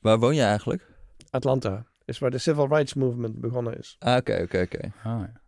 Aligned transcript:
Waar 0.00 0.18
woon 0.18 0.34
je 0.34 0.42
eigenlijk? 0.42 0.86
Atlanta 1.30 1.86
is 2.04 2.18
waar 2.18 2.30
de 2.30 2.38
civil 2.38 2.66
rights 2.68 2.94
movement 2.94 3.40
begonnen 3.40 3.78
is. 3.78 3.96
Ah, 3.98 4.16
oké, 4.16 4.40
oké, 4.42 4.60
oké. 4.60 4.92
Ah, 5.02 5.20
ja. 5.20 5.38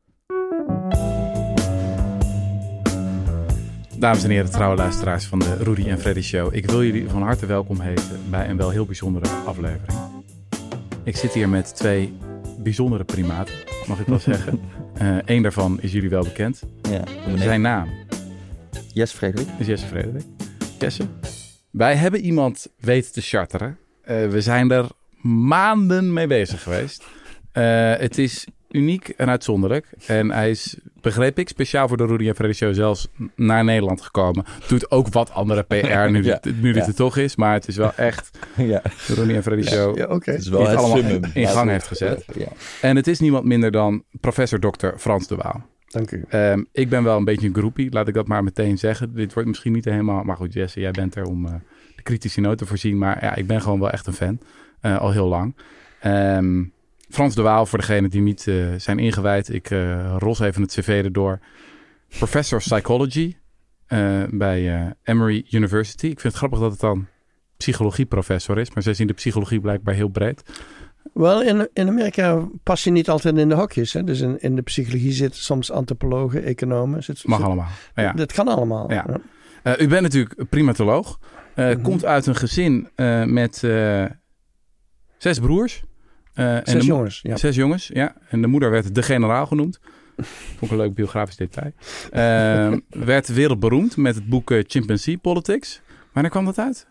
Dames 3.99 4.25
en 4.25 4.31
heren, 4.31 4.51
trouwe 4.51 4.77
luisteraars 4.77 5.27
van 5.27 5.39
de 5.39 5.55
Rudy 5.57 5.89
en 5.89 5.99
Freddy 5.99 6.21
Show. 6.21 6.55
Ik 6.55 6.67
wil 6.67 6.83
jullie 6.85 7.09
van 7.09 7.23
harte 7.23 7.47
welkom 7.47 7.81
heten 7.81 8.21
bij 8.31 8.49
een 8.49 8.57
wel 8.57 8.71
heel 8.71 8.87
bijzondere 8.87 9.29
aflevering. 9.29 9.99
Ik 11.05 11.17
zit 11.17 11.33
hier 11.33 11.49
met 11.49 11.77
twee 11.77 12.13
bijzondere 12.59 13.05
primaten, 13.05 13.55
mag 13.89 14.01
ik 14.01 14.07
wel 14.07 14.19
zeggen. 14.33 14.61
Eén 15.25 15.37
uh, 15.37 15.43
daarvan 15.43 15.81
is 15.81 15.93
jullie 15.93 16.11
wel 16.11 16.23
bekend. 16.25 16.63
Ja, 16.83 17.03
Zijn 17.37 17.61
naam 17.61 17.89
Yes, 18.93 19.13
Frederik. 19.13 19.49
is 19.59 19.67
Jesse 19.67 19.87
Frederik. 19.87 20.25
Jesse, 20.79 21.05
wij 21.71 21.97
hebben 21.97 22.21
iemand 22.21 22.67
weten 22.79 23.13
te 23.13 23.21
charteren. 23.21 23.79
Uh, 24.11 24.29
we 24.29 24.41
zijn 24.41 24.71
er 24.71 24.87
maanden 25.23 26.13
mee 26.13 26.27
bezig 26.27 26.63
geweest. 26.63 27.05
Uh, 27.53 27.95
het 27.97 28.19
is 28.19 28.47
uniek 28.71 29.09
en 29.09 29.29
uitzonderlijk. 29.29 29.87
En 30.07 30.31
hij 30.31 30.51
is, 30.51 30.77
begreep 31.01 31.39
ik, 31.39 31.49
speciaal 31.49 31.89
voor 31.89 31.97
de 31.97 32.07
Rudy 32.07 32.29
en 32.29 32.35
Freddy 32.35 32.57
Show 32.57 32.75
zelfs 32.75 33.09
naar 33.35 33.65
Nederland 33.65 34.01
gekomen. 34.01 34.45
Doet 34.69 34.91
ook 34.91 35.09
wat 35.09 35.31
andere 35.31 35.63
PR 35.63 35.75
nu, 36.11 36.25
Ja, 36.25 36.39
dit, 36.41 36.63
nu 36.63 36.73
dit 36.73 36.87
er 36.87 36.95
toch 36.95 37.17
is. 37.17 37.37
Maar 37.37 37.53
het 37.53 37.69
is 37.69 37.77
wel 37.77 37.95
echt 37.95 38.39
Ja, 38.57 38.83
de 39.07 39.15
Rudy 39.15 39.35
en 39.35 39.43
Freddy 39.43 39.69
Show 39.69 39.97
Ja, 39.97 40.15
het 40.15 40.27
is 40.27 40.49
wel 40.49 40.59
Die 40.59 40.69
het 40.69 40.79
het 40.79 40.85
allemaal 40.85 41.31
in 41.33 41.49
gang 41.49 41.71
heeft 41.71 41.87
gezet. 41.87 42.25
Ja. 42.35 42.49
En 42.81 42.97
het 42.97 43.07
is 43.07 43.21
niemand 43.21 43.45
minder 43.45 43.71
dan 43.71 44.05
professor 44.21 44.59
Dr. 44.59 44.89
Frans 44.97 45.27
de 45.27 45.37
Waal. 45.37 45.71
Dank 45.87 46.11
u. 46.11 46.25
Ehm, 46.29 46.63
ik 46.73 46.89
ben 46.89 47.03
wel 47.03 47.17
een 47.17 47.25
beetje 47.25 47.47
een 47.47 47.55
groepie, 47.55 47.93
laat 47.93 48.09
ik 48.09 48.15
dat 48.15 48.27
maar 48.27 48.45
meteen 48.45 48.79
zeggen. 48.79 49.15
Dit 49.15 49.33
wordt 49.33 49.49
misschien 49.49 49.73
niet 49.73 49.85
helemaal... 49.85 50.23
Maar 50.23 50.37
goed, 50.37 50.53
Jesse, 50.53 50.81
jij 50.81 50.91
bent 50.91 51.15
er 51.15 51.25
om 51.25 51.47
eh, 51.47 51.55
kritische 52.03 52.41
noot 52.41 52.59
te 52.59 52.67
voorzien. 52.67 52.99
Maar 52.99 53.25
ja, 53.25 53.35
ik 53.35 53.47
ben 53.47 53.61
gewoon 53.63 53.81
wel 53.81 53.91
echt 53.91 54.07
een 54.07 54.13
fan. 54.13 54.39
eh, 54.81 54.99
al 54.99 55.11
heel 55.13 55.29
lang. 55.29 55.57
Ehm, 56.01 56.65
Frans 57.09 57.35
de 57.35 57.43
Waal, 57.43 57.67
voor 57.67 57.79
degenen 57.79 58.11
die 58.11 58.21
niet 58.21 58.47
eh, 58.49 58.55
zijn 58.77 58.99
ingewijd. 58.99 59.53
Ik 59.53 59.71
eh, 59.71 60.15
ros 60.19 60.41
even 60.41 60.63
het 60.63 60.73
cv 60.73 61.01
erdoor. 61.05 61.39
Professor 62.19 62.59
Psychology 62.59 63.37
bij 64.31 64.93
Emory 65.03 65.47
University. 65.51 66.07
Ik 66.07 66.21
vind 66.21 66.23
het 66.23 66.35
grappig 66.35 66.59
dat 66.59 66.71
het 66.71 66.81
dan 66.81 67.07
psychologieprofessor 67.57 68.59
is. 68.59 68.71
Maar 68.75 68.83
zij 68.83 68.95
zien 68.95 69.07
de 69.07 69.13
psychologie 69.13 69.61
blijkbaar 69.61 69.95
heel 69.95 70.09
breed. 70.09 70.43
Wel, 71.15 71.43
in, 71.43 71.69
in 71.73 71.89
Amerika 71.89 72.49
pas 72.63 72.85
je 72.85 72.91
niet 72.91 73.09
altijd 73.09 73.37
in 73.37 73.49
de 73.49 73.55
hokjes. 73.55 73.93
Hè? 73.93 74.05
Dus 74.05 74.21
in, 74.21 74.41
in 74.41 74.57
de 74.57 74.63
psychologie 74.63 75.13
zitten 75.13 75.41
soms 75.43 75.71
antropologen, 75.71 76.45
economen. 76.45 77.03
Zit, 77.03 77.27
Mag 77.27 77.37
zit- 77.39 77.47
allemaal. 77.47 77.69
Ja. 77.95 78.13
Dat 78.13 78.33
kan 78.33 78.49
allemaal. 78.49 78.93
Ja. 78.93 79.07
U 79.79 79.89
bent 79.89 80.03
natuurlijk 80.03 80.39
een 80.39 80.49
Eh, 81.55 81.67
Mhm. 81.71 81.83
Komt 81.83 82.05
uit 82.05 82.27
een 82.27 82.35
gezin 82.37 82.89
eh, 82.95 83.25
met 83.25 83.63
eh, 83.65 84.05
zes 85.19 85.39
broers. 85.39 85.83
En 86.35 86.61
Zes 86.65 86.75
mo- 86.75 86.95
jongens. 86.95 87.21
Ja. 87.23 87.37
Zes 87.37 87.57
jongens, 87.57 87.91
ja. 87.95 88.15
En 88.29 88.41
de 88.41 88.47
moeder 88.47 88.71
werd 88.71 88.95
de 88.95 89.03
generaal 89.03 89.47
genoemd. 89.47 89.81
Vond 90.57 90.63
ik 90.63 90.71
een 90.71 90.77
leuk 90.77 90.95
biografisch 90.95 91.37
detail. 91.37 91.73
Eh, 92.11 92.79
werd 92.89 93.29
wereldberoemd 93.29 93.97
met 93.97 94.15
het 94.15 94.29
boek 94.29 94.55
Chimpanzee 94.67 95.19
Politics. 95.19 95.81
Wanneer 96.13 96.31
kwam 96.31 96.45
dat 96.45 96.59
uit? 96.59 96.87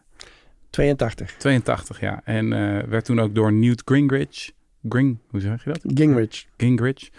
82. 0.69 1.35
82, 1.37 1.99
ja. 1.99 2.21
En 2.23 2.49
werd 2.89 3.05
toen 3.05 3.19
ook 3.19 3.35
door 3.35 3.53
Newt 3.53 3.81
Gingrich... 3.85 4.51
Gring, 4.89 5.17
hoe 5.29 5.39
zeg 5.41 5.63
je 5.63 5.71
dat? 5.71 5.81
Gingrich. 5.95 6.45
Gingrich. 6.57 7.09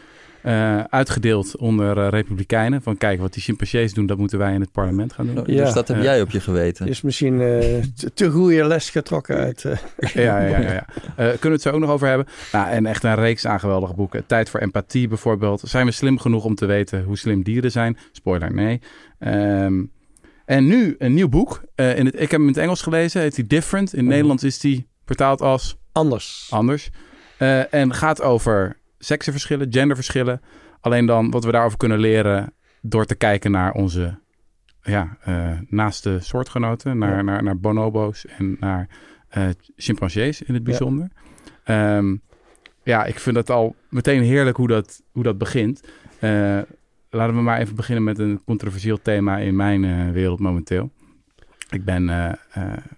Eh, 0.42 0.80
uitgedeeld 0.84 1.56
onder 1.56 1.98
eh, 1.98 2.08
republikeinen. 2.08 2.82
Van 2.82 2.96
kijk, 2.96 3.20
wat 3.20 3.32
die 3.32 3.42
chimpansees 3.42 3.94
doen, 3.94 4.06
dat 4.06 4.18
moeten 4.18 4.38
wij 4.38 4.54
in 4.54 4.60
het 4.60 4.72
parlement 4.72 5.12
gaan 5.12 5.26
doen. 5.26 5.42
Ja. 5.46 5.64
Dus 5.64 5.74
dat 5.74 5.88
heb 5.88 5.96
Ja. 5.96 6.02
jij 6.02 6.20
op 6.20 6.30
je 6.30 6.40
geweten. 6.40 6.86
Is 6.86 7.02
misschien 7.02 7.40
eh, 7.40 7.82
te, 8.14 8.30
goede 8.30 8.64
les 8.64 8.90
getrokken 8.90 9.36
uit... 9.36 9.64
eh, 9.64 9.76
Ja, 10.24 10.40
ja, 10.40 10.58
ja. 10.58 10.72
ja. 10.72 10.86
Eh, 10.88 11.14
kunnen 11.16 11.38
we 11.40 11.48
het 11.48 11.62
zo 11.62 11.70
ook 11.70 11.80
nog 11.80 11.90
over 11.90 12.08
hebben? 12.08 12.26
Nou, 12.52 12.68
en 12.70 12.86
echt 12.86 13.04
een 13.04 13.14
reeks 13.14 13.46
aan 13.46 13.60
geweldige 13.60 13.94
boeken. 13.94 14.26
Tijd 14.26 14.50
voor 14.50 14.60
empathie 14.60 15.08
bijvoorbeeld. 15.08 15.60
Zijn 15.64 15.86
we 15.86 15.92
slim 15.92 16.18
genoeg 16.18 16.44
om 16.44 16.54
te 16.54 16.66
weten 16.66 17.02
hoe 17.04 17.18
slim 17.18 17.42
dieren 17.42 17.70
zijn? 17.70 17.98
Spoiler, 18.12 18.52
nee. 18.54 18.81
Ehm, 19.19 19.82
en 20.44 20.66
nu 20.66 20.94
een 20.98 21.14
nieuw 21.14 21.28
boek. 21.28 21.62
Eh, 21.75 21.98
in 21.98 22.06
het, 22.06 22.14
ik 22.14 22.20
heb 22.20 22.31
hem 22.31 22.41
in 22.42 22.47
het 22.48 22.56
Engels 22.56 22.82
gelezen. 22.82 23.20
Heet 23.20 23.34
die 23.34 23.47
Different. 23.47 23.94
In 23.94 24.00
Mhm. 24.00 24.08
Nederlands 24.12 24.42
is 24.44 24.58
die 24.58 24.86
vertaald 25.06 25.41
als 25.41 25.76
anders. 25.92 26.47
anders. 26.50 26.91
Eh, 27.38 27.75
en 27.75 27.94
gaat 27.94 28.22
over 28.22 28.76
seksenverschillen, 29.04 29.72
genderverschillen. 29.72 30.40
Alleen 30.80 31.06
dan 31.06 31.30
wat 31.30 31.44
we 31.44 31.50
daarover 31.50 31.78
kunnen 31.78 31.98
leren 31.98 32.52
door 32.80 33.04
te 33.04 33.14
kijken 33.14 33.50
naar 33.50 33.72
onze 33.72 34.18
ja, 34.82 35.16
eh, 35.20 35.50
naaste 35.68 36.18
soortgenoten. 36.20 36.98
Naar, 36.98 37.16
Ja. 37.16 37.22
naar, 37.22 37.42
naar 37.42 37.58
bonobo's 37.58 38.26
en 38.26 38.56
naar 38.60 38.88
eh, 39.28 39.48
chimpansees 39.76 40.42
in 40.42 40.54
het 40.54 40.64
bijzonder. 40.64 41.08
Ja. 41.64 42.02
ja, 42.82 43.04
ik 43.04 43.18
vind 43.18 43.36
het 43.36 43.50
al 43.50 43.76
meteen 43.88 44.22
heerlijk 44.22 44.56
hoe 44.56 44.68
dat, 44.68 45.02
hoe 45.12 45.22
dat 45.22 45.38
begint. 45.38 45.82
Eh, 46.19 46.60
laten 47.10 47.34
we 47.34 47.42
maar 47.42 47.58
even 47.58 47.76
beginnen 47.76 48.04
met 48.04 48.19
een 48.19 48.40
controversieel 48.44 49.02
thema 49.02 49.38
in 49.38 49.56
mijn 49.56 50.12
wereld 50.12 50.40
momenteel. 50.40 50.90
Ik 51.70 51.84
ben 51.84 52.36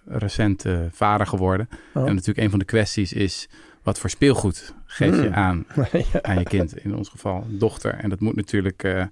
recent 0.05 0.65
vader 0.91 1.27
geworden. 1.27 1.69
Oh. 1.93 2.07
En 2.07 2.13
natuurlijk 2.13 2.37
een 2.37 2.49
van 2.49 2.59
de 2.59 2.65
kwesties 2.65 3.13
is... 3.13 3.49
wat 3.83 3.99
voor 3.99 4.09
speelgoed 4.09 4.74
geef 4.95 5.15
je 5.15 5.25
Hmm. 5.25 5.33
aan, 5.33 5.65
ja. 6.13 6.21
aan 6.21 6.37
je 6.37 6.43
kind? 6.43 6.77
In 6.77 6.95
ons 6.95 7.09
geval 7.09 7.45
dochter. 7.47 7.93
En 7.93 8.09
dat 8.09 8.19
moet 8.19 8.35
natuurlijk 8.35 8.83
eh, 8.83 9.03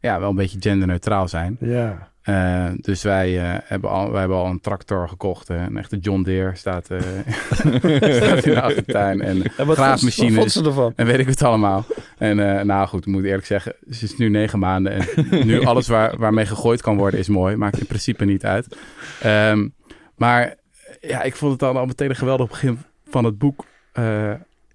ja, 0.00 0.20
wel 0.20 0.30
een 0.30 0.36
beetje 0.36 0.60
genderneutraal 0.60 1.28
zijn. 1.28 1.56
ja. 1.60 2.08
Eh, 2.22 2.66
dus 2.76 3.02
wij, 3.02 3.38
eh, 3.38 3.58
hebben 3.64 3.90
al, 3.90 4.10
wij 4.10 4.20
hebben 4.20 4.38
al 4.38 4.46
een 4.46 4.60
tractor 4.60 5.08
gekocht. 5.08 5.48
een 5.48 5.76
echte 5.76 5.96
John 5.98 6.22
Deere 6.22 6.56
staat, 6.56 6.84
staat 8.10 8.44
in 8.46 8.52
de 8.54 8.60
achtertuin. 8.62 9.20
En 9.20 9.42
En 9.56 9.66
graafmachines. 9.70 10.62
en 10.96 11.06
weet 11.06 11.18
ik 11.18 11.26
het 11.26 11.42
allemaal. 11.42 11.84
En 12.18 12.66
nou 12.66 12.88
goed, 12.88 13.06
ik 13.06 13.12
moet 13.12 13.24
eerlijk 13.24 13.46
zeggen, 13.46 13.74
ze 13.90 14.04
is 14.04 14.16
nu 14.16 14.28
negen 14.28 14.58
maanden. 14.58 14.92
En 14.92 15.06
nu 15.46 15.64
alles 15.64 15.88
waar, 15.88 16.16
waarmee 16.16 16.46
gegooid 16.46 16.80
kan 16.82 16.96
worden 16.96 17.20
is 17.20 17.28
mooi. 17.28 17.56
Maakt 17.56 17.78
in 17.80 17.86
principe 17.86 18.24
niet 18.24 18.44
uit. 18.44 18.76
Ehm, 19.22 19.68
maar 20.16 20.54
ja, 21.00 21.22
ik 21.22 21.36
vond 21.36 21.50
het 21.50 21.60
dan 21.60 21.76
al 21.76 21.86
meteen 21.86 22.10
een 22.10 22.16
geweldig 22.16 22.48
begin 22.48 22.78
van 23.10 23.24
het 23.24 23.38
boek. 23.38 23.64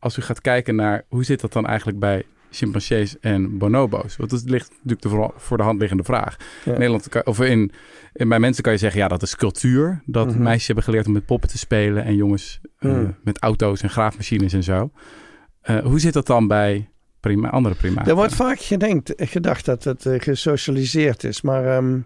Als 0.03 0.17
u 0.17 0.21
gaat 0.21 0.41
kijken 0.41 0.75
naar 0.75 1.03
hoe 1.07 1.23
zit 1.23 1.41
dat 1.41 1.53
dan 1.53 1.65
eigenlijk 1.67 1.99
bij 1.99 2.23
chimpansees 2.51 3.19
en 3.19 3.57
bonobo's? 3.57 4.15
Want 4.17 4.29
dat 4.29 4.43
ligt 4.45 4.69
natuurlijk 4.83 5.01
de 5.01 5.29
voor, 5.39 5.57
de 5.57 5.63
hand 5.63 5.79
liggende 5.79 6.03
vraag. 6.03 6.35
Ja. 6.65 6.71
In 6.71 6.77
Nederland, 6.77 7.09
kan- 7.09 7.25
of 7.25 7.41
in, 7.41 7.71
in, 8.13 8.29
bij 8.29 8.39
mensen 8.39 8.63
kan 8.63 8.71
je 8.73 8.77
zeggen, 8.79 8.99
ja, 8.99 9.07
dat 9.07 9.21
is 9.21 9.35
cultuur. 9.35 10.01
Dat 10.05 10.27
Mhm. 10.27 10.41
meisjes 10.43 10.65
hebben 10.65 10.83
geleerd 10.83 11.07
om 11.07 11.13
met 11.13 11.25
poppen 11.25 11.49
te 11.49 11.57
spelen 11.57 12.03
en 12.03 12.15
jongens 12.15 12.59
eh, 12.79 12.91
Hmm. 12.91 13.15
met 13.23 13.39
auto's 13.39 13.81
en 13.81 13.89
graafmachines 13.89 14.53
en 14.53 14.63
zo. 14.63 14.91
Eh, 15.61 15.77
hoe 15.79 15.99
zit 15.99 16.13
dat 16.13 16.27
dan 16.27 16.47
bij 16.47 16.89
prima, 17.19 17.49
andere 17.49 17.75
primaten? 17.75 18.09
Er 18.09 18.15
wordt 18.15 18.35
vaak 18.35 18.59
gedenkt, 18.59 19.13
gedacht 19.15 19.65
dat 19.65 19.83
het 19.83 20.05
eh, 20.05 20.19
gesocialiseerd 20.19 21.23
is. 21.23 21.41
Maar 21.41 21.65
ehm, 21.77 21.99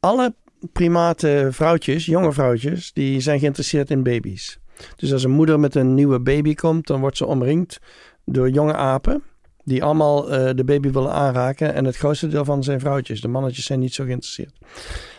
alle 0.00 0.34
primaten 0.72 1.54
vrouwtjes, 1.54 2.06
jonge 2.06 2.32
vrouwtjes, 2.32 2.92
die 2.92 3.20
zijn 3.20 3.38
geïnteresseerd 3.38 3.90
in 3.90 4.02
baby's. 4.02 4.58
Dus 4.96 5.12
als 5.12 5.24
een 5.24 5.30
moeder 5.30 5.60
met 5.60 5.74
een 5.74 5.94
nieuwe 5.94 6.20
baby 6.20 6.54
komt, 6.54 6.86
dan 6.86 7.00
wordt 7.00 7.16
ze 7.16 7.26
omringd 7.26 7.78
door 8.24 8.50
jonge 8.50 8.74
apen. 8.74 9.22
Die 9.64 9.84
allemaal 9.84 10.30
eh, 10.30 10.54
de 10.54 10.64
baby 10.64 10.90
willen 10.90 11.12
aanraken. 11.12 11.74
En 11.74 11.84
het 11.84 11.96
grootste 11.96 12.28
deel 12.28 12.44
van 12.44 12.62
zijn 12.62 12.80
vrouwtjes. 12.80 13.20
De 13.20 13.28
mannetjes 13.28 13.64
zijn 13.64 13.80
niet 13.80 13.94
zo 13.94 14.04
geïnteresseerd. 14.04 14.58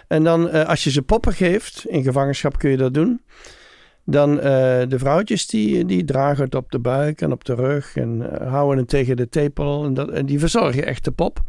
En 0.07 0.23
dan, 0.23 0.49
eh, 0.49 0.69
als 0.69 0.83
je 0.83 0.91
ze 0.91 1.01
poppen 1.01 1.33
geeft, 1.33 1.85
in 1.87 2.03
gevangenschap 2.03 2.57
kun 2.57 2.69
je 2.69 2.77
dat 2.77 2.93
doen. 2.93 3.21
Dan 4.03 4.39
eh, 4.39 4.43
de 4.87 4.99
vrouwtjes 4.99 5.47
die, 5.47 5.85
die 5.85 6.03
dragen 6.03 6.43
het 6.43 6.55
op 6.55 6.71
de 6.71 6.79
buik 6.79 7.21
en 7.21 7.31
op 7.31 7.43
de 7.43 7.55
rug 7.55 7.95
en 7.95 8.39
houden 8.47 8.77
het 8.77 8.89
tegen 8.89 9.17
de 9.17 9.29
tepel. 9.29 9.85
En, 9.85 9.93
dat, 9.93 10.09
en 10.09 10.25
die 10.25 10.39
verzorgen 10.39 10.85
echt 10.85 11.03
de 11.03 11.11
pop. 11.11 11.39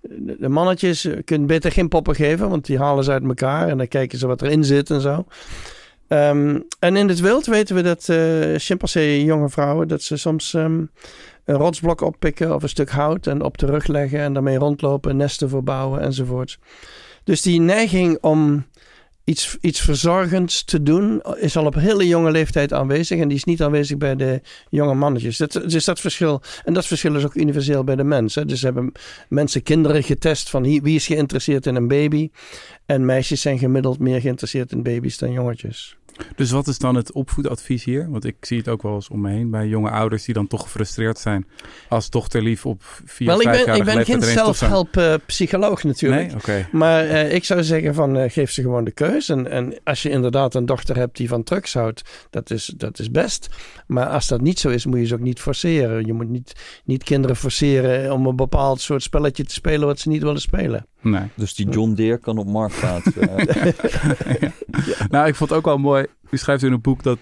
De, 0.00 0.48
mannetjes 0.48 1.08
kunnen 1.24 1.46
beter 1.46 1.72
geen 1.72 1.88
poppen 1.88 2.14
geven, 2.14 2.48
want 2.48 2.66
die 2.66 2.78
halen 2.78 3.04
ze 3.04 3.10
uit 3.10 3.24
elkaar 3.24 3.68
en 3.68 3.78
dan 3.78 3.88
kijken 3.88 4.18
ze 4.18 4.26
wat 4.26 4.42
erin 4.42 4.64
zit 4.64 4.90
en 4.90 5.00
zo. 5.00 5.24
Ehm, 6.08 6.60
en 6.78 6.96
in 6.96 7.08
het 7.08 7.20
wild 7.20 7.46
weten 7.46 7.74
we 7.74 7.82
dat 7.82 8.08
eh 8.08 8.54
chimpansee 8.56 9.24
jonge 9.24 9.48
vrouwen, 9.48 9.88
dat 9.88 10.02
ze 10.02 10.16
soms 10.16 10.54
ehm, 10.54 10.84
een 11.44 11.56
rotsblok 11.56 12.00
oppikken 12.00 12.54
of 12.54 12.62
een 12.62 12.68
stuk 12.68 12.90
hout 12.90 13.26
en 13.26 13.42
op 13.42 13.58
de 13.58 13.66
rug 13.66 13.86
leggen 13.86 14.20
en 14.20 14.32
daarmee 14.32 14.58
rondlopen, 14.58 15.16
nesten 15.16 15.48
verbouwen 15.48 16.00
enzovoorts. 16.00 16.58
Dus 17.24 17.42
die 17.42 17.60
neiging 17.60 18.18
om 18.20 18.66
iets, 19.28 19.56
iets 19.60 19.80
verzorgends 19.80 20.64
te 20.64 20.82
doen 20.82 21.22
is 21.36 21.56
al 21.56 21.66
op 21.66 21.74
hele 21.74 22.06
jonge 22.06 22.30
leeftijd 22.30 22.72
aanwezig 22.72 23.20
en 23.20 23.28
die 23.28 23.36
is 23.36 23.44
niet 23.44 23.62
aanwezig 23.62 23.96
bij 23.96 24.16
de 24.16 24.40
jonge 24.70 24.94
mannetjes. 24.94 25.36
Dat, 25.36 25.52
dus 25.52 25.84
dat 25.84 26.00
verschil, 26.00 26.42
en 26.64 26.72
dat 26.72 26.86
verschil 26.86 27.16
is 27.16 27.24
ook 27.24 27.34
universeel 27.34 27.84
bij 27.84 27.96
de 27.96 28.04
mensen. 28.04 28.46
Dus 28.46 28.62
hebben 28.62 28.92
mensen 29.28 29.62
kinderen 29.62 30.02
getest 30.02 30.50
van 30.50 30.62
wie 30.62 30.94
is 30.94 31.06
geïnteresseerd 31.06 31.66
in 31.66 31.74
een 31.74 31.88
baby 31.88 32.30
en 32.86 33.04
meisjes 33.04 33.40
zijn 33.40 33.58
gemiddeld 33.58 33.98
meer 33.98 34.20
geïnteresseerd 34.20 34.72
in 34.72 34.82
baby's 34.82 35.18
dan 35.18 35.32
jongetjes. 35.32 35.97
Dus 36.36 36.50
wat 36.50 36.66
is 36.66 36.78
dan 36.78 36.94
het 36.94 37.12
opvoedadvies 37.12 37.84
hier? 37.84 38.10
Want 38.10 38.24
ik 38.24 38.36
zie 38.40 38.58
het 38.58 38.68
ook 38.68 38.82
wel 38.82 38.94
eens 38.94 39.08
om 39.08 39.20
me 39.20 39.30
heen 39.30 39.50
bij 39.50 39.66
jonge 39.66 39.90
ouders 39.90 40.24
die 40.24 40.34
dan 40.34 40.46
toch 40.46 40.62
gefrustreerd 40.62 41.18
zijn 41.18 41.46
als 41.88 42.10
dochterlief 42.10 42.66
op 42.66 42.82
vier, 43.04 43.26
Wel, 43.26 43.40
ik 43.40 43.48
vijf 43.48 43.56
ben, 43.56 43.66
jaar 43.66 43.76
ik 43.76 43.84
ben 43.94 44.04
geen 44.04 44.22
zelfhelp 44.22 44.96
uh, 44.96 45.14
psycholoog 45.26 45.82
natuurlijk. 45.82 46.26
Nee, 46.26 46.34
oké. 46.34 46.68
Maar 46.72 47.04
uh, 47.04 47.32
ik 47.32 47.44
zou 47.44 47.62
zeggen 47.62 47.94
van 47.94 48.16
uh, 48.16 48.30
geef 48.30 48.50
ze 48.50 48.62
gewoon 48.62 48.84
de 48.84 48.90
keus. 48.90 49.28
En, 49.28 49.50
en 49.50 49.74
als 49.84 50.02
je 50.02 50.10
inderdaad 50.10 50.54
een 50.54 50.66
dochter 50.66 50.96
hebt 50.96 51.16
die 51.16 51.28
van 51.28 51.42
drugs 51.42 51.74
houdt, 51.74 52.02
dat 52.30 52.50
is, 52.50 52.72
dat 52.76 52.98
is 52.98 53.10
best. 53.10 53.48
Maar 53.86 54.06
als 54.06 54.28
dat 54.28 54.40
niet 54.40 54.58
zo 54.58 54.68
is, 54.68 54.86
moet 54.86 54.98
je 54.98 55.06
ze 55.06 55.14
ook 55.14 55.20
niet 55.20 55.40
forceren. 55.40 56.06
Je 56.06 56.12
moet 56.12 56.28
niet, 56.28 56.52
niet 56.84 57.04
kinderen 57.04 57.36
forceren 57.36 58.12
om 58.12 58.26
een 58.26 58.36
bepaald 58.36 58.80
soort 58.80 59.02
spelletje 59.02 59.44
te 59.44 59.54
spelen 59.54 59.86
wat 59.86 59.98
ze 59.98 60.08
niet 60.08 60.22
willen 60.22 60.40
spelen. 60.40 60.86
Nee. 61.00 61.28
Dus 61.34 61.54
die 61.54 61.68
John 61.68 61.92
Deere 61.92 62.18
kan 62.18 62.38
op 62.38 62.46
marktplaats. 62.46 63.16
Uh... 63.16 63.36
ja. 64.86 65.06
Nou, 65.08 65.26
ik 65.26 65.34
vond 65.34 65.50
het 65.50 65.58
ook 65.58 65.64
wel 65.64 65.78
mooi. 65.78 66.06
U 66.30 66.36
schrijft 66.36 66.62
in 66.62 66.72
een 66.72 66.80
boek 66.80 67.02
dat 67.02 67.18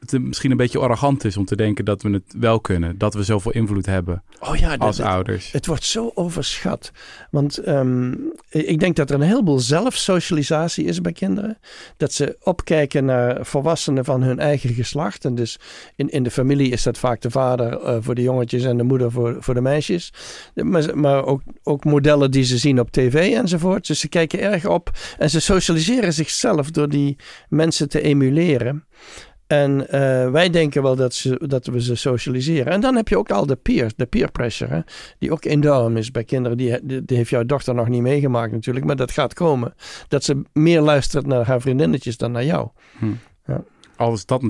het 0.00 0.22
misschien 0.22 0.50
een 0.50 0.56
beetje 0.56 0.78
arrogant 0.78 1.24
is 1.24 1.36
om 1.36 1.44
te 1.44 1.56
denken 1.56 1.84
dat 1.84 2.02
we 2.02 2.10
het 2.10 2.34
wel 2.38 2.60
kunnen. 2.60 2.98
Dat 2.98 3.14
we 3.14 3.22
zoveel 3.22 3.52
invloed 3.52 3.86
hebben 3.86 4.22
oh 4.40 4.56
ja, 4.56 4.76
als 4.76 4.96
dat, 4.96 5.06
ouders. 5.06 5.52
Het 5.52 5.66
wordt 5.66 5.84
zo 5.84 6.10
overschat. 6.14 6.90
Want 7.30 7.68
um, 7.68 8.32
ik 8.48 8.80
denk 8.80 8.96
dat 8.96 9.10
er 9.10 9.14
een 9.14 9.26
heleboel 9.26 9.58
zelfsocialisatie 9.58 10.84
is 10.84 11.00
bij 11.00 11.12
kinderen. 11.12 11.58
Dat 11.96 12.12
ze 12.12 12.36
opkijken 12.42 13.04
naar 13.04 13.46
volwassenen 13.46 14.04
van 14.04 14.22
hun 14.22 14.38
eigen 14.38 14.74
geslacht. 14.74 15.24
En 15.24 15.34
dus 15.34 15.58
in, 15.96 16.08
in 16.08 16.22
de 16.22 16.30
familie 16.30 16.70
is 16.70 16.82
dat 16.82 16.98
vaak 16.98 17.20
de 17.20 17.30
vader 17.30 17.72
uh, 17.72 17.96
voor 18.00 18.14
de 18.14 18.22
jongetjes 18.22 18.64
en 18.64 18.76
de 18.76 18.82
moeder 18.82 19.10
voor, 19.10 19.36
voor 19.38 19.54
de 19.54 19.60
meisjes. 19.60 20.12
Maar, 20.54 20.98
maar 20.98 21.24
ook, 21.24 21.42
ook 21.62 21.84
modellen 21.84 22.30
die 22.30 22.44
ze 22.44 22.58
zien 22.58 22.80
op 22.80 22.90
tv 22.90 23.34
enzovoort. 23.34 23.86
Dus 23.86 24.00
ze 24.00 24.08
kijken 24.08 24.40
erg 24.40 24.66
op 24.66 24.90
en 25.18 25.30
ze 25.30 25.40
socialiseren 25.40 26.12
zichzelf 26.12 26.70
door 26.70 26.88
die 26.88 27.16
mensen 27.48 27.88
te 27.88 28.00
emuleren. 28.00 28.84
En 29.50 29.80
uh, 29.80 30.30
wij 30.30 30.50
denken 30.50 30.82
wel 30.82 30.96
dat, 30.96 31.14
ze, 31.14 31.40
dat 31.46 31.66
we 31.66 31.82
ze 31.82 31.94
socialiseren. 31.94 32.72
En 32.72 32.80
dan 32.80 32.96
heb 32.96 33.08
je 33.08 33.18
ook 33.18 33.30
al 33.30 33.46
de 33.46 33.56
peer, 33.56 33.92
de 33.96 34.06
peer 34.06 34.30
pressure, 34.30 34.74
hè, 34.74 34.80
die 35.18 35.32
ook 35.32 35.44
enorm 35.44 35.96
is 35.96 36.10
bij 36.10 36.24
kinderen. 36.24 36.56
Die, 36.56 36.78
die, 36.82 37.04
die, 37.04 37.16
heeft 37.16 37.30
jouw 37.30 37.44
dochter 37.44 37.74
nog 37.74 37.88
niet 37.88 38.02
meegemaakt 38.02 38.52
natuurlijk, 38.52 38.86
maar 38.86 38.96
dat 38.96 39.10
gaat 39.10 39.34
komen. 39.34 39.74
Dat 40.08 40.24
ze 40.24 40.42
meer 40.52 40.80
luistert 40.80 41.26
naar 41.26 41.46
haar 41.46 41.60
vriendinnetjes 41.60 42.16
dan 42.16 42.32
naar 42.32 42.44
jou. 42.44 42.68
Hm. 42.98 43.12
Ja. 43.46 43.62
Al 43.96 44.12
is 44.12 44.26
dat 44.26 44.42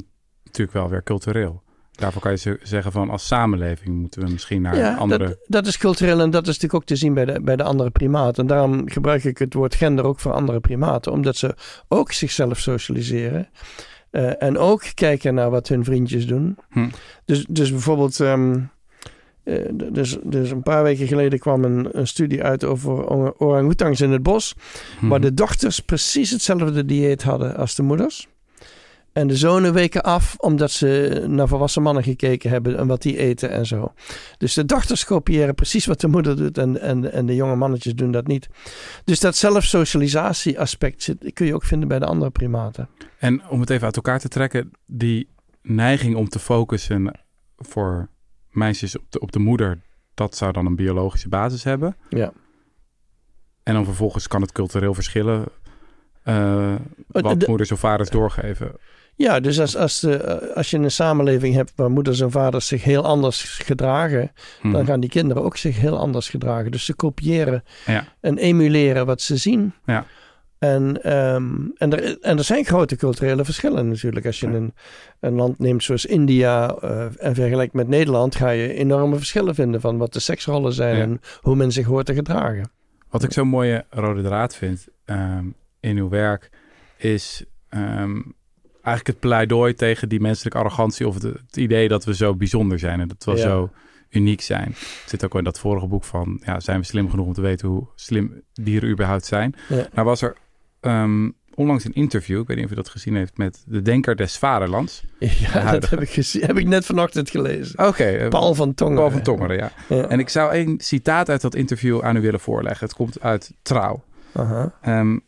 natuurlijk 0.45 0.73
wel 0.73 0.89
weer 0.89 1.03
cultureel. 1.03 1.63
Daarvoor 1.91 2.23
kan 2.23 2.33
je 2.33 2.59
zeggen 2.63 2.93
van 2.93 3.11
als 3.11 3.27
samenleving 3.27 3.99
moeten 3.99 4.23
we 4.23 4.31
misschien 4.31 4.63
naar 4.63 4.77
ja, 4.77 4.95
andere... 4.95 5.25
Dat, 5.25 5.39
dat 5.47 5.67
is 5.67 5.79
cultureel 5.79 6.21
en 6.21 6.31
dat 6.31 6.43
is 6.43 6.47
natuurlijk 6.47 6.75
ook 6.75 6.85
te 6.85 6.97
zien 6.97 7.15
bij 7.15 7.25
de, 7.25 7.41
bij 7.41 7.57
de 7.57 7.63
andere 7.63 7.91
primaten. 7.91 8.43
En 8.43 8.49
daarom 8.49 8.89
gebruik 8.89 9.25
ik 9.25 9.39
het 9.39 9.55
woord 9.55 9.75
gender 9.75 10.05
ook 10.05 10.21
voor 10.21 10.33
andere 10.33 10.61
primaten. 10.61 11.13
Omdat 11.13 11.37
ze 11.37 11.55
ook 11.89 12.13
zichzelf 12.13 12.59
socialiseren. 12.59 13.49
Uh, 14.13 14.43
en 14.43 14.59
ook 14.59 14.83
kijken 14.95 15.35
naar 15.35 15.51
wat 15.51 15.69
hun 15.69 15.85
vriendjes 15.85 16.27
doen. 16.27 16.57
Hm. 16.71 16.89
Dus, 17.25 17.47
dus 17.49 17.71
bijvoorbeeld, 17.71 18.19
um, 18.19 18.71
uh, 19.45 19.65
dus, 19.93 20.19
dus 20.23 20.51
een 20.51 20.63
paar 20.63 20.83
weken 20.83 21.07
geleden 21.07 21.39
kwam 21.39 21.65
een, 21.65 21.89
een 21.99 22.07
studie 22.07 22.43
uit 22.43 22.65
over 22.65 23.09
orang-oetangs 23.39 24.01
in 24.01 24.11
het 24.11 24.23
bos. 24.23 24.55
Hm. 24.99 25.09
Waar 25.09 25.21
de 25.21 25.35
dochters 25.35 25.81
precies 25.81 26.31
hetzelfde 26.31 26.85
dieet 26.85 27.23
hadden 27.23 27.57
als 27.57 27.75
de 27.75 27.83
moeders. 27.83 28.29
En 29.13 29.27
de 29.27 29.37
zonen 29.37 29.73
weken 29.73 30.03
af 30.03 30.35
omdat 30.37 30.71
ze 30.71 31.25
naar 31.29 31.49
volwassen 31.49 31.83
mannen 31.83 32.03
gekeken 32.03 32.51
hebben 32.51 32.79
en 32.79 32.87
wat 32.87 33.03
die 33.03 33.17
eten 33.17 33.51
en 33.51 33.67
zo. 33.67 33.93
Dus 34.39 34.55
de 34.55 34.65
dochters 34.65 35.05
kopiëren 35.05 35.55
precies 35.55 35.87
wat 35.87 36.01
de 36.01 36.09
moeder 36.09 36.37
doet 36.37 36.59
en, 36.59 36.81
en, 36.81 37.13
en 37.13 37.27
de 37.27 37.35
jonge 37.35 37.57
mannetjes 37.57 37.95
doen 37.95 38.11
dat 38.11 38.27
niet. 38.27 38.49
Dus 39.05 39.21
dat 39.21 39.37
zelfsocialisatie 39.37 40.61
aspect 40.61 41.03
zit, 41.03 41.33
kun 41.33 41.47
je 41.47 41.55
ook 41.55 41.65
vinden 41.65 41.89
bij 41.89 41.99
de 41.99 42.07
andere 42.07 42.31
primaten. 42.31 42.89
En 43.19 43.49
om 43.49 43.61
het 43.61 43.71
even 43.71 43.85
uit 43.85 43.97
elkaar 43.97 44.21
te 44.21 44.29
trekken, 44.29 44.71
die 44.87 45.29
neiging 45.63 46.17
om 46.17 46.29
te 46.29 46.39
focussen 46.39 47.21
voor 47.57 48.09
meisjes 48.51 48.97
op 48.99 49.05
de, 49.09 49.21
op 49.21 49.33
de 49.33 49.39
moeder, 49.39 49.81
dat 50.15 50.37
zou 50.37 50.53
dan 50.53 50.67
een 50.67 50.77
biologische 50.77 51.29
basis 51.29 51.65
hebben. 51.65 51.97
Ja. 52.09 52.33
En 53.63 53.75
dan 53.75 53.85
vervolgens 53.85 54.29
kan 54.29 54.41
het 54.41 54.53
cultureel 54.53 54.95
verschillen 54.95 55.45
uh, 56.25 56.75
wat 57.07 57.41
de, 57.41 57.47
moeders 57.49 57.73
of 57.73 57.79
vaders 57.79 58.11
doorgeven. 58.11 58.73
Ja, 59.21 59.41
dus 59.41 59.61
als, 59.61 59.77
als, 59.77 60.01
de, 60.01 60.53
als 60.55 60.71
je 60.71 60.79
een 60.79 60.91
samenleving 60.91 61.55
hebt 61.55 61.73
waar 61.77 61.91
moeders 61.91 62.21
en 62.21 62.31
vaders 62.31 62.67
zich 62.67 62.85
heel 62.85 63.05
anders 63.05 63.43
gedragen, 63.43 64.33
Hmm. 64.61 64.73
dan 64.73 64.87
gaan 64.87 65.01
die 65.01 65.11
kinderen 65.11 65.43
ook 65.43 65.57
zich 65.57 65.81
heel 65.81 65.99
anders 65.99 66.29
gedragen. 66.29 66.71
Dus 66.71 66.85
ze 66.85 66.95
kopiëren 66.95 67.65
Ja. 67.87 68.05
en 68.21 68.39
emuleren 68.39 69.07
wat 69.07 69.21
ze 69.21 69.37
zien. 69.37 69.73
Ja. 69.87 70.05
En, 70.59 71.13
um, 71.35 71.73
en, 71.77 71.93
er, 71.93 72.19
en 72.21 72.39
er 72.39 72.45
zijn 72.45 72.65
grote 72.65 72.97
culturele 72.97 73.45
verschillen 73.45 73.89
natuurlijk. 73.89 74.27
Als 74.27 74.41
je 74.41 74.47
Ja. 74.49 74.55
een, 74.55 74.75
een 75.21 75.35
land 75.35 75.59
neemt 75.59 75.83
zoals 75.83 76.07
India 76.07 76.77
uh, 76.85 77.05
en 77.19 77.35
vergelijkt 77.35 77.73
met 77.73 77.89
Nederland, 77.89 78.35
ga 78.35 78.51
je 78.51 78.75
enorme 78.75 79.17
verschillen 79.17 79.55
vinden 79.55 79.81
van 79.81 79.99
wat 79.99 80.13
de 80.13 80.21
seksrollen 80.21 80.73
zijn 80.73 80.97
en 81.01 81.21
hoe 81.41 81.57
men 81.57 81.73
zich 81.73 81.87
hoort 81.87 82.07
te 82.07 82.15
gedragen. 82.15 82.71
Wat 83.11 83.23
ik 83.23 83.33
zo'n 83.33 83.49
mooie 83.49 83.85
rode 83.91 84.23
draad 84.23 84.57
vind 84.57 84.87
um, 85.07 85.55
in 85.81 85.97
uw 85.97 86.09
werk 86.09 86.51
is 86.97 87.45
um, 87.71 88.35
eigenlijk 88.91 89.07
het 89.07 89.29
pleidooi 89.29 89.75
tegen 89.75 90.09
die 90.09 90.21
menselijke 90.21 90.59
arrogantie 90.59 91.09
of 91.09 91.15
het, 91.15 91.23
het, 91.23 91.57
idee 91.57 91.89
dat 91.89 92.05
we 92.05 92.15
zo 92.15 92.35
bijzonder 92.35 92.79
zijn 92.79 93.01
en 93.01 93.09
dat 93.09 93.25
we 93.25 93.31
Ja. 93.31 93.37
zo 93.37 93.71
uniek 94.11 94.41
zijn. 94.41 94.69
Het 94.69 95.05
zit 95.07 95.25
ook 95.25 95.35
in 95.35 95.45
dat 95.45 95.59
vorige 95.59 95.87
boek 95.87 96.05
van, 96.05 96.41
ja, 96.45 96.61
zijn 96.61 96.81
we 96.81 96.87
slim 96.87 97.11
genoeg 97.11 97.27
om 97.27 97.33
te 97.33 97.41
weten 97.41 97.69
hoe 97.69 97.87
slim 97.95 98.43
dieren 98.53 98.91
überhaupt 98.91 99.25
zijn? 99.25 99.55
Ja. 99.69 99.87
Nou 99.93 100.07
was 100.07 100.23
er 100.23 100.37
um, 100.81 101.35
onlangs 101.55 101.85
een 101.85 101.93
interview, 101.93 102.41
ik 102.41 102.47
weet 102.47 102.57
niet 102.57 102.67
of 102.67 102.73
u 102.73 102.75
dat 102.75 102.89
gezien 102.89 103.17
heeft, 103.17 103.37
met 103.37 103.63
de 103.67 103.83
denker 103.83 104.17
des 104.17 104.39
vaderlands. 104.39 105.05
Ja, 105.19 105.71
dat 105.71 105.91
heb 105.91 106.01
ik, 106.01 106.11
gezien, 106.11 106.43
heb 106.43 106.59
ik 106.59 106.67
net 106.67 106.87
vanochtend 106.87 107.31
gelezen. 107.31 107.79
Oké. 107.79 107.89
Okay, 107.89 108.25
uh, 108.25 108.29
Paul 108.29 108.55
van 108.55 108.75
Tongeren. 108.75 109.01
Paul 109.01 109.11
van 109.11 109.23
Tongeren, 109.23 109.57
ja. 109.57 109.73
Ja. 109.89 110.09
En 110.09 110.19
ik 110.19 110.29
zou 110.29 110.53
één 110.53 110.81
citaat 110.81 111.29
uit 111.29 111.41
dat 111.41 111.55
interview 111.55 112.03
aan 112.03 112.17
u 112.17 112.21
willen 112.21 112.41
voorleggen. 112.41 112.87
Het 112.87 112.97
komt 112.97 113.21
uit 113.21 113.53
Trouw. 113.63 114.05
Aha. 114.33 114.73
Um, 114.87 115.23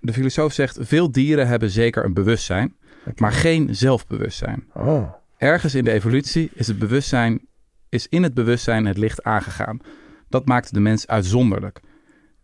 de 0.00 0.12
filosoof 0.12 0.52
zegt: 0.52 0.78
Veel 0.80 1.10
dieren 1.12 1.46
hebben 1.46 1.70
zeker 1.70 2.04
een 2.04 2.14
bewustzijn, 2.14 2.76
maar 3.16 3.32
geen 3.32 3.74
zelfbewustzijn. 3.74 4.64
Oh. 4.74 5.12
Ergens 5.36 5.74
in 5.74 5.84
de 5.84 5.92
evolutie 5.92 6.50
is, 6.54 6.66
het 6.66 6.78
bewustzijn, 6.78 7.40
is 7.88 8.08
in 8.08 8.22
het 8.22 8.34
bewustzijn 8.34 8.86
het 8.86 8.98
licht 8.98 9.22
aangegaan. 9.22 9.80
Dat 10.28 10.46
maakt 10.46 10.74
de 10.74 10.80
mens 10.80 11.06
uitzonderlijk. 11.06 11.80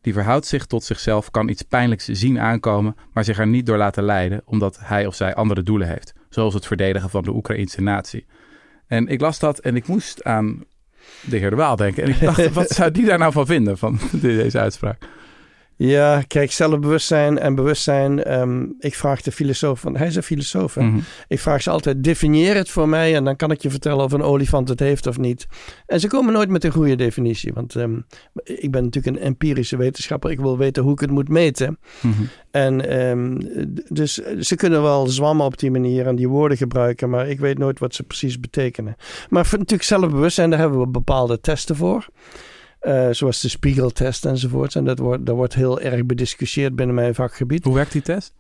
Die 0.00 0.12
verhoudt 0.12 0.46
zich 0.46 0.66
tot 0.66 0.84
zichzelf, 0.84 1.31
kan 1.31 1.49
iets 1.49 1.62
pijnlijks 1.62 2.04
zien 2.04 2.40
aankomen, 2.40 2.96
maar 3.12 3.25
zich 3.25 3.38
er 3.38 3.46
niet 3.46 3.66
door 3.66 3.76
laten 3.76 4.05
leiden, 4.05 4.43
omdat 4.44 4.78
hij 4.81 5.06
of 5.06 5.14
zij 5.14 5.34
andere 5.34 5.62
doelen 5.62 5.88
heeft. 5.88 6.12
Zoals 6.28 6.55
het 6.55 6.66
verdedigen 6.66 7.10
van 7.10 7.22
de 7.22 7.34
Oekraïnse 7.34 7.81
natie. 7.81 8.26
En 8.87 9.06
ik 9.06 9.20
las 9.20 9.38
dat 9.38 9.58
en 9.58 9.76
ik 9.76 9.87
moest 9.87 10.25
aan 10.25 10.64
de 11.20 11.37
heer 11.37 11.50
De 11.50 11.56
Waal 11.56 11.76
denken. 11.76 12.02
En 12.02 12.10
ik 12.10 12.20
dacht, 12.20 12.52
wat 12.62 12.70
zou 12.70 12.90
die 12.90 13.05
daar 13.05 13.19
nou 13.19 13.32
van 13.32 13.46
vinden, 13.46 13.78
van 13.78 13.98
deze 14.20 14.58
uitspraak? 14.58 15.08
Ja, 15.84 16.23
kijk, 16.26 16.52
zelfbewustzijn 16.52 17.38
en 17.38 17.55
bewustzijn. 17.55 18.40
Um, 18.40 18.75
ik 18.79 18.94
vraag 18.94 19.23
de 19.23 19.32
filosoof, 19.32 19.81
van, 19.81 19.96
hij 19.96 20.06
is 20.06 20.17
een 20.17 20.23
filosoof. 20.23 20.76
Mhm. 20.76 20.84
Mm 20.84 20.93
-hmm. 20.93 21.02
Ik 21.29 21.40
vraag 21.40 21.62
ze 21.62 21.70
altijd, 21.70 22.05
definieer 22.05 22.55
het 22.55 22.70
voor 22.70 22.89
mij 22.89 23.15
en 23.15 23.24
dan 23.24 23.36
kan 23.36 23.51
ik 23.51 23.62
je 23.62 23.70
vertellen 23.70 24.05
of 24.05 24.12
een 24.12 24.22
olifant 24.22 24.69
het 24.69 24.81
heeft 24.81 25.06
of 25.06 25.19
niet. 25.19 25.46
En 25.86 26.01
ze 26.01 26.08
komen 26.08 26.32
nooit 26.32 26.48
met 26.48 26.65
een 26.65 26.72
goede 26.72 26.96
definitie, 26.96 27.53
want 27.53 27.74
um, 27.74 28.06
ik 28.44 28.70
ben 28.70 28.84
natuurlijk 28.84 29.17
een 29.17 29.22
empirische 29.22 29.77
wetenschapper. 29.77 30.31
Ik 30.31 30.41
wil 30.41 30.58
weten 30.58 30.82
hoe 30.82 30.93
ik 30.93 31.01
het 31.01 31.10
moet 31.10 31.29
meten. 31.29 31.79
Mm 32.01 32.12
-hmm. 32.12 32.29
En 32.51 33.01
um, 33.01 33.39
dus 33.89 34.15
ze 34.41 34.56
kunnen 34.56 34.82
wel 34.82 35.06
zwammen 35.06 35.46
op 35.46 35.58
die 35.58 35.70
manier 35.70 36.06
en 36.06 36.17
die 36.17 36.29
woorden 36.29 36.56
gebruiken, 36.56 37.10
maar 37.10 37.29
ik 37.29 37.41
weet 37.41 37.58
nooit 37.58 37.79
wat 37.79 37.94
ze 37.94 38.03
precies 38.03 38.41
betekenen. 38.41 38.96
Maar 39.29 39.46
voor 39.46 39.58
natuurlijk 39.58 39.89
zelfbewustzijn, 39.89 40.51
daar 40.51 40.58
hebben 40.58 40.81
we 40.81 40.86
bepaalde 40.86 41.41
testen 41.41 41.77
voor. 41.77 42.08
Uh, 42.82 43.08
zoals 43.10 43.41
de 43.41 43.48
spiegeltest 43.48 44.24
enzovoort. 44.24 44.74
En 44.74 44.84
dat 44.84 44.98
wordt, 44.98 45.27
dat 45.27 45.36
wordt 45.36 45.55
heel 45.55 45.81
erg 45.81 46.06
bediscussieerd 46.06 46.77
binnen 46.77 46.94
mijn 46.94 47.15
vakgebied. 47.15 47.65
Hoe 47.65 47.74
werkt 47.74 47.93
die 47.93 48.03
test? 48.03 48.34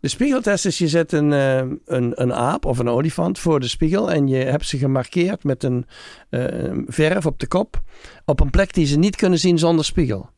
De 0.00 0.08
spiegeltest 0.08 0.66
is, 0.66 0.78
je 0.78 0.88
zet 0.88 1.12
een, 1.12 1.30
uh, 1.32 1.56
een, 1.84 2.22
een 2.22 2.32
aap 2.32 2.64
of 2.64 2.78
een 2.78 2.88
olifant 2.88 3.38
voor 3.38 3.60
de 3.60 3.68
spiegel 3.68 4.10
en 4.10 4.28
je 4.28 4.36
hebt 4.36 4.66
ze 4.66 4.78
gemarkeerd 4.78 5.44
met 5.44 5.62
een 5.62 5.86
uh, 6.30 6.44
verf 6.86 7.26
op 7.26 7.38
de 7.38 7.46
kop 7.46 7.82
op 8.24 8.40
een 8.40 8.50
plek 8.50 8.74
die 8.74 8.86
ze 8.86 8.98
niet 8.98 9.16
kunnen 9.16 9.38
zien 9.38 9.58
zonder 9.58 9.84
spiegel. 9.84 10.30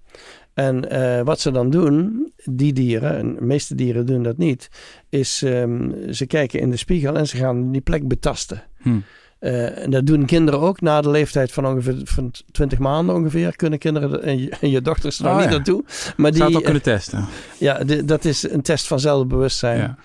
En 0.55 1.25
wat 1.25 1.41
ze 1.41 1.51
dan 1.51 1.71
doen, 1.71 2.27
die 2.45 2.73
dieren, 2.73 3.17
en 3.17 3.35
de 3.35 3.41
meeste 3.41 3.75
dieren 3.75 4.07
doen 4.07 4.23
dat 4.23 4.37
niet, 4.37 4.71
is 5.09 5.43
um, 5.43 6.13
ze 6.15 6.27
kijken 6.27 6.61
in 6.61 6.71
de 6.71 6.77
spiegel 6.77 7.17
en 7.17 7.27
ze 7.27 7.37
gaan 7.37 7.73
die 7.73 7.81
plek 7.81 8.09
betasten. 8.09 8.63
Hm. 8.83 8.99
Uh, 9.43 9.79
en 9.79 9.91
dat 9.91 10.07
doen 10.07 10.25
kinderen 10.25 10.61
ook 10.61 10.81
na 10.81 11.01
de 11.01 11.11
leeftijd 11.11 11.53
van 11.53 11.67
ongeveer 11.67 12.01
van 12.05 12.31
20 12.53 12.79
maanden 12.79 13.15
ongeveer. 13.15 13.57
Kunnen 13.57 13.79
kinderen 13.79 14.23
en 14.23 14.39
je, 14.39 14.51
en 14.61 14.71
je 14.71 14.81
dochters 14.81 15.19
er 15.19 15.27
oh, 15.27 15.37
niet 15.37 15.45
ja. 15.45 15.51
naartoe. 15.51 15.85
Maar 16.17 16.31
die, 16.31 16.41
Zou 16.41 16.55
ook 16.57 16.65
kunnen 16.65 16.83
testen? 16.83 17.25
Ja, 17.59 17.85
de, 17.85 18.05
dat 18.05 18.25
is 18.25 18.51
een 18.51 18.63
test 18.63 18.87
van 18.87 19.01
zelfbewustzijn. 19.01 19.79
Ja. 19.79 19.97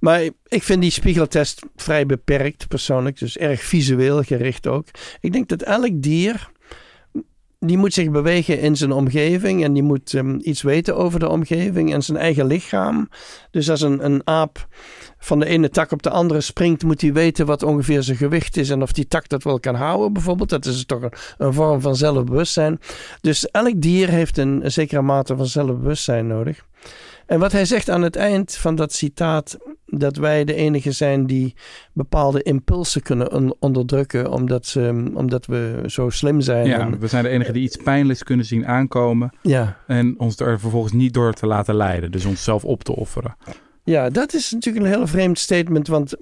Maar 0.00 0.22
ik 0.48 0.62
vind 0.62 0.80
die 0.80 0.90
spiegeltest 0.90 1.62
vrij 1.76 2.06
beperkt 2.06 2.68
persoonlijk. 2.68 3.18
Dus 3.18 3.36
erg 3.36 3.62
visueel 3.62 4.22
gericht 4.22 4.66
ook. 4.66 4.86
Ik 5.20 5.32
denk 5.32 5.48
dat 5.48 5.62
elk 5.62 6.02
dier 6.02 6.50
die 7.60 7.78
moet 7.78 7.94
zich 7.94 8.10
bewegen 8.10 8.60
in 8.60 8.76
zijn 8.76 8.92
omgeving 8.92 9.64
en 9.64 9.72
die 9.72 9.82
moet 9.82 10.14
ehm, 10.14 10.38
iets 10.42 10.62
weten 10.62 10.96
over 10.96 11.20
de 11.20 11.28
omgeving 11.28 11.92
en 11.92 12.02
zijn 12.02 12.18
eigen 12.18 12.46
lichaam. 12.46 13.08
Dus 13.50 13.70
als 13.70 13.80
een, 13.80 14.04
een 14.04 14.20
aap 14.24 14.68
van 15.18 15.38
de 15.38 15.46
ene 15.46 15.68
tak 15.68 15.92
op 15.92 16.02
de 16.02 16.10
andere 16.10 16.40
springt, 16.40 16.82
moet 16.82 17.00
hij 17.00 17.12
weten 17.12 17.46
wat 17.46 17.62
ongeveer 17.62 18.02
zijn 18.02 18.16
gewicht 18.16 18.56
is 18.56 18.70
en 18.70 18.82
of 18.82 18.92
die 18.92 19.08
tak 19.08 19.28
dat 19.28 19.42
wel 19.42 19.60
kan 19.60 19.74
houden, 19.74 20.12
bijvoorbeeld. 20.12 20.48
Dat 20.48 20.64
is 20.64 20.84
toch 20.84 21.02
een, 21.02 21.12
een 21.38 21.52
vorm 21.52 21.80
van 21.80 21.96
zelfbewustzijn. 21.96 22.80
Dus 23.20 23.50
elk 23.50 23.80
dier 23.80 24.08
heeft 24.08 24.38
een, 24.38 24.64
een 24.64 24.72
zekere 24.72 25.02
mate 25.02 25.36
van 25.36 25.46
zelfbewustzijn 25.46 26.26
nodig. 26.26 26.64
En 27.26 27.38
wat 27.38 27.52
hij 27.52 27.64
zegt 27.64 27.90
aan 27.90 28.02
het 28.02 28.16
eind 28.16 28.54
van 28.54 28.74
dat 28.74 28.92
citaat, 28.92 29.58
dat 29.86 30.16
wij 30.16 30.44
de 30.44 30.54
enige 30.54 30.92
zijn 30.92 31.26
die 31.26 31.54
bepaalde 31.92 32.42
impulsen 32.42 33.02
kunnen 33.02 33.60
onderdrukken, 33.60 34.30
omdat, 34.30 34.66
ze, 34.66 35.10
omdat 35.14 35.46
we 35.46 35.82
zo 35.86 36.10
slim 36.10 36.40
zijn. 36.40 36.66
Ja, 36.66 36.78
en, 36.78 36.98
we 36.98 37.06
zijn 37.06 37.24
de 37.24 37.28
enige 37.28 37.52
die 37.52 37.62
iets 37.62 37.76
pijnlijks 37.76 38.22
kunnen 38.22 38.46
zien 38.46 38.66
aankomen 38.66 39.32
ja. 39.42 39.76
en 39.86 40.18
ons 40.18 40.40
er 40.40 40.60
vervolgens 40.60 40.92
niet 40.92 41.14
door 41.14 41.32
te 41.32 41.46
laten 41.46 41.74
leiden. 41.74 42.10
Dus 42.10 42.24
onszelf 42.24 42.64
op 42.64 42.84
te 42.84 42.96
offeren. 42.96 43.36
Ja, 43.86 44.10
dat 44.10 44.34
is 44.34 44.52
natuurlijk 44.52 44.84
een 44.86 44.92
heel 44.92 45.06
vreemd 45.06 45.38
statement, 45.38 45.88
want 45.88 46.14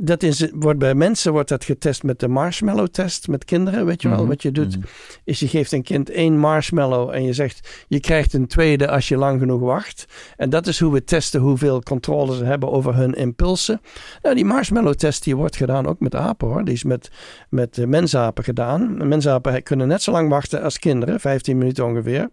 dat 0.00 0.22
is, 0.22 0.48
wordt 0.54 0.78
bij 0.78 0.94
mensen 0.94 1.32
wordt 1.32 1.48
dat 1.48 1.64
getest 1.64 2.02
met 2.02 2.20
de 2.20 2.28
marshmallow 2.28 2.86
test 2.86 3.28
met 3.28 3.44
kinderen. 3.44 3.86
Weet 3.86 4.02
je 4.02 4.08
wel, 4.08 4.18
Mhm. 4.18 4.28
wat 4.28 4.42
je 4.42 4.52
doet 4.52 4.76
Mhm. 4.76 4.86
is 5.24 5.40
je 5.40 5.48
geeft 5.48 5.72
een 5.72 5.82
kind 5.82 6.10
één 6.10 6.38
marshmallow 6.38 7.10
en 7.10 7.24
je 7.24 7.32
zegt 7.32 7.84
je 7.88 8.00
krijgt 8.00 8.32
een 8.32 8.46
tweede 8.46 8.90
als 8.90 9.08
je 9.08 9.16
lang 9.16 9.40
genoeg 9.40 9.60
wacht. 9.60 10.04
En 10.36 10.50
dat 10.50 10.66
is 10.66 10.80
hoe 10.80 10.92
we 10.92 11.04
testen 11.04 11.40
hoeveel 11.40 11.82
controle 11.82 12.36
ze 12.36 12.44
hebben 12.44 12.70
over 12.70 12.94
hun 12.94 13.14
impulsen. 13.14 13.80
Nou, 14.22 14.34
die 14.34 14.44
marshmallow 14.44 14.94
test 14.94 15.24
die 15.24 15.36
wordt 15.36 15.56
gedaan 15.56 15.86
ook 15.86 16.00
met 16.00 16.14
apen 16.14 16.48
hoor. 16.48 16.64
Die 16.64 16.74
is 16.74 16.84
met, 16.84 17.10
met 17.50 17.86
mensapen 17.86 18.44
gedaan. 18.44 19.08
Mensapen 19.08 19.62
kunnen 19.62 19.88
net 19.88 20.02
zo 20.02 20.12
lang 20.12 20.28
wachten 20.28 20.62
als 20.62 20.78
kinderen, 20.78 21.20
15 21.20 21.58
minuten 21.58 21.84
ongeveer. 21.84 22.28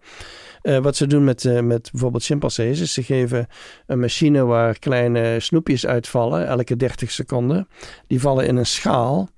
Eh, 0.63 0.77
wat 0.77 0.95
ze 0.95 1.07
doen 1.07 1.23
met, 1.23 1.45
eh, 1.45 1.59
met 1.59 1.89
bijvoorbeeld 1.91 2.23
chimpansees 2.23 2.79
is 2.79 2.93
ze 2.93 3.03
geven 3.03 3.47
een 3.85 3.99
machine 3.99 4.43
waar 4.45 4.79
kleine 4.79 5.39
snoepjes 5.39 5.85
uitvallen 5.85 6.47
elke 6.47 6.75
30 6.75 7.11
seconden. 7.11 7.67
Die 8.07 8.21
vallen 8.21 8.47
in 8.47 8.55
een 8.55 8.65
schaal. 8.65 9.29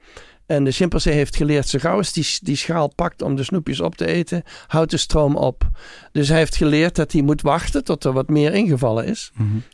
En 0.45 0.63
de 0.63 0.71
chimpansee 0.71 1.13
heeft 1.13 1.35
geleerd, 1.35 1.67
zo 1.67 1.79
gauw 1.79 1.97
als 1.97 2.13
die, 2.13 2.37
die 2.41 2.55
schaal 2.55 2.93
pakt 2.95 3.21
om 3.21 3.35
de 3.35 3.43
snoepjes 3.43 3.79
op 3.79 3.95
te 3.95 4.05
eten, 4.05 4.43
houdt 4.67 4.91
de 4.91 4.97
stroom 4.97 5.35
op. 5.35 5.69
Dus 6.11 6.27
hij 6.27 6.37
heeft 6.37 6.55
geleerd 6.55 6.95
dat 6.95 7.11
hij 7.11 7.21
moet 7.21 7.41
wachten 7.41 7.83
tot 7.83 8.03
er 8.03 8.13
wat 8.13 8.29
meer 8.29 8.53
ingevallen 8.53 9.05
is. 9.05 9.31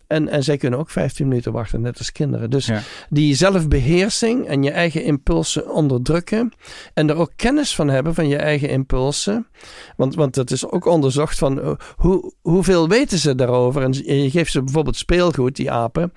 En, 0.08 0.28
en 0.30 0.44
zij 0.44 0.58
kunnen 0.58 0.80
ook 0.80 0.90
15 0.90 1.28
minuten 1.28 1.52
wachten, 1.52 1.82
net 1.82 1.98
als 1.98 2.12
kinderen. 2.12 2.50
Dus 2.50 2.66
Ja. 2.66 2.82
die 3.10 3.36
zelfbeheersing 3.36 4.48
en 4.48 4.64
je 4.64 4.72
eigen 4.72 5.04
impulsen 5.04 5.72
onderdrukken. 5.74 6.52
En 6.94 7.10
er 7.10 7.16
ook 7.16 7.32
kennis 7.36 7.76
van 7.76 7.88
hebben 7.88 8.14
van 8.14 8.28
je 8.28 8.38
eigen 8.38 8.70
impulsen. 8.70 9.48
Want, 9.96 10.16
want 10.16 10.34
dat 10.36 10.52
is 10.52 10.66
ook 10.72 10.86
onderzocht 10.86 11.38
van 11.38 11.62
eh, 11.62 11.72
hoe, 11.96 12.34
hoeveel 12.42 12.88
weten 12.88 13.18
ze 13.18 13.36
daarover. 13.36 13.84
En 13.84 13.92
je 14.24 14.30
geeft 14.32 14.52
ze 14.52 14.64
bijvoorbeeld 14.64 14.96
speelgoed, 14.98 15.56
die 15.56 15.72
apen. 15.72 16.14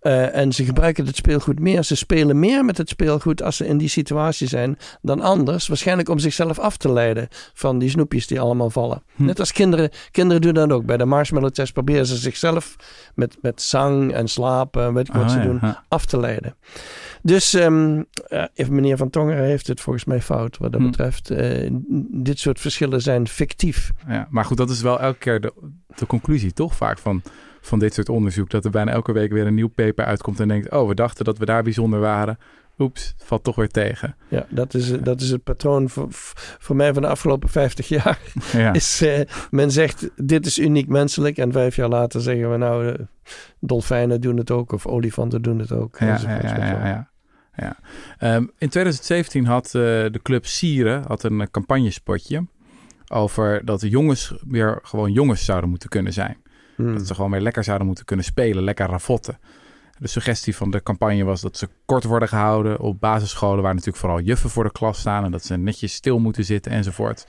Eh, 0.00 0.36
en 0.36 0.52
ze 0.52 0.64
gebruiken 0.64 1.06
het 1.06 1.16
speelgoed 1.16 1.60
meer. 1.60 1.82
Ze 1.82 1.96
spelen 1.96 2.38
meer 2.38 2.64
met 2.64 2.76
het 2.78 2.88
speelgoed 2.88 3.42
als 3.42 3.56
ze 3.56 3.66
in 3.66 3.78
die 3.78 3.88
situatie 3.88 4.48
zijn 4.48 4.78
dan 5.02 5.20
anders. 5.20 5.66
Waarschijnlijk 5.68 6.08
om 6.08 6.18
zichzelf 6.18 6.58
af 6.58 6.76
te 6.76 6.92
leiden 6.92 7.28
van 7.54 7.78
die 7.78 7.88
snoepjes 7.90 8.26
die 8.26 8.40
allemaal 8.40 8.70
vallen. 8.70 9.02
Hm. 9.16 9.24
Net 9.24 9.40
als 9.40 9.52
kinderen. 9.52 9.90
Kinderen 10.10 10.42
doen 10.42 10.54
dat 10.54 10.70
ook. 10.72 10.84
Bij 10.84 10.96
de 10.96 11.04
marshmallow 11.04 11.50
test 11.50 11.72
proberen 11.72 12.06
ze 12.06 12.16
zichzelf 12.16 12.76
met, 13.14 13.36
met 13.40 13.62
zang 13.62 14.12
en 14.12 14.28
slapen 14.28 14.84
en 14.84 14.94
weet 14.94 15.08
ik 15.08 15.14
wat 15.14 15.22
Ah, 15.22 15.30
ze 15.30 15.38
ja. 15.38 15.44
doen 15.44 15.58
Ja. 15.62 15.84
af 15.88 16.04
te 16.06 16.20
leiden. 16.20 16.56
Dus 17.22 17.54
ehm, 17.54 18.02
eh, 18.28 18.44
even 18.54 18.74
meneer 18.74 18.96
Van 18.96 19.10
Tongeren 19.10 19.44
heeft 19.44 19.66
het 19.66 19.80
volgens 19.80 20.04
mij 20.04 20.20
fout 20.22 20.56
wat 20.58 20.72
dat 20.72 20.80
Hm. 20.80 20.86
betreft. 20.86 21.30
Eh, 21.30 21.70
dit 22.10 22.38
soort 22.38 22.60
verschillen 22.60 23.02
zijn 23.02 23.28
fictief. 23.28 23.90
Ja, 24.08 24.26
maar 24.30 24.44
goed, 24.44 24.56
dat 24.56 24.70
is 24.70 24.80
wel 24.80 25.00
elke 25.00 25.18
keer 25.18 25.40
de, 25.40 25.52
de 25.96 26.06
conclusie, 26.06 26.52
toch? 26.52 26.74
Vaak 26.76 26.98
van, 26.98 27.22
van 27.60 27.78
dit 27.78 27.94
soort 27.94 28.08
onderzoek. 28.08 28.50
Dat 28.50 28.64
er 28.64 28.70
bijna 28.70 28.92
elke 28.92 29.12
week 29.12 29.32
weer 29.32 29.46
een 29.46 29.54
nieuw 29.54 29.68
paper 29.68 30.04
uitkomt 30.04 30.40
en 30.40 30.48
denkt... 30.48 30.70
oh, 30.70 30.88
we 30.88 30.94
dachten 30.94 31.24
dat 31.24 31.38
we 31.38 31.44
daar 31.44 31.62
bijzonder 31.62 32.00
waren. 32.00 32.38
Oeps, 32.78 33.14
valt 33.16 33.44
toch 33.44 33.56
weer 33.56 33.68
tegen. 33.68 34.16
Ja, 34.28 34.46
dat 34.48 34.74
is, 34.74 35.00
dat 35.00 35.20
is 35.20 35.30
het 35.30 35.42
patroon 35.42 35.88
voor, 35.88 36.06
voor 36.58 36.76
mij 36.76 36.92
van 36.92 37.02
de 37.02 37.08
afgelopen 37.08 37.48
50 37.48 37.88
jaar. 37.88 38.18
Ja, 38.52 38.72
Is, 38.82 39.00
eh, 39.02 39.20
men 39.50 39.70
zegt, 39.70 40.10
dit 40.16 40.46
is 40.46 40.58
uniek 40.58 40.88
menselijk. 40.88 41.36
En 41.36 41.52
vijf 41.52 41.76
jaar 41.76 41.88
later 41.88 42.20
zeggen 42.20 42.50
we, 42.50 42.56
nou, 42.56 42.88
eh, 42.88 43.04
dolfijnen 43.60 44.20
doen 44.20 44.36
het 44.36 44.50
ook. 44.50 44.72
Of 44.72 44.86
olifanten 44.86 45.42
doen 45.42 45.58
het 45.58 45.72
ook. 45.72 45.96
ja, 45.98 46.06
ja, 46.06 46.40
ja. 46.42 46.56
ja, 46.56 46.58
wel. 46.58 46.86
ja. 46.86 47.10
Ja. 47.56 47.76
Ehm, 48.18 48.42
in 48.58 48.68
2017 48.68 49.46
had 49.46 49.66
eh, 49.66 49.72
de 49.72 50.20
club 50.22 50.46
Sieren 50.46 51.04
had 51.06 51.22
een 51.22 51.50
campagnespotje... 51.50 52.46
over 53.08 53.64
dat 53.64 53.80
de 53.80 53.88
jongens 53.88 54.34
weer 54.46 54.78
gewoon 54.82 55.12
jongens 55.12 55.44
zouden 55.44 55.70
moeten 55.70 55.88
kunnen 55.88 56.12
zijn. 56.12 56.36
Hmm. 56.78 56.96
Dat 56.96 57.06
ze 57.06 57.14
gewoon 57.14 57.30
weer 57.30 57.40
lekker 57.40 57.64
zouden 57.64 57.86
moeten 57.86 58.04
kunnen 58.04 58.24
spelen, 58.24 58.64
lekker 58.64 58.86
ravotten. 58.86 59.38
De 59.98 60.08
suggestie 60.08 60.56
van 60.56 60.70
de 60.70 60.82
campagne 60.82 61.24
was 61.24 61.40
dat 61.40 61.56
ze 61.56 61.68
kort 61.84 62.04
worden 62.04 62.28
gehouden 62.28 62.80
op 62.80 63.00
basisscholen, 63.00 63.62
waar 63.62 63.72
natuurlijk 63.74 63.98
vooral 63.98 64.20
juffen 64.20 64.50
voor 64.50 64.64
de 64.64 64.72
klas 64.72 64.98
staan 64.98 65.24
en 65.24 65.30
dat 65.30 65.44
ze 65.44 65.56
netjes 65.56 65.94
stil 65.94 66.18
moeten 66.18 66.44
zitten 66.44 66.72
enzovoort. 66.72 67.26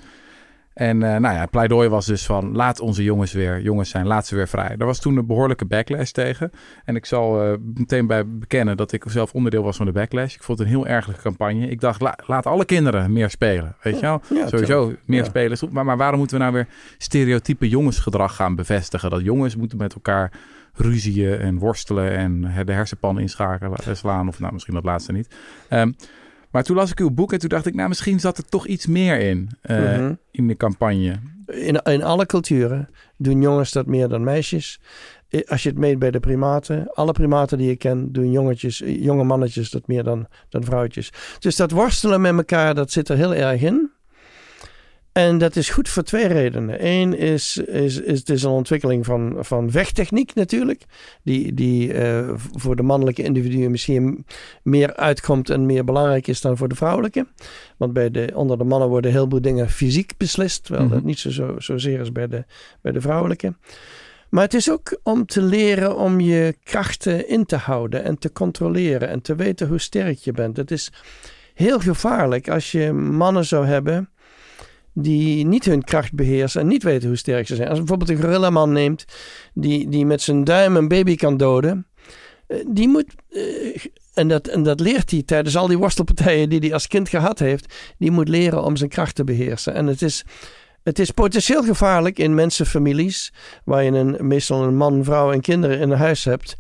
En 0.80 1.04
eh, 1.04 1.10
nou 1.10 1.36
ja, 1.36 1.40
het 1.42 1.50
pleidooi 1.50 1.90
was 1.90 2.06
dus 2.06 2.26
van 2.26 2.56
laat 2.56 2.80
onze 2.80 3.04
jongens 3.04 3.34
weer 3.34 3.62
jongens 3.62 3.90
zijn, 3.90 4.08
laat 4.08 4.28
ze 4.28 4.36
weer 4.36 4.48
vrij. 4.48 4.76
Daar 4.78 4.88
was 4.88 5.00
toen 5.00 5.18
een 5.18 5.26
behoorlijke 5.26 5.66
backlash 5.66 6.12
tegen. 6.12 6.52
En 6.86 6.96
ik 6.96 7.06
zal 7.06 7.44
eh, 7.44 7.54
meteen 7.74 8.08
bij 8.08 8.28
bekennen 8.28 8.78
dat 8.78 8.92
ik 8.92 9.04
zelf 9.08 9.34
onderdeel 9.34 9.64
was 9.64 9.78
van 9.78 9.86
de 9.86 9.92
backlash. 9.92 10.36
Ik 10.36 10.44
vond 10.44 10.60
het 10.60 10.68
een 10.68 10.74
heel 10.74 10.88
ergelijke 10.88 11.22
campagne. 11.22 11.68
Ik 11.68 11.80
dacht, 11.80 12.02
la- 12.02 12.18
laat 12.26 12.46
alle 12.46 12.66
kinderen 12.66 13.14
meer 13.14 13.30
spelen. 13.30 13.76
Weet 13.82 13.96
je 13.96 14.02
wel? 14.02 14.22
Ja, 14.34 14.48
Sowieso 14.48 14.94
meer 15.06 15.26
spelen. 15.26 15.58
Maar, 15.72 15.86
maar 15.86 15.98
waarom 15.98 16.20
moeten 16.20 16.38
we 16.38 16.44
nou 16.44 16.56
weer 16.56 16.68
stereotype 16.98 17.70
jongensgedrag 17.70 18.36
gaan 18.36 18.56
bevestigen? 18.56 19.10
Dat 19.10 19.22
jongens 19.22 19.56
moeten 19.56 19.78
met 19.78 19.94
elkaar 19.94 20.32
ruzieën 20.74 21.40
en 21.40 21.58
worstelen 21.58 22.12
en 22.12 22.42
de 22.66 22.74
hersenpan 22.74 23.20
inschakelen, 23.20 23.78
eh, 23.78 23.94
slaan. 23.94 24.28
Of 24.28 24.40
nou, 24.40 24.54
misschien 24.54 24.74
dat 24.74 24.84
laatste 24.84 25.12
niet. 25.12 25.36
Ehm, 25.70 25.92
maar 26.52 26.64
toen 26.64 26.76
las 26.76 26.92
ik 26.92 27.00
uw 27.00 27.12
boek 27.12 27.34
en 27.34 27.40
toen 27.40 27.50
dacht 27.50 27.66
ik, 27.66 27.74
nou, 27.76 27.88
misschien 27.90 28.20
zat 28.20 28.38
er 28.38 28.46
toch 28.46 28.68
iets 28.68 28.88
meer 28.88 29.20
in, 29.20 29.50
eh, 29.62 29.78
Mhm. 29.78 30.14
in 30.32 30.48
de 30.48 30.56
campagne. 30.58 31.16
in, 31.50 31.76
in 31.84 32.04
alle 32.04 32.26
culturen 32.26 32.90
doen 33.18 33.42
jongens 33.42 33.72
dat 33.72 33.86
meer 33.86 34.08
dan 34.08 34.24
meisjes. 34.24 34.80
Eh, 35.30 35.42
Als 35.48 35.64
je 35.64 35.70
het 35.70 35.78
meet 35.78 36.00
bij 36.00 36.12
de 36.12 36.20
primaten, 36.20 36.94
alle 36.94 37.12
primaten 37.12 37.58
die 37.58 37.68
je 37.68 37.76
kent, 37.76 38.14
doen 38.14 38.32
jongetjes, 38.32 38.82
eh, 38.82 39.04
jonge 39.04 39.24
mannetjes 39.24 39.70
dat 39.70 39.88
meer 39.88 40.04
dan, 40.04 40.28
dan 40.50 40.64
vrouwtjes. 40.64 41.12
Dus 41.40 41.56
dat 41.56 41.72
worstelen 41.72 42.22
met 42.22 42.36
elkaar, 42.38 42.76
dat 42.76 42.92
zit 42.92 43.10
er 43.10 43.18
heel 43.18 43.36
erg 43.36 43.62
in. 43.62 43.92
En 45.12 45.38
dat 45.38 45.56
is 45.56 45.70
goed 45.70 45.90
voor 45.90 46.04
twee 46.04 46.28
redenen. 46.28 46.86
Eén 46.86 47.18
is, 47.18 47.58
is, 47.58 48.00
is 48.02 48.20
het 48.20 48.30
is 48.30 48.44
een 48.44 48.52
ontwikkeling 48.52 49.06
van, 49.06 49.36
van 49.40 49.72
vechttechniek 49.72 50.34
natuurlijk. 50.34 50.84
Die, 51.24 51.54
die 51.54 51.94
eh, 51.94 52.30
voor 52.36 52.76
de 52.76 52.84
mannelijke 52.84 53.24
individuen 53.24 53.72
misschien 53.72 54.26
meer 54.64 54.96
uitkomt 54.96 55.50
en 55.50 55.66
meer 55.66 55.86
belangrijk 55.86 56.28
is 56.28 56.42
dan 56.42 56.58
voor 56.58 56.68
de 56.68 56.76
vrouwelijke. 56.76 57.28
Want 57.78 57.94
bij 57.94 58.12
de, 58.12 58.32
onder 58.34 58.58
de 58.58 58.64
mannen 58.64 58.90
worden 58.90 59.12
heel 59.12 59.28
veel 59.30 59.42
dingen 59.42 59.70
fysiek 59.70 60.14
beslist. 60.18 60.64
Terwijl 60.64 60.86
Mhm. 60.86 60.94
dat 60.94 61.04
niet 61.04 61.20
zo, 61.20 61.30
zo, 61.30 61.56
zozeer 61.58 62.00
is 62.00 62.12
bij 62.12 62.28
de, 62.28 62.46
bij 62.82 62.92
de 62.92 63.02
vrouwelijke. 63.02 63.56
Maar 64.30 64.44
het 64.44 64.54
is 64.54 64.72
ook 64.72 65.00
om 65.04 65.26
te 65.26 65.42
leren 65.42 65.98
om 65.98 66.20
je 66.20 66.56
krachten 66.64 67.28
in 67.30 67.46
te 67.46 67.56
houden 67.56 68.04
en 68.04 68.18
te 68.18 68.32
controleren 68.32 69.10
en 69.10 69.22
te 69.22 69.36
weten 69.36 69.68
hoe 69.68 69.80
sterk 69.80 70.18
je 70.18 70.32
bent. 70.32 70.58
Het 70.58 70.72
is 70.72 70.92
heel 71.54 71.80
gevaarlijk 71.80 72.50
als 72.50 72.72
je 72.72 72.94
mannen 72.94 73.46
zou 73.46 73.66
hebben 73.66 74.10
die 74.94 75.46
niet 75.46 75.66
hun 75.66 75.84
kracht 75.84 76.14
beheersen 76.14 76.62
en 76.62 76.68
niet 76.68 76.84
weten 76.84 77.08
hoe 77.08 77.18
sterk 77.18 77.48
ze 77.48 77.56
zijn. 77.56 77.68
Als 77.68 77.78
je 77.78 77.84
bijvoorbeeld 77.84 78.20
een 78.20 78.26
gorillaman 78.26 78.72
neemt 78.72 79.06
die, 79.54 79.90
die 79.90 80.06
met 80.06 80.22
zijn 80.22 80.44
duim 80.44 80.76
een 80.76 80.88
baby 80.88 81.16
kan 81.16 81.38
doden, 81.38 81.88
eh, 82.48 82.58
die 82.68 82.88
moet, 82.88 83.16
eh, 83.30 83.86
en, 84.14 84.28
dat, 84.28 84.48
en 84.48 84.64
dat 84.64 84.80
leert 84.80 85.12
hij 85.12 85.24
tijdens 85.24 85.58
al 85.58 85.68
die 85.68 85.78
worstelpartijen 85.78 86.50
die 86.50 86.60
hij 86.60 86.74
als 86.74 86.88
kind 86.88 87.10
gehad 87.10 87.40
heeft, 87.40 87.74
die 87.98 88.12
moet 88.12 88.28
leren 88.28 88.64
om 88.64 88.76
zijn 88.76 88.90
kracht 88.90 89.16
te 89.16 89.24
beheersen. 89.24 89.74
En 89.74 89.88
het 89.88 90.02
is, 90.02 90.24
het 90.84 91.00
is 91.00 91.12
potentieel 91.12 91.64
gevaarlijk 91.64 92.20
in 92.20 92.36
mensenfamilies, 92.36 93.34
waar 93.64 93.84
je 93.84 93.92
een, 93.92 94.28
meestal 94.28 94.64
een 94.64 94.76
man, 94.76 95.04
vrouw 95.04 95.32
en 95.32 95.42
kinderen 95.42 95.80
in 95.80 95.90
een 95.90 95.98
huis 95.98 96.24
hebt. 96.24 96.58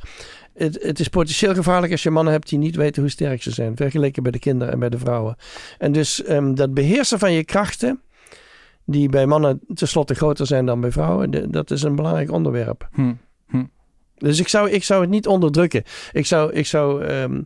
Het, 0.54 0.84
het 0.84 1.00
is 1.00 1.08
potentieel 1.08 1.54
gevaarlijk 1.54 1.92
als 1.92 2.04
je 2.04 2.10
mannen 2.10 2.34
hebt 2.34 2.50
die 2.50 2.60
niet 2.60 2.76
weten 2.76 3.02
hoe 3.02 3.12
sterk 3.12 3.42
ze 3.42 3.52
zijn, 3.52 3.76
vergeleken 3.76 4.24
bij 4.24 4.32
de 4.32 4.40
kinderen 4.40 4.74
en 4.74 4.80
bij 4.80 4.90
de 4.90 4.98
vrouwen. 4.98 5.36
En 5.78 5.92
dus 5.92 6.24
ehm, 6.24 6.54
dat 6.54 6.74
beheersen 6.74 7.20
van 7.20 7.34
je 7.34 7.44
krachten, 7.44 8.02
die 8.92 9.10
bij 9.10 9.26
mannen 9.26 9.60
tenslotte 9.74 10.14
groter 10.14 10.48
zijn 10.48 10.66
dan 10.66 10.82
bij 10.82 10.92
vrouwen, 10.92 11.32
de- 11.32 11.50
dat 11.50 11.72
is 11.72 11.82
een 11.84 11.96
belangrijk 11.96 12.32
onderwerp. 12.32 12.90
Hm. 12.92 13.14
Dus 14.18 14.40
ik 14.40 14.48
zou, 14.48 14.70
ik 14.70 14.84
zou 14.84 15.02
het 15.02 15.10
niet 15.10 15.28
onderdrukken. 15.28 15.84
Ik 16.12 16.26
zou, 16.26 16.54
ik 16.54 16.66
zou 16.66 17.04
ehm, 17.04 17.42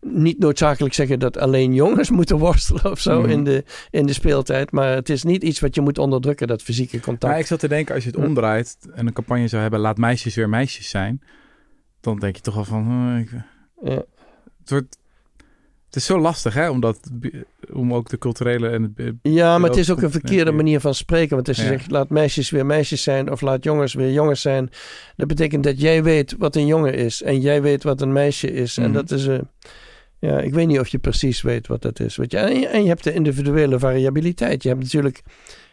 niet 0.00 0.38
noodzakelijk 0.38 0.94
zeggen 0.94 1.18
dat 1.18 1.36
alleen 1.38 1.74
jongens 1.74 2.10
moeten 2.18 2.38
worstelen 2.38 2.90
of 2.90 3.00
zo 3.00 3.20
Mhm. 3.20 3.30
in, 3.30 3.44
de, 3.44 3.64
in 3.90 4.06
de 4.06 4.12
speeltijd. 4.12 4.70
Maar 4.72 4.94
het 4.94 5.08
is 5.08 5.22
niet 5.22 5.42
iets 5.42 5.60
wat 5.60 5.74
je 5.74 5.80
moet 5.80 5.98
onderdrukken, 5.98 6.46
dat 6.46 6.62
fysieke 6.62 7.00
contact. 7.00 7.32
Maar 7.32 7.40
ik 7.40 7.46
zat 7.46 7.58
te 7.60 7.68
denken, 7.68 7.94
als 7.94 8.04
je 8.04 8.10
het 8.10 8.18
Hm. 8.18 8.24
omdraait 8.26 8.76
en 8.94 9.06
een 9.06 9.12
campagne 9.12 9.48
zou 9.48 9.62
hebben, 9.62 9.80
laat 9.80 9.96
meisjes 9.98 10.34
weer 10.34 10.48
meisjes 10.48 10.88
zijn, 10.88 11.22
dan 12.00 12.18
denk 12.18 12.36
je 12.36 12.42
toch 12.42 12.54
wel 12.54 12.64
van, 12.64 13.12
eh, 13.14 13.18
ik- 13.20 13.42
Ja. 13.90 14.02
het 14.60 14.70
wordt, 14.70 14.98
Het 15.88 15.96
is 15.96 16.04
zo 16.04 16.18
lastig, 16.20 16.54
hè? 16.54 16.70
Omdat, 16.70 17.10
om 17.72 17.94
ook 17.94 18.08
de 18.08 18.18
culturele 18.18 18.68
en 18.68 18.92
het... 18.96 19.14
Ja, 19.22 19.58
maar 19.58 19.68
het 19.70 19.78
is 19.78 19.90
ook 19.90 20.02
een 20.02 20.10
verkeerde 20.10 20.52
manier 20.52 20.80
van 20.80 20.94
spreken. 20.94 21.34
Want 21.34 21.48
als 21.48 21.56
je 21.56 21.62
Ja. 21.62 21.68
zegt, 21.68 21.90
laat 21.90 22.08
meisjes 22.10 22.50
weer 22.50 22.66
meisjes 22.66 23.02
zijn... 23.02 23.30
of 23.30 23.40
laat 23.40 23.64
jongens 23.64 23.94
weer 23.94 24.12
jongens 24.12 24.40
zijn... 24.40 24.70
dat 25.16 25.28
betekent 25.28 25.64
dat 25.64 25.80
jij 25.80 26.02
weet 26.02 26.34
wat 26.38 26.56
een 26.56 26.66
jongen 26.66 26.94
is... 26.94 27.22
en 27.22 27.40
jij 27.40 27.62
weet 27.62 27.82
wat 27.82 28.00
een 28.00 28.12
meisje 28.12 28.50
is. 28.52 28.76
En 28.76 28.82
Mhm. 28.84 28.92
dat 28.92 29.10
is... 29.10 29.26
eh 29.26 29.38
ja, 30.20 30.40
ik 30.40 30.54
weet 30.54 30.66
niet 30.66 30.78
of 30.80 30.88
je 30.88 30.98
precies 30.98 31.42
weet 31.42 31.66
wat 31.66 31.82
dat 31.82 32.00
is. 32.00 32.16
Weet 32.16 32.32
je- 32.32 32.38
en 32.38 32.82
je 32.82 32.88
hebt 32.88 33.04
de 33.04 33.12
individuele 33.12 33.78
variabiliteit. 33.78 34.62
Je 34.62 34.68
hebt 34.68 34.82
natuurlijk 34.82 35.22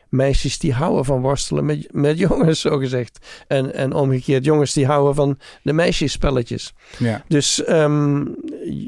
meisjes 0.10 0.60
die 0.60 0.74
houden 0.74 1.06
van 1.06 1.22
worstelen 1.22 1.66
met, 1.66 1.88
met 1.92 2.18
jongens, 2.18 2.62
zo 2.68 2.78
gezegd. 2.78 3.44
En, 3.48 3.74
en 3.74 3.94
omgekeerd 3.94 4.46
jongens 4.46 4.74
die 4.74 4.86
houden 4.86 5.16
van 5.16 5.40
de 5.64 5.74
meisjesspelletjes. 5.74 6.74
Ja, 6.98 7.24
Dus 7.28 7.64
ehm, 7.64 8.26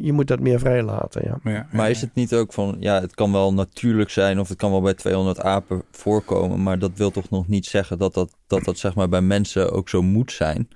je 0.02 0.14
moet 0.14 0.28
dat 0.28 0.40
meer 0.40 0.60
vrij 0.60 0.84
laten, 0.84 1.22
ja. 1.26 1.40
ja, 1.44 1.52
ja, 1.52 1.68
Maar 1.72 1.90
is 1.90 2.02
het 2.02 2.14
niet 2.14 2.34
ook 2.34 2.54
van, 2.54 2.76
ja, 2.80 3.02
het 3.02 3.16
kan 3.16 3.32
wel 3.32 3.54
natuurlijk 3.54 4.10
zijn 4.10 4.40
of 4.40 4.48
het 4.48 4.58
kan 4.58 4.72
wel 4.72 4.82
bij 4.82 4.94
200 4.94 5.40
apen 5.40 5.84
voorkomen, 5.92 6.64
maar 6.64 6.80
dat 6.80 6.92
wil 6.96 7.12
toch 7.12 7.30
nog 7.30 7.48
niet 7.48 7.66
zeggen 7.66 7.98
dat 7.98 8.14
dat, 8.14 8.36
dat, 8.48 8.64
dat 8.64 8.78
zeg 8.78 8.96
maar 8.96 9.10
bij 9.10 9.22
mensen 9.22 9.72
ook 9.72 9.90
zo 9.90 10.02
moet 10.02 10.32
zijn. 10.32 10.68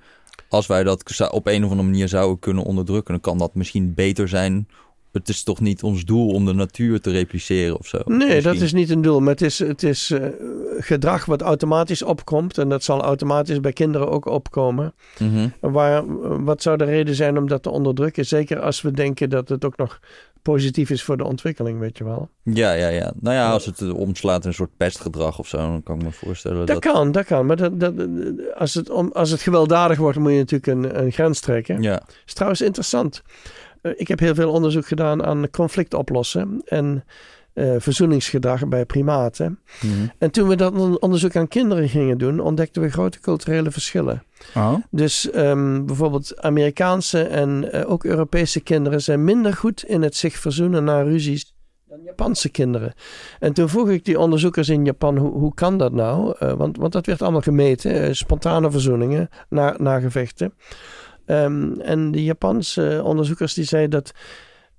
Als 0.48 0.66
wij 0.66 0.82
dat 0.82 1.30
op 1.30 1.46
een 1.46 1.64
of 1.64 1.70
andere 1.70 1.88
manier 1.88 2.08
zouden 2.08 2.38
kunnen 2.38 2.64
onderdrukken, 2.64 3.12
dan 3.12 3.22
kan 3.22 3.38
dat 3.38 3.54
misschien 3.54 3.94
beter 3.94 4.28
zijn. 4.28 4.68
Het 5.12 5.28
is 5.28 5.42
toch 5.42 5.60
niet 5.60 5.82
ons 5.82 6.04
doel 6.04 6.28
om 6.28 6.44
de 6.44 6.52
natuur 6.52 7.00
te 7.00 7.10
repliceren 7.10 7.78
of 7.78 7.86
zo? 7.86 7.98
Nee, 8.04 8.42
dat 8.42 8.54
is 8.54 8.72
niet 8.72 8.90
een 8.90 9.02
doel. 9.02 9.20
Maar 9.20 9.32
het 9.32 9.42
is, 9.42 9.58
het 9.58 9.82
is 9.82 10.10
eh, 10.10 10.26
gedrag 10.78 11.24
wat 11.24 11.42
automatisch 11.42 12.02
opkomt. 12.02 12.58
En 12.58 12.68
dat 12.68 12.84
zal 12.84 13.02
automatisch 13.02 13.60
bij 13.60 13.72
kinderen 13.72 14.10
ook 14.10 14.26
opkomen. 14.26 14.94
Mhm. 15.18 15.48
Waar, 15.60 16.02
wat 16.44 16.62
zou 16.62 16.76
de 16.76 16.84
reden 16.84 17.14
zijn 17.14 17.38
om 17.38 17.48
dat 17.48 17.62
te 17.62 17.70
onderdrukken? 17.70 18.26
Zeker 18.26 18.60
als 18.60 18.82
we 18.82 18.90
denken 18.90 19.30
dat 19.30 19.48
het 19.48 19.64
ook 19.64 19.76
nog 19.76 20.00
positief 20.42 20.90
is 20.90 21.02
voor 21.02 21.16
de 21.16 21.24
ontwikkeling, 21.24 21.78
weet 21.78 21.98
je 21.98 22.04
wel. 22.04 22.28
Ja, 22.42 22.72
ja, 22.72 22.88
ja. 22.88 23.12
Nou 23.20 23.36
ja, 23.36 23.50
als 23.50 23.66
het 23.66 23.92
omslaat 23.92 24.42
in 24.42 24.48
een 24.48 24.54
soort 24.54 24.76
pestgedrag 24.76 25.38
of 25.38 25.48
zo, 25.48 25.56
dan 25.56 25.82
kan 25.82 25.96
ik 25.96 26.02
me 26.02 26.12
voorstellen 26.12 26.56
Dat 26.56 26.66
dat... 26.66 26.78
kan, 26.78 27.12
dat 27.12 27.24
kan. 27.24 27.46
Maar 27.46 27.56
dat, 27.56 27.80
dat, 27.80 27.94
als, 28.54 28.74
het, 28.74 28.90
om, 28.90 29.10
als 29.12 29.30
het 29.30 29.40
gewelddadig 29.40 29.98
wordt, 29.98 30.18
moet 30.18 30.32
je 30.32 30.38
natuurlijk 30.38 30.66
een, 30.66 31.04
een 31.04 31.12
grens 31.12 31.40
trekken. 31.40 31.82
Ja. 31.82 32.02
is 32.26 32.32
trouwens 32.32 32.60
interessant. 32.60 33.22
Eh, 33.82 33.92
ik 33.96 34.08
heb 34.08 34.18
heel 34.18 34.34
veel 34.34 34.50
onderzoek 34.50 34.86
gedaan 34.86 35.24
aan 35.24 35.50
conflict 35.50 35.94
oplossen 35.94 36.62
en 36.64 37.04
eh, 37.52 37.74
verzoeningsgedrag 37.78 38.68
bij 38.68 38.84
primaten. 38.86 39.58
Mhm. 39.82 39.92
En 40.18 40.30
toen 40.30 40.48
we 40.48 40.56
dat 40.56 40.74
on- 40.78 41.00
onderzoek 41.00 41.36
aan 41.36 41.48
kinderen 41.48 41.88
gingen 41.88 42.18
doen, 42.18 42.40
ontdekten 42.40 42.82
we 42.82 42.90
grote 42.90 43.20
culturele 43.20 43.70
verschillen. 43.70 44.22
Oh, 44.54 44.74
Dus 44.90 45.30
ehm, 45.30 45.84
bijvoorbeeld 45.84 46.40
Amerikaanse 46.40 47.22
en 47.22 47.72
eh, 47.72 47.90
ook 47.90 48.04
Europese 48.04 48.60
kinderen 48.60 49.02
zijn 49.02 49.24
minder 49.24 49.52
goed 49.54 49.84
in 49.84 50.02
het 50.02 50.16
zich 50.16 50.36
verzoenen 50.36 50.84
na 50.84 51.02
ruzies 51.02 51.54
dan 51.88 52.02
Japanse 52.04 52.48
kinderen. 52.48 52.92
En 53.38 53.52
toen 53.52 53.68
vroeg 53.68 53.88
ik 53.90 54.04
die 54.04 54.18
onderzoekers 54.18 54.68
in 54.68 54.84
Japan, 54.84 55.16
hoe, 55.18 55.30
hoe 55.32 55.54
kan 55.54 55.78
dat 55.78 55.92
nou? 55.92 56.34
Want, 56.56 56.76
want 56.76 56.92
dat 56.92 57.06
werd 57.06 57.22
allemaal 57.22 57.40
gemeten, 57.40 58.16
spontane 58.16 58.70
verzoeningen 58.70 59.28
na, 59.48 59.74
na 59.78 60.00
gevechten. 60.00 60.54
Ehm, 61.26 61.72
en 61.80 62.10
die 62.10 62.24
Japanse 62.24 63.00
onderzoekers 63.04 63.54
die 63.54 63.64
zeiden 63.64 63.90
dat 63.90 64.12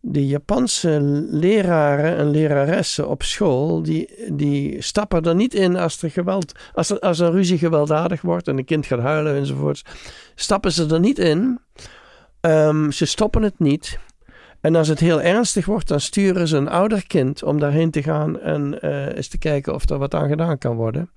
de 0.05 0.27
Japanse 0.27 1.00
leraren 1.31 2.17
en 2.17 2.29
leraressen 2.29 3.09
op 3.09 3.23
school, 3.23 3.83
die, 3.83 4.09
die 4.31 4.81
stappen 4.81 5.23
er 5.23 5.35
niet 5.35 5.53
in 5.53 5.75
als 5.75 6.01
er 6.01 6.12
geweld, 6.12 6.51
als 6.73 6.89
er, 6.89 7.00
als 7.00 7.19
een 7.19 7.31
ruzie 7.31 7.57
gewelddadig 7.57 8.21
wordt 8.21 8.47
en 8.47 8.57
een 8.57 8.65
kind 8.65 8.85
gaat 8.85 9.00
huilen 9.00 9.35
enzovoorts, 9.35 9.83
stappen 10.35 10.71
ze 10.71 10.88
er 10.88 11.00
niet 11.00 11.19
in. 11.19 11.59
Ehm, 12.39 12.91
ze 12.91 13.05
stoppen 13.05 13.41
het 13.41 13.59
niet. 13.59 14.00
En 14.62 14.75
als 14.75 14.88
het 14.88 15.00
heel 15.00 15.21
ernstig 15.21 15.65
wordt, 15.65 15.88
dan 15.88 16.00
sturen 16.00 16.47
ze 16.47 16.57
een 16.57 16.69
ouder 16.69 17.07
kind 17.07 17.43
om 17.43 17.59
daarheen 17.59 17.91
te 17.91 18.03
gaan 18.03 18.39
en 18.39 18.81
eh, 18.81 19.15
eens 19.15 19.27
te 19.27 19.38
kijken 19.38 19.73
of 19.73 19.89
er 19.89 19.97
wat 19.97 20.13
aan 20.13 20.29
gedaan 20.29 20.57
kan 20.57 20.75
worden. 20.75 21.09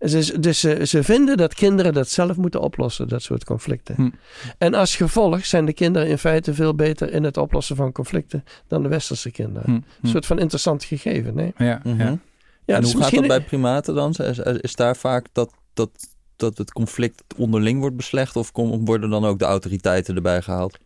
Dus, 0.00 0.26
dus 0.32 0.60
ze, 0.60 0.86
ze 0.86 1.02
vinden 1.02 1.36
dat 1.36 1.54
kinderen 1.54 1.92
dat 1.92 2.08
zelf 2.08 2.36
moeten 2.36 2.60
oplossen, 2.60 3.08
dat 3.08 3.22
soort 3.22 3.44
conflicten. 3.44 3.94
Hm. 3.94 4.10
En 4.58 4.74
als 4.74 4.96
gevolg 4.96 5.46
zijn 5.46 5.64
de 5.66 5.72
kinderen 5.72 6.08
in 6.08 6.18
feite 6.18 6.54
veel 6.54 6.74
beter 6.74 7.12
in 7.12 7.24
het 7.24 7.36
oplossen 7.36 7.76
van 7.76 7.92
conflicten 7.92 8.44
dan 8.68 8.82
de 8.82 8.88
westerse 8.88 9.30
kinderen. 9.30 9.64
hm, 9.70 9.70
hm. 9.76 9.82
Een 10.02 10.08
soort 10.10 10.26
van 10.26 10.38
interessant 10.38 10.84
gegeven, 10.84 11.34
nee? 11.34 11.52
Ja, 11.56 11.80
Mhm. 11.84 11.98
ja. 12.00 12.18
Ja, 12.64 12.76
en 12.76 12.82
dus 12.82 12.92
hoe 12.92 13.02
gaat 13.02 13.14
dat 13.14 13.26
bij 13.26 13.40
primaten 13.40 13.94
dan? 13.94 14.10
Is, 14.10 14.38
is 14.38 14.74
daar 14.74 14.96
vaak 14.96 15.26
dat, 15.32 15.50
dat, 15.74 15.90
dat 16.36 16.58
het 16.58 16.72
conflict 16.72 17.22
onderling 17.36 17.80
wordt 17.80 17.96
beslecht 17.96 18.36
of 18.36 18.52
kom- 18.52 18.84
worden 18.84 19.10
dan 19.10 19.24
ook 19.24 19.38
de 19.38 19.44
autoriteiten 19.44 20.14
erbij 20.16 20.42
gehaald? 20.42 20.78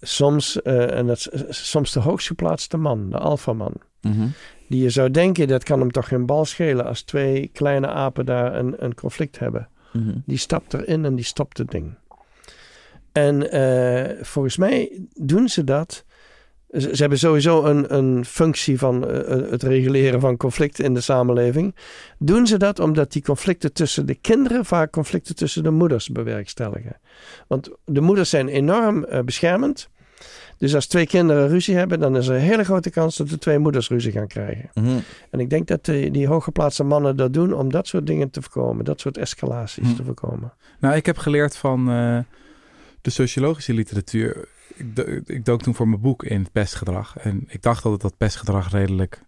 Soms, 0.00 0.62
eh, 0.62 0.90
en 0.98 1.06
dat 1.06 1.28
is 1.48 1.70
soms 1.70 1.92
de 1.92 2.00
hoogst 2.00 2.26
geplaatste 2.26 2.76
man, 2.76 3.10
de 3.10 3.18
alfaman. 3.18 3.72
Mhm. 4.00 4.26
Die 4.68 4.82
je 4.82 4.90
zou 4.90 5.10
denken, 5.10 5.48
dat 5.48 5.64
kan 5.64 5.80
hem 5.80 5.90
toch 5.90 6.08
geen 6.08 6.26
bal 6.26 6.44
schelen 6.44 6.84
als 6.84 7.02
twee 7.02 7.50
kleine 7.52 7.86
apen 7.86 8.26
daar 8.26 8.54
een, 8.54 8.84
een 8.84 8.94
conflict 8.94 9.38
hebben. 9.38 9.68
Mhm. 9.92 10.16
Die 10.26 10.38
stapt 10.38 10.74
erin 10.74 11.04
en 11.04 11.14
die 11.14 11.24
stopt 11.24 11.58
het 11.58 11.70
ding. 11.70 11.94
En 13.12 13.50
eh, 13.50 14.24
volgens 14.24 14.56
mij 14.56 15.00
doen 15.14 15.48
ze 15.48 15.64
dat. 15.64 16.04
Ze, 16.70 16.80
ze 16.80 17.00
hebben 17.00 17.18
sowieso 17.18 17.64
een, 17.64 17.94
een 17.94 18.24
functie 18.24 18.78
van 18.78 19.08
eh, 19.08 19.50
het 19.50 19.62
reguleren 19.62 20.20
van 20.20 20.36
conflicten 20.36 20.84
in 20.84 20.94
de 20.94 21.00
samenleving. 21.00 21.74
Doen 22.18 22.46
ze 22.46 22.56
dat 22.56 22.78
omdat 22.78 23.12
die 23.12 23.22
conflicten 23.22 23.72
tussen 23.72 24.06
de 24.06 24.14
kinderen 24.14 24.64
vaak 24.64 24.90
conflicten 24.92 25.34
tussen 25.34 25.62
de 25.62 25.70
moeders 25.70 26.08
bewerkstelligen. 26.08 27.00
Want 27.46 27.70
de 27.84 28.00
moeders 28.00 28.30
zijn 28.30 28.48
enorm 28.48 29.04
eh, 29.04 29.20
beschermend. 29.22 29.88
Dus 30.58 30.74
als 30.74 30.86
twee 30.86 31.06
kinderen 31.06 31.48
ruzie 31.48 31.76
hebben, 31.76 32.00
dan 32.00 32.16
is 32.16 32.28
er 32.28 32.34
een 32.34 32.40
hele 32.40 32.64
grote 32.64 32.90
kans 32.90 33.16
dat 33.16 33.28
de 33.28 33.38
twee 33.38 33.58
moeders 33.58 33.88
ruzie 33.88 34.12
gaan 34.12 34.26
krijgen. 34.26 34.70
Mhm. 34.74 34.98
En 35.30 35.40
ik 35.40 35.50
denk 35.50 35.66
dat 35.66 35.84
die, 35.84 36.10
die 36.10 36.26
hooggeplaatste 36.26 36.84
mannen 36.84 37.16
dat 37.16 37.32
doen 37.32 37.52
om 37.52 37.70
dat 37.70 37.86
soort 37.86 38.06
dingen 38.06 38.30
te 38.30 38.42
voorkomen, 38.42 38.84
dat 38.84 39.00
soort 39.00 39.16
escalaties 39.18 39.88
Hm. 39.88 39.94
te 39.96 40.04
voorkomen. 40.04 40.52
Nou, 40.80 40.94
ik 40.96 41.06
heb 41.06 41.18
geleerd 41.18 41.56
van 41.56 41.90
eh, 41.90 42.18
de 43.02 43.10
sociologische 43.10 43.74
literatuur. 43.74 44.48
Ik, 44.74 44.96
do- 44.96 45.20
ik 45.24 45.44
dook 45.44 45.62
toen 45.62 45.74
voor 45.74 45.88
mijn 45.88 46.00
boek 46.00 46.24
in 46.24 46.46
pestgedrag. 46.52 47.16
En 47.18 47.44
ik 47.48 47.62
dacht 47.62 47.84
altijd 47.84 48.02
dat 48.02 48.16
pestgedrag 48.16 48.70
redelijk 48.70 49.22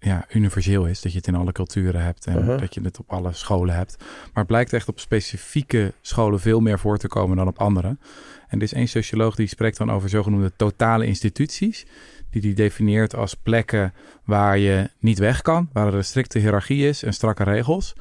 ja, 0.00 0.26
universeel 0.28 0.86
is. 0.86 1.00
Dat 1.00 1.12
je 1.12 1.18
het 1.18 1.26
in 1.26 1.34
alle 1.34 1.52
culturen 1.52 2.02
hebt 2.02 2.26
en 2.26 2.38
Uh-huh. 2.38 2.58
dat 2.58 2.74
je 2.74 2.80
het 2.80 2.98
op 2.98 3.10
alle 3.12 3.32
scholen 3.32 3.74
hebt. 3.74 3.96
Maar 3.98 4.28
het 4.32 4.46
blijkt 4.46 4.72
echt 4.72 4.88
op 4.88 5.00
specifieke 5.00 5.92
scholen 6.00 6.40
veel 6.40 6.60
meer 6.60 6.78
voor 6.78 6.98
te 6.98 7.08
komen 7.08 7.36
dan 7.36 7.46
op 7.48 7.58
andere. 7.58 7.96
En 8.48 8.58
er 8.58 8.62
is 8.62 8.72
één 8.72 8.88
socioloog 8.88 9.34
die 9.34 9.46
spreekt 9.46 9.78
dan 9.78 9.90
over 9.90 10.08
zogenoemde 10.08 10.52
totale 10.56 11.06
instituties. 11.06 11.86
Die 12.30 12.40
die 12.42 12.54
definieert 12.54 13.14
als 13.14 13.34
plekken 13.34 13.94
waar 14.24 14.58
je 14.58 14.90
niet 14.98 15.18
weg 15.18 15.42
kan. 15.42 15.68
Waar 15.72 15.86
er 15.86 15.94
een 15.94 16.04
strikte 16.04 16.38
hiërarchie 16.38 16.88
is 16.88 17.02
en 17.02 17.12
strakke 17.12 17.42
regels. 17.44 17.94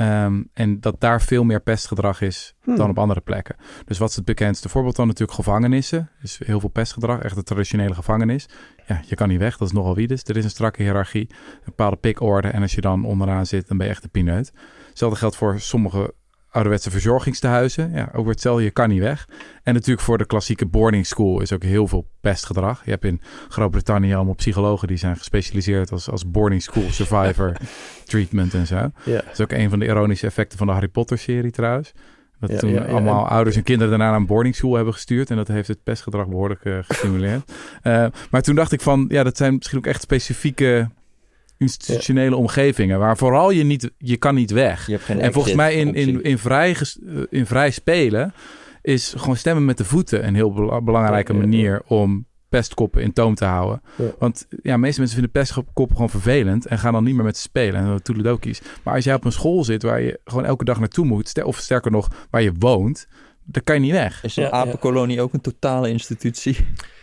Ehm, 0.00 0.42
en 0.52 0.80
dat 0.80 1.00
daar 1.00 1.22
veel 1.22 1.44
meer 1.44 1.60
pestgedrag 1.60 2.20
is 2.20 2.54
Hmm. 2.60 2.76
dan 2.76 2.90
op 2.90 2.98
andere 2.98 3.20
plekken. 3.20 3.56
Dus 3.84 3.98
wat 3.98 4.08
is 4.10 4.16
het 4.16 4.24
bekendste 4.24 4.68
voorbeeld 4.68 4.96
dan 4.96 5.06
natuurlijk 5.06 5.38
gevangenissen. 5.38 6.10
Dus 6.20 6.40
heel 6.44 6.60
veel 6.60 6.68
pestgedrag, 6.68 7.20
echt 7.20 7.34
de 7.34 7.42
traditionele 7.42 7.94
gevangenis. 7.94 8.48
Ja, 8.86 9.00
je 9.06 9.14
kan 9.14 9.28
niet 9.28 9.38
weg, 9.38 9.56
dat 9.56 9.68
is 9.68 9.74
nogal 9.74 9.94
wie 9.94 10.06
dus. 10.06 10.22
Er 10.24 10.36
is 10.36 10.44
een 10.44 10.50
strakke 10.50 10.82
hiërarchie, 10.82 11.26
een 11.30 11.62
bepaalde 11.64 11.96
pikorde. 11.96 12.48
En 12.48 12.62
als 12.62 12.74
je 12.74 12.80
dan 12.80 13.04
onderaan 13.04 13.46
zit, 13.46 13.68
dan 13.68 13.76
ben 13.76 13.86
je 13.86 13.92
echt 13.92 14.04
een 14.04 14.10
pineut. 14.10 14.52
Hetzelfde 14.88 15.18
geldt 15.18 15.36
voor 15.36 15.60
sommige 15.60 16.14
ouderwetse 16.50 16.90
verzorgingstehuizen. 16.90 17.92
Ja, 17.92 18.04
ook 18.12 18.24
weer 18.24 18.32
hetzelfde, 18.32 18.62
je 18.62 18.70
kan 18.70 18.88
niet 18.88 19.00
weg. 19.00 19.28
En 19.62 19.74
natuurlijk 19.74 20.06
voor 20.06 20.18
de 20.18 20.26
klassieke 20.26 20.66
boarding 20.66 21.06
school 21.06 21.40
is 21.40 21.52
ook 21.52 21.62
heel 21.62 21.86
veel 21.86 22.08
pestgedrag. 22.20 22.84
Je 22.84 22.90
hebt 22.90 23.04
in 23.04 23.20
Groot-Brittannië 23.48 24.14
allemaal 24.14 24.34
psychologen 24.34 24.88
die 24.88 24.96
zijn 24.96 25.16
gespecialiseerd 25.16 25.92
als, 25.92 26.10
als 26.10 26.30
boarding 26.30 26.62
school 26.62 26.90
survivor 26.90 27.56
treatment 28.04 28.54
en 28.54 28.66
zo. 28.66 28.74
Ja. 28.74 28.90
Dat 29.04 29.32
is 29.32 29.40
ook 29.40 29.52
een 29.52 29.70
van 29.70 29.78
de 29.78 29.86
ironische 29.86 30.26
effecten 30.26 30.58
van 30.58 30.66
de 30.66 30.72
Harry 30.72 30.88
Potter-serie 30.88 31.50
trouwens. 31.50 31.92
Dat 32.40 32.50
Ja, 32.50 32.58
toen 32.58 32.70
ja, 32.70 32.84
ja, 32.84 32.90
allemaal 32.90 33.28
ouders 33.28 33.56
en 33.56 33.62
kinderen 33.62 33.90
daarna 33.90 34.10
naar 34.10 34.20
een 34.20 34.26
boarding 34.26 34.54
school 34.54 34.74
hebben 34.74 34.92
gestuurd. 34.92 35.30
En 35.30 35.36
dat 35.36 35.48
heeft 35.48 35.68
het 35.68 35.82
pestgedrag 35.82 36.28
behoorlijk 36.28 36.64
eh, 36.64 36.78
gestimuleerd. 36.82 37.52
Eh, 37.82 38.06
maar 38.30 38.42
toen 38.42 38.54
dacht 38.54 38.72
ik 38.72 38.80
van, 38.80 39.04
ja, 39.08 39.22
dat 39.22 39.36
zijn 39.36 39.54
misschien 39.54 39.78
ook 39.78 39.86
echt 39.86 40.02
specifieke 40.02 40.88
institutionele 41.60 42.36
omgevingen. 42.36 42.98
Waar 42.98 43.16
vooral 43.16 43.50
je 43.50 43.64
niet, 43.64 43.90
je 43.98 44.16
kan 44.16 44.34
niet 44.34 44.50
weg. 44.50 44.86
Je 44.86 44.92
hebt 44.92 45.04
geen 45.04 45.20
En 45.20 45.32
volgens 45.32 45.54
mij 45.54 45.74
in, 45.74 45.94
in, 45.94 46.22
in, 46.22 46.38
vrij, 46.38 46.70
eh, 46.76 47.22
in 47.30 47.46
vrij 47.46 47.70
spelen 47.70 48.32
is 48.82 49.14
gewoon 49.16 49.36
stemmen 49.36 49.64
met 49.64 49.78
de 49.78 49.84
voeten 49.84 50.26
een 50.26 50.34
heel 50.34 50.52
bela- 50.52 50.80
belangrijke 50.80 51.34
manier 51.34 51.82
om 51.86 52.26
pestkoppen 52.48 53.02
in 53.02 53.12
toom 53.12 53.34
te 53.34 53.44
houden. 53.44 53.82
Ja. 53.96 54.04
Want 54.18 54.46
ja, 54.62 54.76
meeste 54.76 54.98
mensen 55.00 55.18
vinden 55.18 55.40
pestkoppen 55.40 55.96
gewoon 55.96 56.10
vervelend 56.10 56.66
en 56.66 56.78
gaan 56.78 56.92
dan 56.92 57.04
niet 57.04 57.14
meer 57.14 57.24
met 57.24 57.36
ze 57.36 57.42
spelen. 57.42 57.80
En 57.80 57.86
dat 57.86 58.04
toedeledokies. 58.04 58.60
Maar 58.82 58.94
als 58.94 59.04
jij 59.04 59.14
op 59.14 59.24
een 59.24 59.32
school 59.32 59.64
zit 59.64 59.82
waar 59.82 60.00
je 60.00 60.20
gewoon 60.24 60.44
elke 60.44 60.64
dag 60.64 60.78
naartoe 60.78 61.04
moet, 61.06 61.42
of 61.42 61.56
sterker 61.56 61.90
nog, 61.90 62.26
waar 62.30 62.42
je 62.42 62.52
woont, 62.58 63.06
dan 63.44 63.62
kan 63.62 63.74
je 63.74 63.80
niet 63.80 63.90
weg. 63.90 64.24
Is 64.24 64.36
een 64.36 64.42
Ja, 64.42 64.48
ja. 64.48 64.54
apenkolonie 64.54 65.20
ook 65.20 65.32
een 65.32 65.40
totale 65.40 65.88
institutie? 65.90 66.56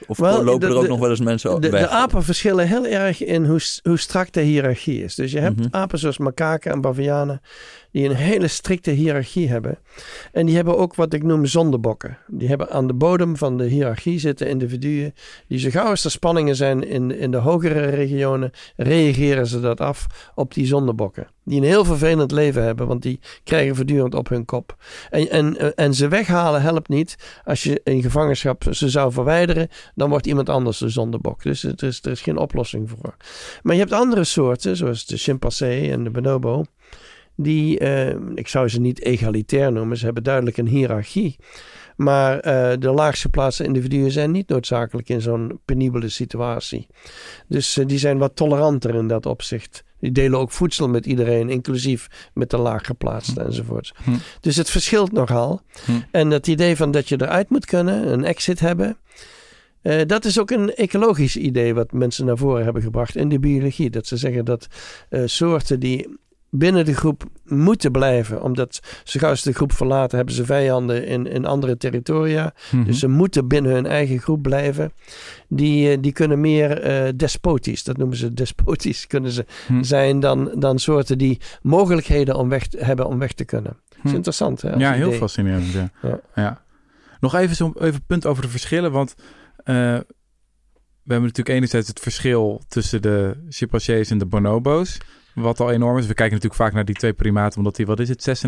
Of 0.07 0.17
Wel, 0.17 0.43
lopen 0.43 0.60
de- 0.60 0.65
er 0.67 0.75
ook 0.75 0.81
de- 0.81 0.88
nog 0.88 0.99
wel 0.99 1.10
eens 1.10 1.19
mensen 1.19 1.62
De, 1.62 1.69
weg? 1.69 1.81
de 1.81 1.88
apen 1.89 2.23
verschillen 2.23 2.67
heel 2.67 2.86
erg 2.86 3.23
in 3.23 3.45
hoe, 3.45 3.60
hoe 3.83 3.97
strak 3.99 4.31
de 4.31 4.41
hiërarchie 4.41 5.03
is. 5.03 5.15
Dus 5.15 5.31
je 5.31 5.39
hebt 5.39 5.60
Mhm. 5.60 5.67
apen 5.71 5.99
zoals 5.99 6.17
makaken 6.17 6.71
en 6.71 6.81
bavianen 6.81 7.41
die 7.91 8.10
een 8.10 8.15
hele 8.15 8.47
strikte 8.47 8.91
hiërarchie 8.91 9.49
hebben. 9.49 9.77
En 10.31 10.45
die 10.45 10.55
hebben 10.55 10.77
ook 10.77 10.95
wat 10.95 11.13
ik 11.13 11.23
noem 11.23 11.45
zondebokken. 11.45 12.17
Die 12.27 12.47
hebben 12.47 12.69
aan 12.69 12.88
de 12.88 12.93
bodem 12.93 13.38
van 13.38 13.57
de 13.57 13.63
hiërarchie 13.65 14.19
zitten 14.19 14.47
individuen 14.47 15.13
die 15.47 15.60
zo 15.60 15.69
gauw 15.69 15.89
als 15.89 16.03
er 16.03 16.12
spanningen 16.12 16.55
zijn 16.55 16.88
in, 16.88 17.12
in 17.19 17.31
de 17.31 17.38
hogere 17.38 17.86
regionen, 17.86 18.51
reageren 18.75 19.47
ze 19.47 19.60
dat 19.60 19.81
af 19.81 20.05
op 20.36 20.53
die 20.53 20.65
zondebokken. 20.65 21.27
Die 21.43 21.57
een 21.62 21.67
heel 21.67 21.86
vervelend 21.86 22.31
leven 22.31 22.63
hebben, 22.63 22.88
want 22.88 23.01
die 23.01 23.19
krijgen 23.43 23.75
voortdurend 23.75 24.15
op 24.15 24.29
hun 24.29 24.45
kop. 24.45 24.75
En, 25.10 25.29
en, 25.29 25.75
en 25.75 25.93
ze 25.93 26.07
weghalen 26.07 26.62
helpt 26.62 26.89
niet. 26.89 27.15
Als 27.45 27.63
je 27.63 27.81
in 27.83 28.01
gevangenschap 28.01 28.63
ze 28.69 28.89
zou 28.89 29.12
verwijderen, 29.12 29.67
dan 29.97 30.10
wordt 30.10 30.27
iemand 30.27 30.49
anders 30.49 30.77
de 30.77 30.89
zondebok. 30.89 31.43
Dus 31.43 31.63
er 31.63 31.83
is, 31.83 31.99
er 32.03 32.12
is 32.12 32.21
geen 32.21 32.38
oplossing 32.38 32.89
voor. 32.89 33.15
Maar 33.63 33.73
je 33.73 33.79
hebt 33.79 33.91
andere 33.91 34.23
soorten, 34.23 34.77
zoals 34.77 35.05
de 35.05 35.17
chimpansee 35.17 35.91
en 35.91 36.03
de 36.03 36.10
bonobo. 36.10 36.63
Die, 37.36 37.79
eh, 37.79 38.15
ik 38.36 38.47
zou 38.47 38.67
ze 38.69 38.79
niet 38.79 39.01
egalitair 39.01 39.71
noemen, 39.71 39.97
ze 39.97 40.05
hebben 40.05 40.23
duidelijk 40.23 40.57
een 40.57 40.67
hiërarchie. 40.67 41.38
Maar 41.95 42.39
eh, 42.39 42.77
de 42.79 42.89
laagst 42.89 43.21
geplaatste 43.21 43.63
individuen 43.63 44.12
zijn 44.12 44.31
niet 44.31 44.47
noodzakelijk 44.47 45.10
in 45.10 45.21
zo'n 45.21 45.60
penibele 45.65 46.10
situatie. 46.10 46.88
Dus 47.47 47.77
eh, 47.77 47.86
die 47.86 47.99
zijn 47.99 48.17
wat 48.17 48.36
toleranter 48.36 48.95
in 48.95 49.07
dat 49.07 49.25
opzicht. 49.25 49.83
Die 49.99 50.12
delen 50.12 50.39
ook 50.39 50.51
voedsel 50.51 50.89
met 50.89 51.05
iedereen, 51.05 51.49
inclusief 51.49 52.29
met 52.33 52.49
de 52.49 52.57
laaggeplaatsten 52.57 53.45
enzovoort. 53.45 53.93
Hm. 54.03 54.12
Dus 54.41 54.55
het 54.55 54.69
verschilt 54.69 55.12
nogal. 55.12 55.62
Hm. 55.86 55.91
En 56.12 56.29
het 56.29 56.47
idee 56.47 56.75
van 56.75 56.91
dat 56.91 57.10
je 57.10 57.21
eruit 57.21 57.49
moet 57.49 57.65
kunnen, 57.65 58.12
een 58.12 58.23
exit 58.23 58.60
hebben. 58.60 58.97
Eh, 59.82 60.02
dat 60.08 60.26
is 60.26 60.40
ook 60.40 60.52
een 60.52 60.74
ecologisch 60.74 61.38
idee 61.38 61.74
wat 61.74 61.92
mensen 61.92 62.26
naar 62.26 62.38
voren 62.38 62.63
hebben 62.63 62.82
gebracht 62.82 63.16
in 63.16 63.30
de 63.30 63.40
biologie. 63.40 63.90
Dat 63.90 64.08
ze 64.08 64.18
zeggen 64.18 64.46
dat 64.46 64.68
eh, 65.10 65.22
soorten 65.26 65.80
die 65.80 66.18
binnen 66.50 66.86
de 66.86 66.96
groep 66.96 67.24
moeten 67.46 67.92
blijven, 67.92 68.44
omdat 68.44 68.80
zo 69.04 69.20
gauw 69.20 69.36
ze 69.36 69.50
de 69.50 69.56
groep 69.56 69.74
verlaten, 69.74 70.18
hebben 70.18 70.36
ze 70.36 70.46
vijanden 70.46 71.06
in, 71.08 71.28
in 71.28 71.46
andere 71.46 71.78
territoria. 71.78 72.54
Mhm. 72.72 72.84
Dus 72.84 73.00
ze 73.00 73.08
moeten 73.08 73.48
binnen 73.48 73.72
hun 73.72 73.86
eigen 73.86 74.20
groep 74.20 74.42
blijven. 74.42 74.92
Die, 75.48 75.92
eh, 75.92 75.98
die 76.02 76.12
kunnen 76.12 76.42
meer 76.42 76.82
eh, 76.82 77.10
despotisch, 77.16 77.84
dat 77.84 77.98
noemen 77.98 78.18
ze 78.18 78.34
despotisch, 78.34 79.08
kunnen 79.13 79.32
ze 79.32 79.46
Hm. 79.68 79.84
zijn 79.84 80.20
dan, 80.20 80.52
dan 80.60 80.80
soorten 80.80 81.18
die 81.18 81.40
mogelijkheden 81.62 82.36
om 82.36 82.50
weg 82.50 82.63
hebben 82.78 83.08
om 83.08 83.20
weg 83.20 83.34
te 83.34 83.46
kunnen. 83.46 83.78
Dat 83.90 83.98
is 84.04 84.10
Hm. 84.10 84.16
interessant. 84.16 84.62
Hè, 84.62 84.74
Ja, 84.76 84.92
heel 84.92 85.12
fascinerend. 85.12 85.72
Ja. 85.72 85.92
Ja. 86.02 86.20
Ja. 86.36 86.62
Nog 87.20 87.36
even 87.36 87.56
zo'n 87.56 87.74
even 87.76 87.94
een 87.94 88.04
punt 88.08 88.26
over 88.26 88.42
de 88.44 88.50
verschillen. 88.50 88.92
Want 88.92 89.16
eh, 89.67 89.99
we 91.03 91.13
hebben 91.13 91.30
natuurlijk 91.30 91.56
enerzijds 91.56 91.88
het 91.88 91.99
verschil 91.99 92.62
tussen 92.67 93.01
de 93.01 93.45
chimpansees 93.49 94.10
en 94.10 94.17
de 94.17 94.25
bonobo's. 94.25 94.97
Wat 95.34 95.60
al 95.60 95.71
enorm 95.71 95.97
is. 95.97 96.08
We 96.08 96.13
kijken 96.13 96.36
natuurlijk 96.36 96.62
vaak 96.62 96.73
naar 96.73 96.86
die 96.86 96.95
twee 96.95 97.13
primaten. 97.13 97.58
Omdat 97.58 97.75
die, 97.75 97.86
wat 97.86 97.99
is 97.99 98.10
het, 98.10 98.45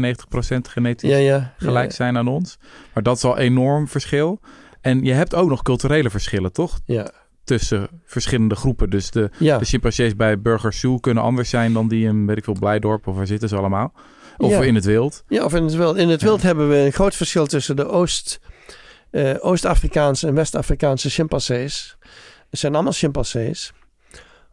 96% 0.53 0.55
genetisch 0.61 1.09
Ja, 1.09 1.17
ja. 1.17 1.53
gelijk 1.57 1.89
ja, 1.89 1.95
zijn 1.95 2.17
aan 2.17 2.27
ons. 2.27 2.57
Maar 2.93 3.03
dat 3.03 3.17
is 3.17 3.23
al 3.23 3.37
enorm 3.37 3.87
verschil. 3.87 4.39
En 4.81 5.03
je 5.03 5.13
hebt 5.13 5.35
ook 5.35 5.49
nog 5.49 5.61
culturele 5.61 6.09
verschillen, 6.09 6.51
toch? 6.51 6.79
Ja, 6.85 7.11
Tussen 7.43 7.87
verschillende 8.05 8.55
groepen. 8.55 8.89
Dus 8.89 9.11
de, 9.11 9.29
de 9.37 9.65
chimpansees 9.65 10.15
bij 10.15 10.41
Burger 10.41 10.73
Zoo 10.73 10.97
kunnen 10.97 11.23
anders 11.23 11.49
zijn 11.49 11.73
dan 11.73 11.87
die 11.87 12.07
in, 12.07 12.25
weet 12.25 12.37
ik 12.37 12.43
veel, 12.43 12.59
Blijdorp. 12.59 13.07
Of 13.07 13.15
waar 13.15 13.27
zitten 13.27 13.49
ze 13.49 13.55
allemaal? 13.55 13.93
Of 14.37 14.61
in 14.61 14.75
het 14.75 14.85
wild. 14.85 15.23
ja 15.27 15.43
of 15.43 15.53
in 15.53 15.63
het 15.63 15.75
wild. 15.75 15.97
In 15.97 16.09
het 16.09 16.21
wild 16.21 16.41
hebben 16.41 16.69
we 16.69 16.75
een 16.75 16.93
groot 16.93 17.15
verschil 17.15 17.45
tussen 17.45 17.75
de 17.75 17.87
Oost, 17.87 18.39
eh, 19.11 19.35
Oost-Afrikaanse 19.39 20.27
en 20.27 20.33
West-Afrikaanse 20.33 21.09
chimpansees. 21.09 21.97
Het 22.49 22.59
zijn 22.59 22.73
allemaal 22.73 22.93
chimpansees. 22.93 23.71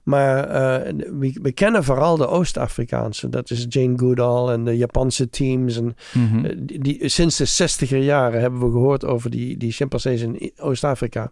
Maar 0.02 0.44
eh, 0.48 0.92
we, 1.18 1.38
we 1.42 1.52
kennen 1.52 1.84
vooral 1.84 2.16
de 2.16 2.26
Oost-Afrikaanse. 2.26 3.28
Dat 3.28 3.50
is 3.50 3.66
Jane 3.68 3.98
Goodall 3.98 4.48
en 4.52 4.64
de 4.64 4.76
Japanse 4.76 5.28
teams. 5.30 5.76
En 5.76 5.96
Mhm. 6.12 6.44
Eh, 6.44 6.52
die, 6.58 6.78
die- 6.78 7.08
sinds 7.08 7.36
de 7.36 7.46
60er 7.46 7.96
jaren 8.04 8.40
hebben 8.40 8.60
we 8.60 8.70
gehoord 8.70 9.04
over 9.04 9.30
die, 9.30 9.56
die 9.56 9.72
chimpansees 9.72 10.20
in 10.20 10.52
Oost-Afrika. 10.58 11.30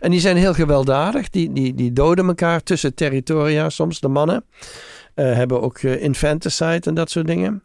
En 0.00 0.10
die 0.10 0.20
zijn 0.20 0.36
heel 0.36 0.54
gewelddadig. 0.54 1.30
Die, 1.30 1.52
die, 1.52 1.74
die 1.74 1.92
doden 1.92 2.26
elkaar 2.26 2.62
tussen 2.62 2.94
territoria, 2.94 3.68
soms 3.70 4.00
de 4.00 4.08
mannen. 4.08 4.44
Eh, 5.14 5.32
hebben 5.34 5.60
ook 5.62 5.78
eh, 5.78 6.02
infanticide 6.02 6.80
en 6.80 6.94
dat 6.94 7.10
soort 7.10 7.26
dingen. 7.26 7.62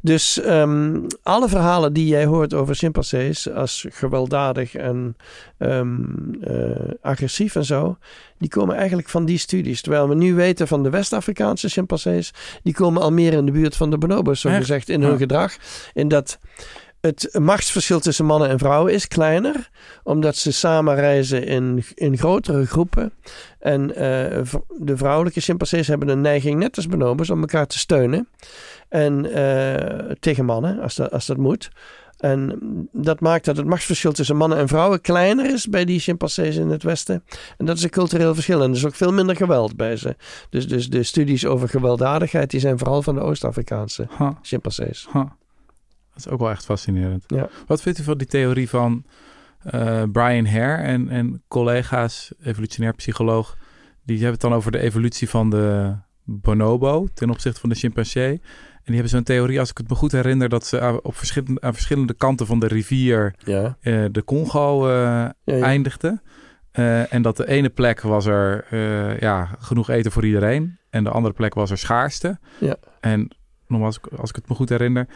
Dus 0.00 0.40
ehm, 0.40 1.00
alle 1.22 1.48
verhalen 1.48 1.92
die 1.92 2.06
jij 2.06 2.24
hoort 2.24 2.54
over 2.54 2.74
chimpansees 2.74 3.50
als 3.50 3.86
gewelddadig 3.88 4.74
en 4.74 5.16
ehm, 5.58 6.04
eh, 6.40 6.90
agressief 7.00 7.54
en 7.56 7.64
zo, 7.64 7.96
die 8.38 8.48
komen 8.48 8.76
eigenlijk 8.76 9.08
van 9.08 9.24
die 9.24 9.38
studies. 9.38 9.80
Terwijl 9.82 10.08
we 10.08 10.14
nu 10.14 10.34
weten 10.34 10.68
van 10.68 10.82
de 10.82 10.90
West-Afrikaanse 10.90 11.68
chimpansees, 11.68 12.32
die 12.62 12.74
komen 12.74 13.02
al 13.02 13.12
meer 13.12 13.32
in 13.32 13.46
de 13.46 13.52
buurt 13.52 13.76
van 13.76 13.90
de 13.90 13.98
bonobos, 13.98 14.40
zo 14.40 14.50
gezegd, 14.50 14.88
in 14.88 15.02
hun 15.02 15.10
Ja. 15.10 15.16
gedrag. 15.16 15.56
In 15.94 16.08
dat 16.08 16.38
het 17.06 17.38
machtsverschil 17.38 18.00
tussen 18.00 18.24
mannen 18.24 18.48
en 18.48 18.58
vrouwen 18.58 18.92
is 18.92 19.08
kleiner, 19.08 19.70
omdat 20.02 20.36
ze 20.36 20.52
samen 20.52 20.94
reizen 20.94 21.44
in, 21.46 21.84
in 21.94 22.18
grotere 22.18 22.66
groepen. 22.66 23.12
En 23.58 23.94
eh, 23.94 24.42
de 24.78 24.96
vrouwelijke 24.96 25.40
chimpansees 25.40 25.88
hebben 25.88 26.08
een 26.08 26.20
neiging, 26.20 26.58
net 26.58 26.76
als 26.76 26.86
bonobos, 26.86 27.30
om 27.30 27.40
elkaar 27.40 27.66
te 27.66 27.78
steunen. 27.78 28.28
En 28.88 29.32
eh, 29.32 30.10
tegen 30.20 30.44
mannen, 30.44 30.80
als 30.80 30.94
dat, 30.94 31.10
als 31.12 31.26
dat 31.26 31.36
moet. 31.36 31.70
En 32.16 32.58
dat 32.92 33.20
maakt 33.20 33.44
dat 33.44 33.56
het 33.56 33.66
machtsverschil 33.66 34.12
tussen 34.12 34.36
mannen 34.36 34.58
en 34.58 34.68
vrouwen 34.68 35.00
kleiner 35.00 35.52
is 35.52 35.66
bij 35.66 35.84
die 35.84 36.00
chimpansees 36.00 36.56
in 36.56 36.68
het 36.68 36.82
Westen. 36.82 37.24
En 37.56 37.66
dat 37.66 37.76
is 37.76 37.82
een 37.82 37.90
cultureel 37.90 38.34
verschil. 38.34 38.62
En 38.62 38.70
er 38.70 38.76
is 38.76 38.86
ook 38.86 38.94
veel 38.94 39.12
minder 39.12 39.36
geweld 39.36 39.76
bij 39.76 39.96
ze. 39.96 40.16
Dus, 40.50 40.68
dus 40.68 40.90
de 40.90 41.02
studies 41.02 41.46
over 41.46 41.68
gewelddadigheid, 41.68 42.50
die 42.50 42.60
zijn 42.60 42.78
vooral 42.78 43.02
van 43.02 43.14
de 43.14 43.20
Oost-Afrikaanse 43.20 44.06
Ha. 44.10 44.38
chimpansees. 44.42 45.08
Dat 46.16 46.26
is 46.26 46.28
ook 46.32 46.40
wel 46.40 46.50
echt 46.50 46.64
fascinerend. 46.64 47.24
Ja. 47.26 47.48
Wat 47.66 47.82
vindt 47.82 47.98
u 47.98 48.02
van 48.02 48.18
die 48.18 48.26
theorie 48.26 48.68
van 48.68 49.04
eh, 49.62 50.02
Brian 50.12 50.46
Hare 50.46 50.82
en, 50.82 51.08
en 51.08 51.42
collega's, 51.48 52.32
evolutionair 52.42 52.94
psycholoog, 52.94 53.56
die 54.04 54.14
hebben 54.16 54.32
het 54.32 54.40
dan 54.42 54.54
over 54.54 54.72
de 54.72 54.78
evolutie 54.78 55.28
van 55.28 55.50
de 55.50 55.94
bonobo 56.24 57.06
ten 57.14 57.30
opzichte 57.30 57.60
van 57.60 57.68
de 57.68 57.74
chimpansee. 57.74 58.30
En 58.32 58.92
die 58.92 58.94
hebben 58.94 59.10
zo'n 59.12 59.22
theorie, 59.22 59.58
als 59.60 59.70
ik 59.70 59.78
het 59.78 59.88
me 59.88 59.94
goed 59.94 60.12
herinner, 60.12 60.48
dat 60.48 60.66
ze 60.66 60.80
aan, 60.80 61.02
op 61.02 61.16
verschillende, 61.16 61.60
aan 61.60 61.72
verschillende 61.74 62.14
kanten 62.14 62.46
van 62.46 62.58
de 62.60 62.66
rivier 62.66 63.34
Ja. 63.44 63.76
eh, 63.80 64.04
de 64.10 64.24
Congo 64.24 64.86
eh, 64.88 64.92
Ja, 64.94 65.32
ja. 65.44 65.58
eindigden. 65.64 66.22
En 67.10 67.22
dat 67.22 67.36
de 67.36 67.48
ene 67.48 67.68
plek 67.68 68.00
was 68.00 68.26
er 68.26 68.64
ja, 69.20 69.48
genoeg 69.58 69.88
eten 69.90 70.12
voor 70.12 70.24
iedereen. 70.24 70.78
En 70.90 71.04
de 71.04 71.10
andere 71.10 71.34
plek 71.34 71.54
was 71.54 71.70
er 71.70 71.78
schaarste. 71.78 72.38
Ja. 72.58 72.76
En 73.00 73.36
nogmaals, 73.66 74.00
als 74.02 74.12
ik- 74.12 74.18
als 74.18 74.30
ik 74.30 74.36
het 74.36 74.48
me 74.48 74.54
goed 74.54 74.68
herinner. 74.68 75.06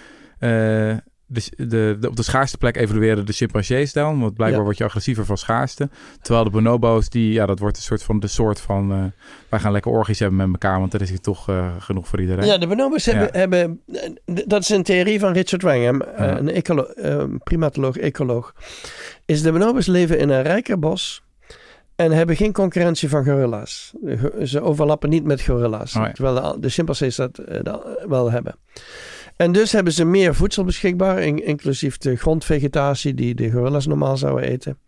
Eh, 0.40 0.96
de, 1.32 1.42
de, 1.56 1.96
de- 2.00 2.08
op 2.08 2.16
de 2.16 2.22
schaarste 2.22 2.58
plek 2.58 2.76
evolueren 2.76 3.26
de 3.26 3.32
chimpansees 3.32 3.92
dan. 3.92 4.20
Want 4.20 4.34
blijkbaar 4.34 4.58
Ja. 4.58 4.64
word 4.64 4.78
je 4.78 4.84
agressiever 4.84 5.24
van 5.24 5.38
schaarste. 5.38 5.88
Terwijl 6.22 6.44
de 6.44 6.50
bonobo's, 6.50 7.08
die, 7.08 7.32
ja, 7.32 7.46
dat 7.46 7.58
wordt 7.58 7.76
een 7.76 7.82
soort 7.82 8.02
van 8.02 8.20
de 8.20 8.26
soort 8.26 8.60
van... 8.60 8.92
eh, 8.92 9.04
wij 9.48 9.60
gaan 9.60 9.72
lekker 9.72 9.90
orgies 9.90 10.18
hebben 10.18 10.38
met 10.38 10.48
elkaar, 10.52 10.80
want 10.80 10.94
er 10.94 11.00
is 11.00 11.08
hier 11.08 11.20
toch 11.20 11.48
eh, 11.48 11.68
genoeg 11.78 12.08
voor 12.08 12.20
iedereen. 12.20 12.46
Ja, 12.46 12.58
de 12.58 12.66
bonobos 12.66 13.04
hebben, 13.06 13.28
hebben... 13.32 13.80
Dat 14.24 14.62
is 14.62 14.68
een 14.68 14.82
theorie 14.82 15.20
van 15.20 15.32
Richard 15.32 15.62
Wrangham, 15.62 16.02
Ja. 16.16 16.38
een 16.38 16.50
ecolo, 16.50 16.86
primatoloog, 17.44 17.96
ecoloog. 17.96 18.54
Is 19.26 19.42
de 19.42 19.52
bonobos 19.52 19.86
leven 19.86 20.18
in 20.18 20.28
een 20.28 20.42
rijker 20.42 20.78
bos 20.78 21.22
en 21.96 22.12
hebben 22.12 22.36
geen 22.36 22.52
concurrentie 22.52 23.08
van 23.08 23.24
gorilla's. 23.24 23.92
Ze 24.44 24.60
overlappen 24.60 25.08
niet 25.10 25.24
met 25.24 25.42
gorilla's, 25.42 25.96
Oh 25.96 26.08
terwijl 26.08 26.34
de, 26.52 26.60
de 26.60 26.68
chimpansees 26.68 27.16
dat 27.16 27.82
wel 28.08 28.30
hebben. 28.30 28.54
En 29.40 29.52
dus 29.52 29.72
hebben 29.72 29.92
ze 29.92 30.04
meer 30.04 30.34
voedsel 30.34 30.64
beschikbaar, 30.64 31.22
in- 31.22 31.44
inclusief 31.44 31.98
de 31.98 32.16
grondvegetatie 32.16 33.14
die 33.14 33.34
de 33.34 33.50
gorilla's 33.50 33.86
normaal 33.86 34.16
zouden 34.16 34.48
eten. 34.48 34.78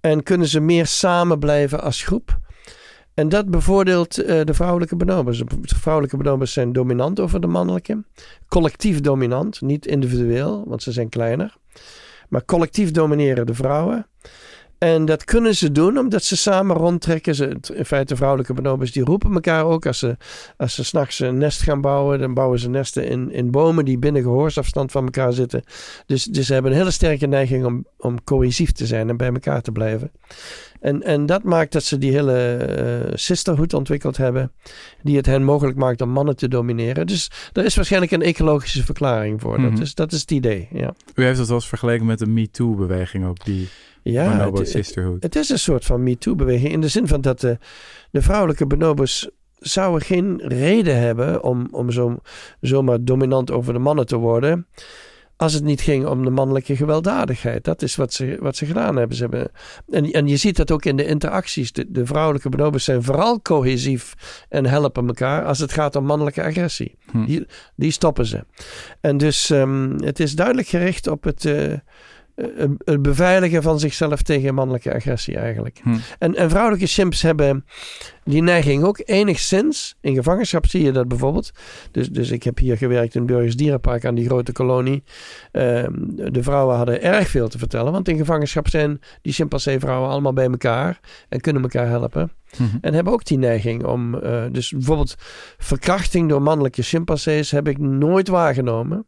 En 0.00 0.22
kunnen 0.22 0.48
ze 0.48 0.60
meer 0.60 0.86
samen 0.86 1.38
blijven 1.38 1.82
als 1.82 2.02
groep. 2.02 2.38
En 3.14 3.28
dat 3.28 3.50
bevoordeelt 3.50 4.18
eh, 4.18 4.44
de 4.44 4.54
vrouwelijke 4.54 4.96
bonobos. 4.96 5.38
De 5.38 5.78
vrouwelijke 5.78 6.16
bonobos 6.16 6.52
zijn 6.52 6.72
dominant 6.72 7.20
over 7.20 7.40
de 7.40 7.46
mannelijke. 7.46 8.04
Collectief 8.48 9.00
dominant, 9.00 9.60
niet 9.60 9.86
individueel, 9.86 10.64
want 10.66 10.82
ze 10.82 10.92
zijn 10.92 11.08
kleiner. 11.08 11.56
Maar 12.28 12.44
collectief 12.44 12.90
domineren 12.90 13.46
de 13.46 13.54
vrouwen. 13.54 14.06
En 14.84 15.04
dat 15.04 15.24
kunnen 15.24 15.54
ze 15.54 15.72
doen 15.72 15.98
omdat 15.98 16.24
ze 16.24 16.36
samen 16.36 16.76
rondtrekken. 16.76 17.34
Ze, 17.34 17.56
in 17.74 17.84
feite, 17.84 18.16
vrouwelijke 18.16 18.54
bonobos 18.54 18.92
die 18.92 19.04
roepen 19.04 19.32
elkaar 19.34 19.64
ook. 19.64 19.86
Als 19.86 19.98
ze, 19.98 20.16
als 20.56 20.74
ze 20.74 20.84
s'nachts 20.84 21.18
een 21.18 21.38
nest 21.38 21.62
gaan 21.62 21.80
bouwen, 21.80 22.18
dan 22.18 22.34
bouwen 22.34 22.58
ze 22.58 22.68
nesten 22.68 23.08
in, 23.08 23.32
in 23.32 23.50
bomen 23.50 23.84
die 23.84 23.98
binnen 23.98 24.22
gehoorafstand 24.22 24.92
van 24.92 25.04
elkaar 25.04 25.32
zitten. 25.32 25.62
Dus, 26.06 26.24
dus 26.24 26.46
ze 26.46 26.52
hebben 26.52 26.72
een 26.72 26.78
hele 26.78 26.90
sterke 26.90 27.26
neiging 27.26 27.64
om, 27.64 27.86
om 27.98 28.24
cohesief 28.24 28.72
te 28.72 28.86
zijn 28.86 29.08
en 29.08 29.16
bij 29.16 29.32
elkaar 29.32 29.62
te 29.62 29.72
blijven. 29.72 30.10
En, 30.80 31.02
en 31.02 31.26
dat 31.26 31.42
maakt 31.42 31.72
dat 31.72 31.82
ze 31.82 31.98
die 31.98 32.12
hele 32.12 32.56
eh, 32.56 33.12
sisterhood 33.14 33.74
ontwikkeld 33.74 34.16
hebben, 34.16 34.52
die 35.02 35.16
het 35.16 35.26
hen 35.26 35.44
mogelijk 35.44 35.76
maakt 35.76 36.00
om 36.00 36.10
mannen 36.10 36.36
te 36.36 36.48
domineren. 36.48 37.06
Dus 37.06 37.30
er 37.52 37.64
is 37.64 37.76
waarschijnlijk 37.76 38.12
een 38.12 38.22
ecologische 38.22 38.84
verklaring 38.84 39.40
voor. 39.40 39.60
Mhm. 39.60 39.70
dat, 39.70 39.80
is, 39.80 39.94
dat 39.94 40.12
is 40.12 40.20
het 40.20 40.30
idee, 40.30 40.68
ja. 40.72 40.94
U 41.14 41.24
heeft 41.24 41.38
dat 41.38 41.46
wel 41.46 41.56
eens 41.56 41.68
vergeleken 41.68 42.06
met 42.06 42.18
de 42.18 42.26
MeToo-beweging 42.26 43.26
ook, 43.26 43.44
die 43.44 43.68
Ja, 44.04 44.30
Bonobo 44.30 44.58
het, 44.58 44.58
het, 44.58 44.68
Sisterhood. 44.68 45.22
het 45.22 45.36
is 45.36 45.48
een 45.48 45.58
soort 45.58 45.84
van 45.84 46.02
MeToo-beweging. 46.02 46.72
In 46.72 46.80
de 46.80 46.88
zin 46.88 47.08
van 47.08 47.20
dat 47.20 47.40
de, 47.40 47.58
de 48.10 48.22
vrouwelijke 48.22 48.66
bonobos 48.66 49.30
zouden 49.58 50.02
geen 50.02 50.40
reden 50.44 50.98
hebben 50.98 51.42
om, 51.42 51.68
om 51.70 51.90
zo, 51.90 52.16
zomaar 52.60 53.04
dominant 53.04 53.50
over 53.50 53.72
de 53.72 53.78
mannen 53.78 54.06
te 54.06 54.16
worden. 54.16 54.66
Als 55.36 55.52
het 55.52 55.64
niet 55.64 55.80
ging 55.80 56.06
om 56.06 56.24
de 56.24 56.30
mannelijke 56.30 56.76
gewelddadigheid. 56.76 57.64
Dat 57.64 57.82
is 57.82 57.96
wat 57.96 58.12
ze, 58.12 58.36
wat 58.40 58.56
ze 58.56 58.66
gedaan 58.66 58.96
hebben. 58.96 59.16
Ze 59.16 59.22
hebben 59.22 59.50
en, 59.88 60.10
en 60.10 60.26
je 60.26 60.36
ziet 60.36 60.56
dat 60.56 60.70
ook 60.70 60.84
in 60.84 60.96
de 60.96 61.06
interacties. 61.06 61.72
De, 61.72 61.86
de 61.88 62.06
vrouwelijke 62.06 62.48
bonobos 62.48 62.84
zijn 62.84 63.02
vooral 63.02 63.42
cohesief 63.42 64.14
en 64.48 64.66
helpen 64.66 65.06
elkaar 65.06 65.44
als 65.44 65.58
het 65.58 65.72
gaat 65.72 65.96
om 65.96 66.04
mannelijke 66.04 66.42
agressie. 66.42 66.98
Hm. 67.10 67.24
Die, 67.24 67.46
die 67.76 67.90
stoppen 67.90 68.26
ze. 68.26 68.44
En 69.00 69.16
dus 69.16 69.50
ehm, 69.50 69.96
het 69.98 70.20
is 70.20 70.34
duidelijk 70.34 70.68
gericht 70.68 71.06
op 71.06 71.24
het, 71.24 71.44
eh, 71.44 71.72
eh, 71.72 71.78
het 72.84 73.02
beveiligen 73.02 73.62
van 73.62 73.78
zichzelf 73.78 74.22
tegen 74.22 74.54
mannelijke 74.54 74.94
agressie 74.94 75.36
eigenlijk. 75.36 75.80
Hm. 75.82 75.96
En, 76.18 76.34
en 76.34 76.50
vrouwelijke 76.50 76.86
chimps 76.86 77.22
hebben 77.22 77.64
die 78.24 78.42
neiging 78.42 78.84
ook 78.84 79.00
enigszins. 79.04 79.96
In 80.00 80.14
gevangenschap 80.14 80.66
zie 80.66 80.82
je 80.82 80.92
dat 80.92 81.08
bijvoorbeeld. 81.08 81.50
Dus, 81.90 82.08
dus 82.08 82.30
ik 82.30 82.42
heb 82.42 82.58
hier 82.58 82.76
gewerkt 82.76 83.14
in 83.14 83.20
het 83.20 83.30
Burgers 83.30 83.56
Dierenpark 83.56 84.04
aan 84.04 84.14
die 84.14 84.26
grote 84.26 84.52
kolonie. 84.52 85.02
Ehm, 85.52 85.92
de 86.32 86.42
vrouwen 86.42 86.76
hadden 86.76 87.02
erg 87.02 87.28
veel 87.28 87.48
te 87.48 87.58
vertellen. 87.58 87.92
Want 87.92 88.08
in 88.08 88.16
gevangenschap 88.16 88.68
zijn 88.68 89.00
die 89.22 89.32
chimpansee-vrouwen 89.32 90.10
allemaal 90.10 90.32
bij 90.32 90.48
elkaar. 90.50 91.00
En 91.28 91.40
kunnen 91.40 91.62
elkaar 91.62 91.88
helpen. 91.88 92.30
Mhm. 92.58 92.76
En 92.80 92.94
hebben 92.94 93.12
ook 93.12 93.24
die 93.24 93.38
neiging 93.38 93.84
om... 93.84 94.14
eh, 94.14 94.44
dus 94.52 94.70
bijvoorbeeld 94.70 95.14
verkrachting 95.58 96.28
door 96.28 96.42
mannelijke 96.42 96.82
chimpansees 96.82 97.50
heb 97.50 97.68
ik 97.68 97.78
nooit 97.78 98.28
waargenomen. 98.28 99.06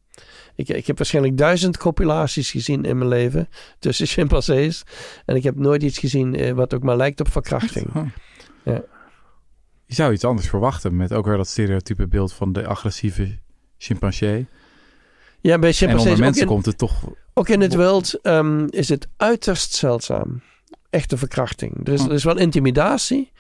Ik, 0.55 0.69
ik 0.69 0.87
heb 0.87 0.97
waarschijnlijk 0.97 1.37
duizend 1.37 1.79
compilaties 1.79 2.51
gezien 2.51 2.85
in 2.85 2.99
mijn 2.99 3.11
leven 3.11 3.49
tussen 3.79 4.07
chimpansees. 4.07 4.83
En 5.25 5.37
ik 5.37 5.43
heb 5.43 5.57
nooit 5.57 5.83
iets 5.83 5.99
gezien 5.99 6.35
eh, 6.35 6.53
wat 6.53 6.75
ook 6.75 6.83
maar 6.83 6.97
lijkt 6.97 7.21
op 7.21 7.31
verkrachting. 7.31 8.13
Ja. 8.65 8.83
Je 9.87 9.95
zou 9.95 10.13
iets 10.13 10.25
anders 10.25 10.49
verwachten 10.49 10.97
met 10.97 11.13
ook 11.13 11.27
weer 11.27 11.37
dat 11.37 11.49
stereotype 11.49 12.09
beeld 12.09 12.33
van 12.33 12.53
de 12.53 12.67
agressieve 12.67 13.39
chimpansee. 13.79 14.47
Ja, 15.41 15.59
bij 15.59 15.69
En 15.69 15.75
chimpansees, 15.75 16.13
onder 16.13 16.13
ook 16.13 16.19
mensen 16.25 16.43
in, 16.43 16.49
komt 16.49 16.67
het 16.67 16.79
toch... 16.79 17.11
ook 17.35 17.49
in 17.49 17.61
het 17.61 17.75
wild, 17.75 18.21
ehm, 18.23 18.67
is 18.71 18.89
het 18.89 19.09
uiterst 19.17 19.75
zeldzaam. 19.75 20.43
Echte 20.97 21.17
verkrachting. 21.17 21.87
Er 21.87 21.93
is, 21.93 22.05
er 22.05 22.13
is 22.13 22.25
wel 22.25 22.39
intimidatie 22.39 23.33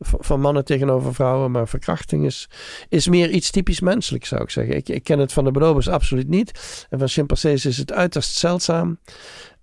van 0.00 0.40
mannen 0.40 0.64
tegenover 0.64 1.14
vrouwen, 1.14 1.50
maar 1.50 1.68
verkrachting 1.68 2.24
is, 2.24 2.48
is 2.88 3.08
meer 3.08 3.30
iets 3.30 3.50
typisch 3.50 3.80
menselijk, 3.80 4.24
zou 4.24 4.42
ik 4.42 4.50
zeggen. 4.50 4.76
Ik, 4.76 4.88
ik 4.88 5.02
ken 5.02 5.18
het 5.18 5.32
van 5.32 5.44
de 5.44 5.50
bonobos 5.50 5.88
absoluut 5.88 6.28
niet. 6.28 6.86
En 6.90 6.98
van 6.98 7.08
chimpansees 7.08 7.66
is 7.66 7.76
het 7.76 7.92
uiterst 7.92 8.34
zeldzaam. 8.34 8.98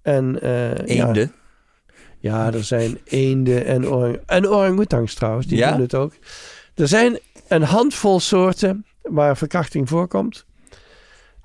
En, 0.01 0.41
eh, 0.41 0.75
ja, 0.75 1.07
Eenden. 1.07 1.33
Ja, 2.19 2.53
er 2.53 2.63
zijn 2.63 2.99
eenden 3.03 3.65
en, 3.65 3.87
orang 3.87 4.19
en 4.25 4.47
orang-oetangs 4.47 5.13
trouwens, 5.13 5.47
die 5.47 5.57
Ja? 5.57 5.71
doen 5.71 5.81
het 5.81 5.95
ook. 5.95 6.13
Er 6.75 6.87
zijn 6.87 7.19
een 7.47 7.63
handvol 7.63 8.19
soorten 8.19 8.85
waar 9.01 9.37
verkrachting 9.37 9.89
voorkomt. 9.89 10.45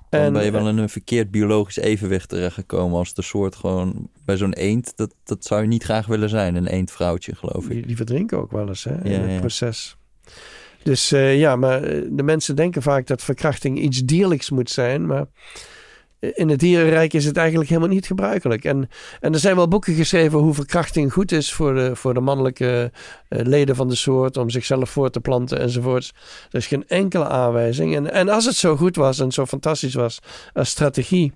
Dan 0.09 0.33
ben 0.33 0.41
je 0.41 0.47
eh, 0.47 0.53
wel 0.53 0.69
in 0.69 0.77
een 0.77 0.89
verkeerd 0.89 1.31
biologisch 1.31 1.77
evenwicht 1.77 2.29
terechtgekomen 2.29 2.97
als 2.97 3.13
de 3.13 3.21
soort 3.21 3.55
gewoon 3.55 4.09
bij 4.31 4.39
zo'n 4.39 4.53
eend. 4.53 4.93
Dat, 4.95 5.15
dat 5.23 5.45
zou 5.45 5.61
je 5.61 5.67
niet 5.67 5.83
graag 5.83 6.05
willen 6.05 6.29
zijn, 6.29 6.55
een 6.55 6.67
eendvrouwtje 6.67 7.35
geloof 7.35 7.63
ik. 7.63 7.69
die, 7.69 7.85
die 7.85 7.95
verdrinken 7.95 8.37
ook 8.37 8.51
wel 8.51 8.67
eens 8.67 8.83
hè, 8.83 9.03
in 9.03 9.11
Ja, 9.11 9.19
het 9.19 9.31
ja. 9.31 9.39
proces. 9.39 9.95
Dus 10.83 11.11
eh, 11.11 11.39
ja, 11.39 11.55
maar 11.55 11.83
eh, 11.83 12.01
de 12.09 12.23
mensen 12.23 12.55
denken 12.55 12.81
vaak 12.81 13.07
dat 13.07 13.23
verkrachting 13.23 13.79
iets 13.79 13.99
dierlijks 14.05 14.49
moet 14.49 14.69
zijn. 14.69 15.05
Maar 15.05 15.25
in 16.21 16.49
het 16.49 16.59
dierenrijk 16.59 17.13
is 17.13 17.25
het 17.25 17.37
eigenlijk 17.37 17.69
helemaal 17.69 17.89
niet 17.89 18.05
gebruikelijk. 18.05 18.65
En, 18.65 18.89
en 19.19 19.33
er 19.33 19.39
zijn 19.39 19.55
wel 19.55 19.67
boeken 19.67 19.93
geschreven 19.93 20.39
hoe 20.39 20.53
verkrachting 20.53 21.13
goed 21.13 21.31
is 21.31 21.53
voor 21.53 21.73
de, 21.73 21.95
voor 21.95 22.13
de 22.13 22.19
mannelijke 22.19 22.91
eh, 23.27 23.45
leden 23.45 23.75
van 23.75 23.87
de 23.87 23.95
soort. 23.95 24.37
Om 24.37 24.49
zichzelf 24.49 24.89
voor 24.89 25.09
te 25.09 25.19
planten 25.19 25.59
enzovoorts. 25.59 26.13
Er 26.51 26.57
is 26.57 26.67
geen 26.67 26.87
enkele 26.87 27.27
aanwijzing. 27.27 27.95
En, 27.95 28.11
en 28.11 28.29
als 28.29 28.45
het 28.45 28.55
zo 28.55 28.75
goed 28.75 28.95
was 28.95 29.19
en 29.19 29.31
zo 29.31 29.45
fantastisch 29.45 29.93
was 29.93 30.19
als 30.53 30.69
strategie. 30.69 31.33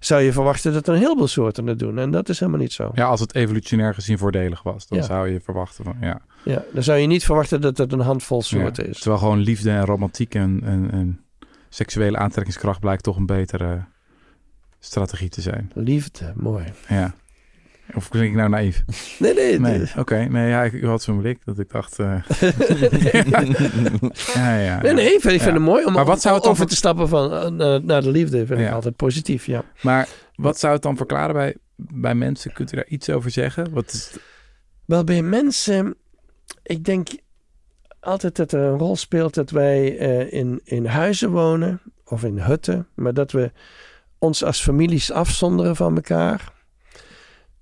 Zou 0.00 0.22
je 0.22 0.32
verwachten 0.32 0.72
dat 0.72 0.88
een 0.88 0.94
heleboel 0.94 1.26
soorten 1.26 1.66
het 1.66 1.78
doen. 1.78 1.98
En 1.98 2.10
dat 2.10 2.28
is 2.28 2.38
helemaal 2.40 2.60
niet 2.60 2.72
zo. 2.72 2.90
Ja, 2.94 3.06
als 3.06 3.20
het 3.20 3.34
evolutionair 3.34 3.94
gezien 3.94 4.18
voordelig 4.18 4.62
was, 4.62 4.86
dan 4.86 4.98
Ja. 4.98 5.04
zou 5.04 5.28
je 5.28 5.40
verwachten 5.40 5.84
van 5.84 5.96
ja. 6.00 6.20
Ja, 6.44 6.62
dan 6.72 6.82
zou 6.82 6.98
je 6.98 7.06
niet 7.06 7.24
verwachten 7.24 7.60
dat 7.60 7.78
het 7.78 7.92
een 7.92 8.00
handvol 8.00 8.42
soorten 8.42 8.84
Ja. 8.84 8.90
is. 8.90 8.98
Terwijl 8.98 9.20
gewoon 9.20 9.38
liefde 9.38 9.70
en 9.70 9.84
romantiek 9.84 10.34
en, 10.34 10.60
en, 10.64 10.90
en 10.90 11.20
seksuele 11.68 12.16
aantrekkingskracht 12.18 12.80
blijkt 12.80 13.02
toch 13.02 13.16
een 13.16 13.26
betere 13.26 13.84
strategie 14.78 15.28
te 15.28 15.40
zijn. 15.40 15.70
Liefde, 15.74 16.32
mooi. 16.36 16.64
Ja. 16.88 17.14
Of 17.96 18.08
klink 18.08 18.26
ik 18.30 18.34
nou 18.34 18.48
naïef? 18.48 18.84
Nee, 19.18 19.34
nee. 19.34 19.58
Nee, 19.60 19.78
nee. 19.78 19.88
oké. 19.98 20.16
Nee, 20.16 20.48
ja, 20.48 20.62
ik, 20.62 20.72
u 20.72 20.86
had 20.86 21.02
zo'n 21.02 21.20
blik 21.20 21.44
dat 21.44 21.58
ik 21.58 21.70
dacht... 21.70 21.98
eh, 21.98 22.22
ja, 24.34 24.58
ja, 24.58 24.82
Nee, 24.82 24.92
nee, 24.92 25.14
ik 25.14 25.20
vind, 25.20 25.34
ik 25.34 25.40
vind 25.40 25.54
het 25.54 25.62
mooi 25.62 25.84
om 25.84 25.92
Maar 25.92 26.04
wat 26.04 26.20
zou 26.20 26.34
het 26.34 26.44
over 26.44 26.56
voor- 26.56 26.66
te 26.66 26.76
stappen 26.76 27.08
van, 27.08 27.32
eh, 27.60 27.76
naar, 27.80 28.02
de 28.02 28.10
liefde. 28.10 28.46
Vind 28.46 28.60
ik 28.60 28.70
altijd 28.70 28.96
positief, 28.96 29.46
ja. 29.46 29.64
Maar 29.82 30.08
wat 30.34 30.58
zou 30.58 30.72
het 30.72 30.82
dan 30.82 30.96
verklaren 30.96 31.34
bij, 31.34 31.56
bij 31.76 32.14
mensen? 32.14 32.52
Kunt 32.52 32.72
u 32.72 32.76
daar 32.76 32.86
iets 32.86 33.10
over 33.10 33.30
zeggen? 33.30 33.72
Wat 33.72 33.92
is, 33.92 34.16
Wel, 34.84 35.04
bij 35.04 35.22
mensen, 35.22 35.94
ik 36.62 36.84
denk 36.84 37.08
altijd 38.00 38.36
dat 38.36 38.52
er 38.52 38.60
een 38.60 38.78
rol 38.78 38.96
speelt 38.96 39.34
dat 39.34 39.50
wij 39.50 39.98
eh, 39.98 40.32
in, 40.32 40.60
in 40.64 40.86
huizen 40.86 41.30
wonen 41.30 41.80
of 42.04 42.24
in 42.24 42.38
hutten, 42.38 42.86
maar 42.94 43.14
dat 43.14 43.32
we 43.32 43.52
ons 44.18 44.44
als 44.44 44.60
families 44.62 45.12
afzonderen 45.12 45.76
van 45.76 45.94
elkaar. 45.94 46.54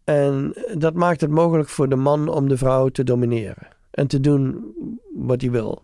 En 0.04 0.54
dat 0.74 0.94
maakt 0.94 1.20
het 1.20 1.30
mogelijk 1.30 1.68
voor 1.68 1.88
de 1.88 1.96
man 1.96 2.28
om 2.28 2.48
de 2.48 2.56
vrouw 2.56 2.88
te 2.88 3.04
domineren 3.04 3.68
en 3.90 4.06
te 4.06 4.20
doen 4.20 4.74
wat 5.14 5.40
hij 5.40 5.50
wil. 5.50 5.82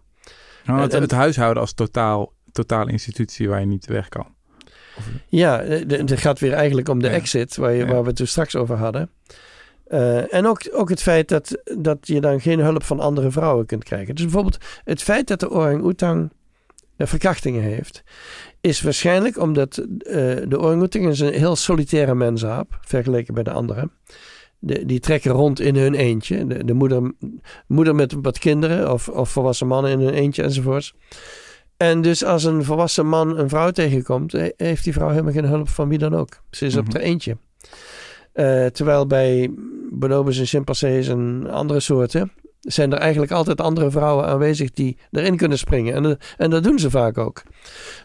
nou, 0.65 0.81
het, 0.81 0.95
En- 0.95 1.01
het 1.01 1.11
huishouden 1.11 1.63
als 1.63 1.73
totaal, 1.73 2.33
totale 2.53 2.91
institutie 2.91 3.49
waar 3.49 3.61
je 3.61 3.67
niet 3.67 3.87
weg 3.87 4.09
kan. 4.09 4.27
Ja, 5.29 5.61
eh, 5.61 5.89
het 5.89 6.21
gaat 6.21 6.39
weer 6.39 6.53
eigenlijk 6.53 6.89
om 6.89 6.99
de 7.01 7.09
Ja. 7.09 7.13
exit 7.15 7.57
waar, 7.57 7.73
je, 7.73 7.85
Ja. 7.85 7.91
waar 7.93 8.01
we 8.03 8.07
het 8.09 8.17
toen 8.17 8.27
straks 8.27 8.57
over 8.57 8.77
hadden. 8.77 9.11
Eh, 9.87 10.35
en 10.35 10.47
ook, 10.47 10.69
ook 10.73 10.89
het 10.89 11.03
feit 11.03 11.29
dat, 11.29 11.63
dat 11.79 11.99
je 12.07 12.21
dan 12.21 12.41
geen 12.41 12.61
hulp 12.61 12.83
van 12.85 13.01
andere 13.01 13.31
vrouwen 13.31 13.67
kunt 13.67 13.85
krijgen. 13.85 14.15
Dus 14.15 14.25
bijvoorbeeld 14.25 14.59
het 14.85 15.03
feit 15.03 15.27
dat 15.27 15.41
de 15.41 15.51
orang-oetang 15.51 16.31
eh, 16.97 17.07
verkrachtingen 17.07 17.63
heeft, 17.63 18.03
is 18.61 18.83
waarschijnlijk 18.83 19.39
omdat 19.39 19.77
eh, 19.79 19.85
de 20.49 20.59
orang-oetang 20.59 21.09
is 21.09 21.21
een 21.21 21.33
heel 21.33 21.57
solitaire 21.57 22.15
mensaap, 22.15 22.79
vergeleken 22.81 23.35
bij 23.35 23.43
de 23.43 23.51
anderen. 23.53 23.91
De, 24.59 24.87
die 24.87 25.01
trekken 25.01 25.31
rond 25.31 25.61
in 25.61 25.77
hun 25.77 25.95
eentje. 25.95 26.47
De, 26.47 26.65
de 26.65 26.73
moeder, 26.75 27.13
moeder 27.67 27.95
met 27.95 28.15
wat 28.23 28.39
kinderen 28.39 28.93
of, 28.93 29.09
of 29.09 29.31
volwassen 29.31 29.67
mannen 29.67 29.91
in 29.91 30.01
hun 30.01 30.15
eentje 30.15 30.43
enzovoorts. 30.43 30.95
En 31.77 32.01
dus 32.03 32.25
als 32.25 32.45
een 32.45 32.65
volwassen 32.65 33.07
man 33.07 33.39
een 33.39 33.49
vrouw 33.49 33.71
tegenkomt, 33.71 34.33
he- 34.33 34.53
heeft 34.57 34.85
die 34.85 34.93
vrouw 34.93 35.09
helemaal 35.09 35.33
geen 35.33 35.45
hulp 35.45 35.69
van 35.69 35.89
wie 35.89 35.99
dan 35.99 36.15
ook. 36.15 36.43
Ze 36.51 36.67
is 36.67 36.77
op 36.77 36.85
Mhm. 36.87 36.97
haar 36.97 37.03
eentje. 37.05 37.37
Eh, 38.33 38.67
terwijl 38.67 39.07
bij 39.07 39.51
bonobos 39.91 40.39
en 40.39 40.47
chimpansees 40.47 41.09
en 41.09 41.47
andere 41.51 41.81
soorten 41.81 42.33
zijn 42.61 42.93
er 42.93 42.99
eigenlijk 42.99 43.33
altijd 43.33 43.61
andere 43.61 43.91
vrouwen 43.91 44.27
aanwezig 44.27 44.71
die 44.71 44.97
erin 45.11 45.37
kunnen 45.37 45.59
springen. 45.59 45.95
En, 45.95 46.03
dat- 46.03 46.25
en 46.37 46.51
dat 46.51 46.65
doen 46.65 46.79
ze 46.79 46.91
vaak 46.91 47.19
ook. 47.19 47.43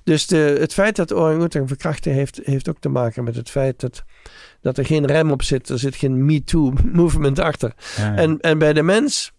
Dus 0.03 0.27
de, 0.27 0.57
het 0.59 0.73
feit 0.73 0.95
dat 0.95 1.13
orang-oetang 1.13 1.67
verkrachten 1.67 2.11
heeft, 2.11 2.39
heeft 2.43 2.69
ook 2.69 2.79
te 2.79 2.89
maken 2.89 3.23
met 3.23 3.35
het 3.35 3.49
feit 3.49 3.79
dat, 3.79 4.03
dat 4.61 4.77
er 4.77 4.85
geen 4.85 5.05
rem 5.05 5.31
op 5.31 5.41
zit. 5.43 5.69
Er 5.69 5.79
zit 5.79 5.95
geen 5.95 6.25
MeToo-movement 6.25 7.39
achter. 7.49 7.73
Ja. 7.97 8.15
En, 8.15 8.39
en 8.39 8.57
bij 8.57 8.73
de 8.73 8.83
mens, 8.83 9.31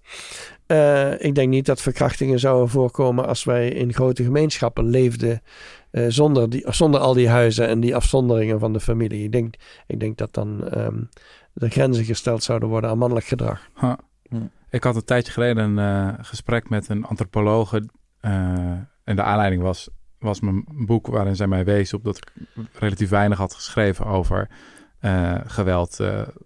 eh, 0.67 1.25
ik 1.25 1.35
denk 1.35 1.49
niet 1.49 1.67
dat 1.67 1.81
verkrachtingen 1.83 2.39
zouden 2.39 2.69
voorkomen 2.69 3.27
als 3.27 3.45
wij 3.45 3.69
in 3.69 3.93
grote 3.95 4.25
gemeenschappen 4.25 4.85
leefden 4.91 5.43
eh, 5.91 6.05
zonder, 6.09 6.51
die, 6.51 6.65
zonder 6.69 7.01
al 7.01 7.15
die 7.15 7.29
huizen 7.29 7.69
en 7.69 7.81
die 7.81 7.97
afzonderingen 7.97 8.59
van 8.61 8.73
de 8.73 8.81
familie. 8.81 9.25
Ik 9.25 9.33
denk, 9.33 9.55
ik 9.87 10.01
denk 10.01 10.19
dat 10.19 10.35
dan 10.35 10.69
ehm, 10.69 11.03
de 11.53 11.69
grenzen 11.71 12.05
gesteld 12.05 12.43
zouden 12.43 12.69
worden 12.69 12.91
aan 12.91 12.99
mannelijk 12.99 13.27
gedrag. 13.27 13.61
Hm. 14.29 14.37
Ik 14.71 14.85
had 14.85 14.97
een 14.97 15.05
tijdje 15.05 15.33
geleden 15.33 15.77
een 15.79 16.09
eh, 16.09 16.25
gesprek 16.25 16.69
met 16.69 16.89
een 16.89 17.05
antropologe. 17.05 17.89
eh, 18.21 18.31
en 19.05 19.17
de 19.17 19.23
aanleiding 19.23 19.63
was, 19.63 19.89
was 20.19 20.41
mijn 20.41 20.65
boek 20.87 21.07
waarin 21.07 21.37
zij 21.37 21.47
mij 21.47 21.65
wees 21.65 21.93
op 21.95 22.05
dat 22.05 22.17
ik 22.17 22.33
relatief 22.73 23.09
weinig 23.09 23.39
had 23.39 23.55
geschreven 23.55 24.07
over 24.07 24.49
eh, 25.01 25.35
geweld 25.47 26.01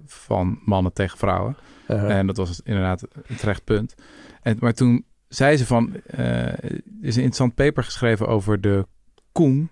van 0.07 0.61
mannen 0.65 0.93
tegen 0.93 1.19
vrouwen. 1.19 1.57
Eh, 1.87 2.19
En 2.19 2.27
dat 2.27 2.37
was 2.37 2.61
inderdaad 2.61 3.03
een 3.27 3.37
terecht 3.37 3.65
punt. 3.65 3.95
En, 4.43 4.57
maar 4.61 4.73
toen 4.75 5.05
zei 5.29 5.57
ze 5.57 5.67
van, 5.67 5.95
er 6.07 6.65
is 7.01 7.17
een 7.17 7.23
interessant 7.23 7.55
paper 7.55 7.85
geschreven 7.85 8.27
over 8.29 8.61
de 8.61 8.87
koen 9.33 9.71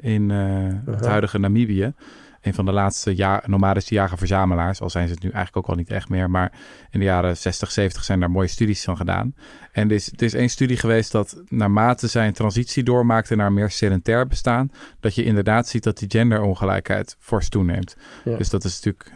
in 0.00 0.30
het 0.30 0.96
Aha. 1.02 1.08
huidige 1.08 1.38
Namibië. 1.38 1.94
Een 2.40 2.54
van 2.54 2.64
de 2.64 2.72
laatste 2.72 3.16
ja 3.16 3.42
nomadische 3.46 3.94
jager-verzamelaars. 3.94 4.80
Al 4.80 4.90
zijn 4.90 5.08
ze 5.08 5.14
het 5.14 5.22
nu 5.22 5.30
eigenlijk 5.30 5.56
ook 5.66 5.72
al 5.72 5.78
niet 5.78 5.90
echt 5.90 6.08
meer. 6.08 6.30
Maar 6.30 6.52
in 6.90 6.98
de 6.98 7.04
jaren 7.04 7.36
60, 7.36 7.70
70 7.70 8.04
zijn 8.04 8.20
daar 8.20 8.30
mooie 8.30 8.48
studies 8.48 8.84
van 8.84 8.96
gedaan. 8.96 9.34
En 9.72 9.88
er 9.88 9.94
is, 9.94 10.12
er 10.12 10.22
is 10.22 10.34
één 10.34 10.48
studie 10.48 10.76
geweest 10.76 11.12
dat 11.12 11.42
naarmate 11.48 12.06
zij 12.06 12.26
een 12.26 12.32
transitie 12.32 12.82
doormaakte 12.82 13.36
naar 13.36 13.52
meer 13.52 13.70
sedentair 13.70 14.26
bestaan. 14.26 14.70
Dat 15.00 15.14
je 15.14 15.24
inderdaad 15.24 15.68
ziet 15.68 15.82
dat 15.82 15.98
die 15.98 16.10
genderongelijkheid 16.10 17.16
fors 17.18 17.48
toeneemt. 17.48 17.96
Ja. 18.24 18.36
Dus 18.36 18.48
dat 18.50 18.64
is 18.64 18.74
natuurlijk... 18.74 19.12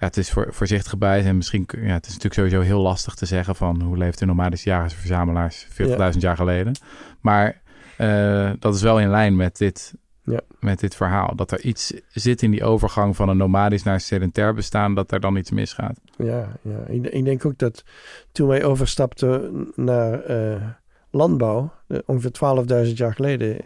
ja, 0.00 0.06
het 0.06 0.16
is 0.16 0.30
voor, 0.30 0.46
voorzichtig 0.50 0.98
bij 0.98 1.24
en 1.24 1.36
misschien, 1.36 1.66
kun- 1.66 1.82
ja, 1.86 1.92
het 1.92 2.06
is 2.06 2.12
natuurlijk 2.12 2.40
sowieso 2.40 2.60
heel 2.60 2.80
lastig 2.80 3.14
te 3.14 3.26
zeggen 3.26 3.56
van 3.56 3.82
hoe 3.82 3.96
leefden 3.96 4.26
nomadische 4.28 4.68
jagers 4.68 4.94
verzamelaars 4.94 5.66
40.000 6.12 6.18
jaar 6.18 6.36
geleden. 6.36 6.72
Maar 7.20 7.60
eh, 7.96 8.50
dat 8.58 8.74
is 8.74 8.82
wel 8.82 9.00
in 9.00 9.10
lijn 9.10 9.36
met 9.36 9.56
dit, 9.56 9.94
Ja. 10.24 10.40
met 10.60 10.80
dit 10.80 10.94
verhaal. 10.94 11.36
Dat 11.36 11.50
er 11.50 11.60
iets 11.60 11.92
zit 12.08 12.42
in 12.42 12.50
die 12.50 12.64
overgang 12.64 13.16
van 13.16 13.28
een 13.28 13.36
nomadisch 13.36 13.82
naar 13.82 13.94
een 13.94 14.00
sedentair 14.00 14.54
bestaan, 14.54 14.94
dat 14.94 15.12
er 15.12 15.20
dan 15.20 15.36
iets 15.36 15.50
misgaat. 15.50 16.00
Ja, 16.16 16.48
ja. 16.62 16.84
Ik, 16.86 17.06
ik 17.06 17.24
denk 17.24 17.44
ook 17.46 17.58
dat 17.58 17.84
toen 18.32 18.48
wij 18.48 18.64
overstapten 18.64 19.68
naar 19.74 20.20
eh, 20.24 20.62
landbouw, 21.10 21.72
eh, 21.86 21.98
ongeveer 22.06 22.86
12.000 22.86 22.92
jaar 22.92 23.14
geleden, 23.14 23.58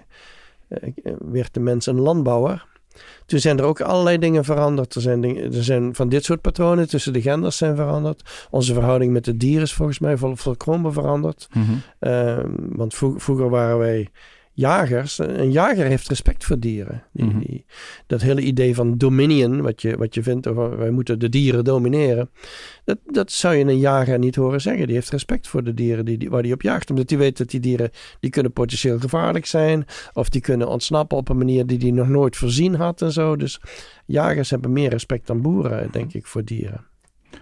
eh, 0.69 0.93
werd 1.19 1.55
de 1.55 1.61
mens 1.61 1.87
een 1.87 2.01
landbouwer. 2.01 2.67
Toen 3.27 3.39
zijn 3.39 3.59
er 3.59 3.65
ook 3.65 3.81
allerlei 3.81 4.19
dingen 4.19 4.45
veranderd. 4.45 4.95
Er 4.95 5.01
zijn, 5.01 5.37
er 5.37 5.65
zijn 5.65 5.95
van 5.95 6.09
dit 6.09 6.25
soort 6.25 6.41
patronen 6.41 6.89
tussen 6.89 7.13
de 7.13 7.23
genders 7.23 7.57
zijn 7.57 7.77
veranderd. 7.77 8.47
Onze 8.51 8.75
verhouding 8.75 9.13
met 9.13 9.25
de 9.25 9.37
dieren 9.37 9.63
is 9.63 9.73
volgens 9.75 9.99
mij 9.99 10.17
vol, 10.17 10.37
volkomen 10.37 10.93
veranderd. 10.93 11.49
Ehm, 11.99 12.51
want 12.57 12.95
vro- 12.95 13.19
vroeger 13.19 13.51
waren 13.51 13.79
wij 13.79 14.09
jagers. 14.57 15.19
Een 15.19 15.51
jager 15.53 15.87
heeft 15.87 16.09
respect 16.09 16.45
voor 16.45 16.59
dieren. 16.59 17.03
Die, 17.13 17.25
Mhm. 17.25 17.39
die- 17.39 17.65
dat 18.07 18.21
hele 18.23 18.41
idee 18.41 18.75
van 18.75 18.97
dominion, 18.99 19.61
wat 19.63 19.83
je, 19.83 19.97
wat 19.97 20.15
je 20.15 20.23
vindt 20.23 20.47
over 20.47 20.79
wij 20.79 20.91
moeten 20.91 21.19
de 21.19 21.29
dieren 21.29 21.65
domineren. 21.65 22.31
Dat, 22.85 22.99
dat 23.07 23.33
zou 23.33 23.55
je 23.55 23.65
een 23.65 23.79
jager 23.79 24.19
niet 24.19 24.37
horen 24.37 24.61
zeggen. 24.61 24.87
Die 24.87 24.95
heeft 24.95 25.11
respect 25.11 25.49
voor 25.49 25.65
de 25.65 25.75
dieren 25.75 26.05
die, 26.05 26.19
die, 26.19 26.31
waar 26.31 26.43
die 26.43 26.53
op 26.53 26.63
jaagt. 26.63 26.91
Omdat 26.91 27.11
hij 27.11 27.19
weet 27.19 27.37
dat 27.39 27.51
die 27.51 27.61
dieren 27.61 27.91
die 28.21 28.31
kunnen 28.31 28.53
potentieel 28.53 28.99
gevaarlijk 28.99 29.47
zijn. 29.47 29.85
Of 30.13 30.29
die 30.29 30.41
kunnen 30.41 30.69
ontsnappen 30.69 31.17
op 31.17 31.29
een 31.29 31.39
manier 31.39 31.67
die 31.67 31.79
hij 31.79 31.91
nog 31.91 32.09
nooit 32.09 32.37
voorzien 32.37 32.75
had 32.75 33.03
en 33.03 33.13
zo. 33.13 33.37
Dus 33.37 33.61
jagers 34.07 34.51
hebben 34.51 34.73
meer 34.73 34.91
respect 34.91 35.27
dan 35.27 35.43
boeren, 35.43 35.89
denk 35.93 36.13
ik, 36.15 36.27
voor 36.27 36.45
dieren. 36.45 36.85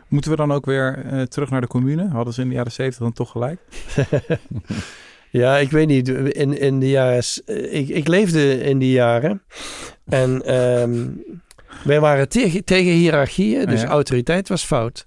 Moeten 0.09 0.31
we 0.31 0.37
dan 0.37 0.53
ook 0.53 0.65
weer 0.67 1.05
eh, 1.05 1.23
terug 1.23 1.51
naar 1.51 1.61
de 1.61 1.67
commune? 1.67 2.09
Hadden 2.09 2.35
ze 2.35 2.43
in 2.43 2.49
de 2.49 2.55
jaren 2.55 2.73
70 2.73 3.03
dan 3.03 3.13
toch 3.13 3.31
gelijk? 3.31 3.61
Ja, 5.41 5.57
ik 5.59 5.71
weet 5.71 5.87
niet. 5.87 6.09
In, 6.09 6.59
in 6.59 6.81
de 6.81 6.89
jaren. 6.89 7.25
s- 7.25 7.43
Ik, 7.71 7.89
ik 7.89 8.09
leefde 8.09 8.61
in 8.61 8.79
die 8.79 8.93
jaren. 8.93 9.43
En 10.05 10.43
ehm, 10.45 11.07
wij 11.85 12.01
waren 12.01 12.29
tegen, 12.29 12.65
tegen 12.65 12.93
hiërarchieën. 12.93 13.67
Dus 13.67 13.81
Ja. 13.81 13.89
autoriteit 13.89 14.49
was 14.49 14.65
fout. 14.65 15.07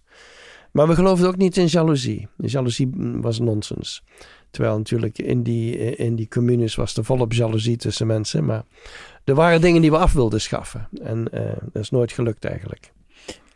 Maar 0.71 0.87
we 0.87 0.95
geloofden 0.95 1.27
ook 1.27 1.37
niet 1.37 1.57
in 1.57 1.65
jaloezie. 1.65 2.27
Jaloezie 2.37 2.87
mm, 2.87 3.21
was 3.21 3.39
nonsens. 3.39 4.03
Terwijl 4.51 4.77
natuurlijk 4.77 5.17
in 5.17 5.43
die, 5.43 5.75
in 5.95 6.15
die 6.15 6.27
communes 6.27 6.75
was 6.75 6.97
er 6.97 7.03
volop 7.05 7.33
jaloezie 7.33 7.77
tussen 7.77 8.07
mensen. 8.07 8.45
Maar 8.45 8.63
er 9.23 9.35
waren 9.35 9.61
dingen 9.61 9.81
die 9.81 9.91
we 9.91 9.97
af 9.97 10.13
wilden 10.13 10.41
schaffen. 10.41 10.87
En 11.03 11.31
eh, 11.31 11.41
dat 11.71 11.81
is 11.83 11.89
nooit 11.89 12.11
gelukt 12.11 12.45
eigenlijk. 12.45 12.91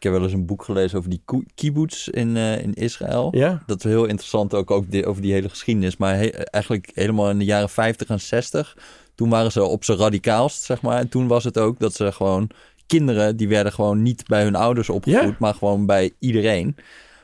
Ik 0.01 0.07
heb 0.07 0.15
wel 0.15 0.23
eens 0.25 0.33
een 0.33 0.45
boek 0.45 0.63
gelezen 0.63 0.97
over 0.97 1.09
die 1.09 1.21
kibbutz 1.55 2.07
in, 2.07 2.37
eh, 2.37 2.61
in 2.63 2.73
Israël. 2.73 3.35
Ja? 3.37 3.63
Dat 3.65 3.77
is 3.77 3.83
heel 3.91 4.05
interessant 4.05 4.53
ook, 4.53 4.71
ook 4.71 4.85
over 5.05 5.21
die 5.21 5.33
hele 5.33 5.49
geschiedenis. 5.49 5.97
Maar 5.97 6.15
he- 6.17 6.27
eigenlijk 6.29 6.91
helemaal 6.93 7.29
in 7.29 7.37
de 7.39 7.45
jaren 7.45 7.69
50 7.69 8.07
en 8.07 8.19
60. 8.19 8.77
Toen 9.15 9.29
waren 9.29 9.51
ze 9.51 9.63
op 9.63 9.83
z'n 9.83 9.91
radicaalst, 9.91 10.63
zeg 10.63 10.81
maar. 10.81 10.97
En 10.99 11.09
toen 11.09 11.27
was 11.27 11.43
het 11.43 11.57
ook 11.57 11.79
dat 11.79 11.93
ze 11.93 12.11
gewoon... 12.11 12.49
Kinderen, 12.87 13.37
die 13.37 13.47
werden 13.47 13.73
gewoon 13.73 14.01
niet 14.01 14.27
bij 14.27 14.43
hun 14.43 14.55
ouders 14.55 14.89
opgevoed, 14.89 15.21
Ja. 15.29 15.35
maar 15.39 15.53
gewoon 15.53 15.85
bij 15.85 16.11
iedereen. 16.19 16.75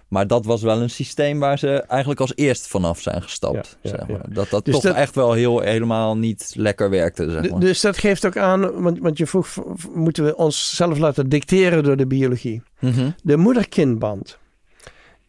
Maar 0.07 0.27
dat 0.27 0.45
was 0.45 0.61
wel 0.61 0.81
een 0.81 0.89
systeem 0.89 1.39
waar 1.39 1.59
ze 1.59 1.81
eigenlijk 1.81 2.19
als 2.21 2.31
eerst 2.35 2.67
vanaf 2.67 3.01
zijn 3.01 3.21
gestapt. 3.21 3.77
Ja, 3.81 3.89
ja, 3.91 3.97
zeg 3.97 4.07
maar. 4.07 4.17
ja. 4.29 4.33
Dat 4.33 4.49
dat 4.49 4.65
Dus 4.65 4.73
toch 4.73 4.83
dat- 4.83 4.95
echt 4.95 5.15
wel 5.15 5.33
heel, 5.33 5.59
helemaal 5.59 6.17
niet 6.17 6.51
lekker 6.55 6.89
werkte, 6.89 7.29
zeg 7.31 7.49
maar. 7.49 7.59
Dus 7.59 7.81
dat 7.81 7.97
geeft 7.97 8.25
ook 8.25 8.37
aan, 8.37 8.81
want, 8.81 8.99
want 8.99 9.17
je 9.17 9.27
vroeg, 9.27 9.47
moeten 9.93 10.23
we 10.25 10.35
onszelf 10.35 10.97
laten 10.97 11.29
dicteren 11.29 11.83
door 11.83 11.97
de 11.97 12.07
biologie? 12.07 12.61
Mhm. 12.79 13.09
De 13.23 13.37
moeder-kindband 13.37 14.37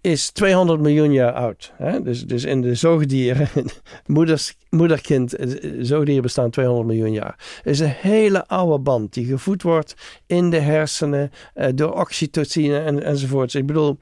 is 0.01 0.31
200 0.31 0.81
miljoen 0.81 1.13
jaar 1.13 1.33
oud. 1.33 1.73
Hè? 1.77 2.03
Dus, 2.03 2.25
dus 2.27 2.45
in 2.45 2.61
de 2.61 2.75
zoogdieren, 2.75 3.49
moeders, 4.07 4.57
moeder-kind, 4.71 5.35
eh, 5.37 5.49
zoogdieren 5.81 6.23
bestaan 6.23 6.51
200 6.51 6.87
miljoen 6.89 7.13
jaar. 7.13 7.35
Het 7.63 7.73
is 7.75 7.79
een 7.81 7.87
hele 7.97 8.47
oude 8.47 8.79
band 8.79 9.13
die 9.15 9.27
gevoed 9.27 9.63
wordt 9.63 9.95
in 10.27 10.51
de 10.51 10.59
hersenen 10.61 11.31
eh, 11.55 11.69
door 11.75 11.93
oxytocine 12.01 12.79
en, 12.79 13.03
enzovoorts. 13.03 13.55
Ik 13.55 13.67
bedoel, 13.67 13.99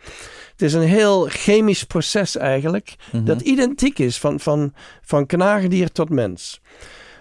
het 0.57 0.63
is 0.63 0.73
een 0.73 0.83
heel 0.89 1.27
chemisch 1.29 1.85
proces 1.85 2.37
eigenlijk 2.37 2.97
Mhm. 3.13 3.25
dat 3.25 3.41
identiek 3.41 3.99
is 3.99 4.19
van, 4.19 4.41
van, 4.41 4.73
van 5.03 5.27
knaagdier 5.27 5.93
tot 5.93 6.09
mens. 6.11 6.61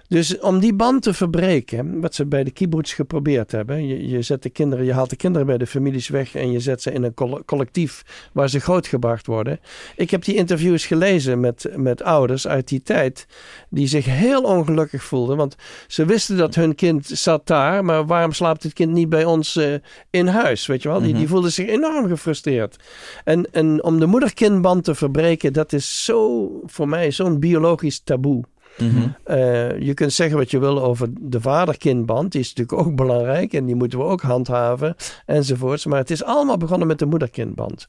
Dus 0.07 0.39
om 0.39 0.59
die 0.59 0.73
band 0.73 1.01
te 1.03 1.13
verbreken, 1.13 2.01
wat 2.01 2.15
ze 2.15 2.25
bij 2.25 2.43
de 2.43 2.51
kibbutz 2.51 2.95
geprobeerd 2.95 3.51
hebben. 3.51 3.87
Je, 3.87 4.07
je, 4.09 4.21
zet 4.21 4.43
de 4.43 4.49
kinderen, 4.49 4.85
je 4.85 4.93
haalt 4.93 5.09
de 5.09 5.15
kinderen 5.15 5.47
bij 5.47 5.57
de 5.57 5.67
families 5.67 6.07
weg 6.07 6.35
en 6.35 6.51
je 6.51 6.59
zet 6.59 6.81
ze 6.81 6.91
in 6.91 7.03
een 7.03 7.13
coll- 7.13 7.41
collectief 7.45 8.03
waar 8.33 8.49
ze 8.49 8.59
grootgebracht 8.59 9.25
worden. 9.27 9.59
Ik 9.95 10.11
heb 10.11 10.23
die 10.23 10.35
interviews 10.35 10.85
gelezen 10.85 11.39
met, 11.39 11.69
met 11.75 12.03
ouders 12.03 12.47
uit 12.47 12.67
die 12.67 12.81
tijd 12.81 13.27
die 13.69 13.87
zich 13.87 14.05
heel 14.05 14.41
ongelukkig 14.43 15.03
voelden. 15.03 15.37
Want 15.37 15.55
ze 15.87 16.05
wisten 16.05 16.37
dat 16.37 16.55
hun 16.55 16.75
kind 16.75 17.05
zat 17.05 17.47
daar, 17.47 17.85
maar 17.85 18.05
waarom 18.05 18.31
slaapt 18.31 18.63
het 18.63 18.73
kind 18.73 18.91
niet 18.91 19.09
bij 19.09 19.25
ons 19.25 19.55
eh, 19.55 19.73
in 20.09 20.27
huis? 20.27 20.65
Weet 20.65 20.81
je 20.81 20.89
wel, 20.89 20.99
die, 21.01 21.07
die 21.13 21.21
Mhm. 21.21 21.31
voelden 21.31 21.51
zich 21.51 21.67
enorm 21.67 22.07
gefrustreerd. 22.07 22.75
En, 23.23 23.47
en 23.51 23.83
om 23.83 23.99
de 23.99 24.05
moeder-kindband 24.05 24.83
te 24.83 24.95
verbreken, 24.95 25.53
dat 25.53 25.73
is 25.73 26.03
zo 26.05 26.49
voor 26.65 26.87
mij 26.89 27.11
zo'n 27.11 27.39
biologisch 27.39 27.99
taboe. 27.99 28.43
Mhm. 28.77 29.07
Eh, 29.23 29.79
je 29.79 29.93
kunt 29.93 30.13
zeggen 30.13 30.37
wat 30.37 30.51
je 30.51 30.59
wil 30.59 30.83
over 30.83 31.07
de 31.19 31.41
vader-kindband. 31.41 32.31
Die 32.31 32.41
is 32.41 32.53
natuurlijk 32.53 32.87
ook 32.87 32.95
belangrijk 33.05 33.53
en 33.53 33.65
die 33.65 33.75
moeten 33.75 33.99
we 33.99 34.05
ook 34.05 34.21
handhaven 34.21 34.95
enzovoorts. 35.25 35.85
Maar 35.85 35.99
het 35.99 36.11
is 36.11 36.23
allemaal 36.23 36.57
begonnen 36.57 36.87
met 36.87 36.99
de 36.99 37.05
moeder-kindband. 37.05 37.87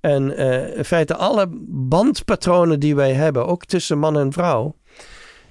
En 0.00 0.36
eh, 0.36 0.76
in 0.76 0.84
feite 0.84 1.16
alle 1.16 1.46
bandpatronen 1.68 2.80
die 2.80 2.94
wij 2.94 3.12
hebben, 3.12 3.46
ook 3.46 3.64
tussen 3.64 3.98
man 3.98 4.18
en 4.18 4.32
vrouw, 4.32 4.74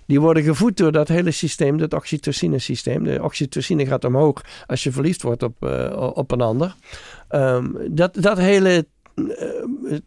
die 0.05 0.21
worden 0.21 0.43
gevoed 0.43 0.77
door 0.77 0.91
dat 0.91 1.07
hele 1.07 1.31
systeem, 1.31 1.77
dat 1.77 1.93
oxytocine-systeem. 1.93 3.03
De 3.03 3.23
oxytocine 3.23 3.85
gaat 3.85 4.05
omhoog 4.05 4.41
als 4.67 4.83
je 4.83 4.91
verliefd 4.91 5.21
wordt 5.21 5.43
op, 5.43 5.65
eh, 5.65 6.11
op 6.13 6.31
een 6.31 6.41
ander. 6.41 6.75
Ehm, 7.27 7.67
dat, 7.89 8.13
dat 8.13 8.37
hele 8.37 8.85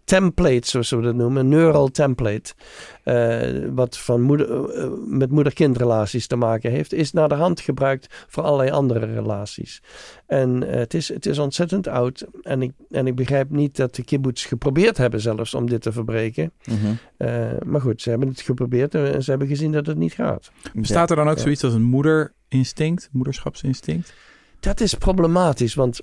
template, 0.05 0.69
zoals 0.69 0.91
we 0.91 1.01
dat 1.01 1.15
noemen, 1.15 1.49
neural 1.49 1.91
template, 1.91 2.55
eh, 3.03 3.69
wat 3.75 3.99
van 3.99 4.21
moeder, 4.21 4.71
eh, 4.71 4.89
met 5.07 5.31
moeder-kindrelaties 5.31 6.27
te 6.27 6.37
maken 6.37 6.71
heeft, 6.71 6.93
is 6.93 7.13
naar 7.13 7.29
de 7.29 7.35
hand 7.35 7.61
gebruikt 7.61 8.25
voor 8.29 8.43
allerlei 8.43 8.71
andere 8.71 9.07
relaties. 9.07 9.83
En 10.27 10.69
eh, 10.69 10.75
het, 10.75 10.95
is, 10.95 11.09
het 11.09 11.27
is 11.27 11.39
ontzettend 11.39 11.89
oud. 11.89 12.27
En 12.43 12.63
ik, 12.63 12.73
en 12.91 13.07
ik 13.07 13.15
begrijp 13.15 13.51
niet 13.51 13.77
dat 13.77 13.95
de 13.95 14.05
kibbutz 14.05 14.49
geprobeerd 14.49 14.97
hebben 14.97 15.21
zelfs 15.21 15.55
om 15.55 15.69
dit 15.69 15.83
te 15.83 15.93
verbreken. 15.93 16.53
Mhm. 16.65 16.95
Eh, 17.17 17.51
maar 17.67 17.81
goed, 17.81 18.03
ze 18.03 18.11
hebben 18.11 18.29
het 18.29 18.41
geprobeerd 18.41 18.95
en 18.95 19.23
ze 19.23 19.31
hebben 19.31 19.49
gezien 19.49 19.73
dat 19.73 19.87
het 19.87 19.97
niet 19.97 20.13
gaat. 20.13 20.51
Bestaat 20.75 21.11
er 21.11 21.17
dan 21.17 21.29
ook 21.29 21.37
Ja. 21.37 21.43
zoiets 21.43 21.65
als 21.65 21.75
een 21.75 21.83
moederinstinct, 21.83 23.09
moederschapsinstinct? 23.13 24.15
Dat 24.61 24.81
is 24.81 24.95
problematisch, 24.95 25.75
want 25.75 26.01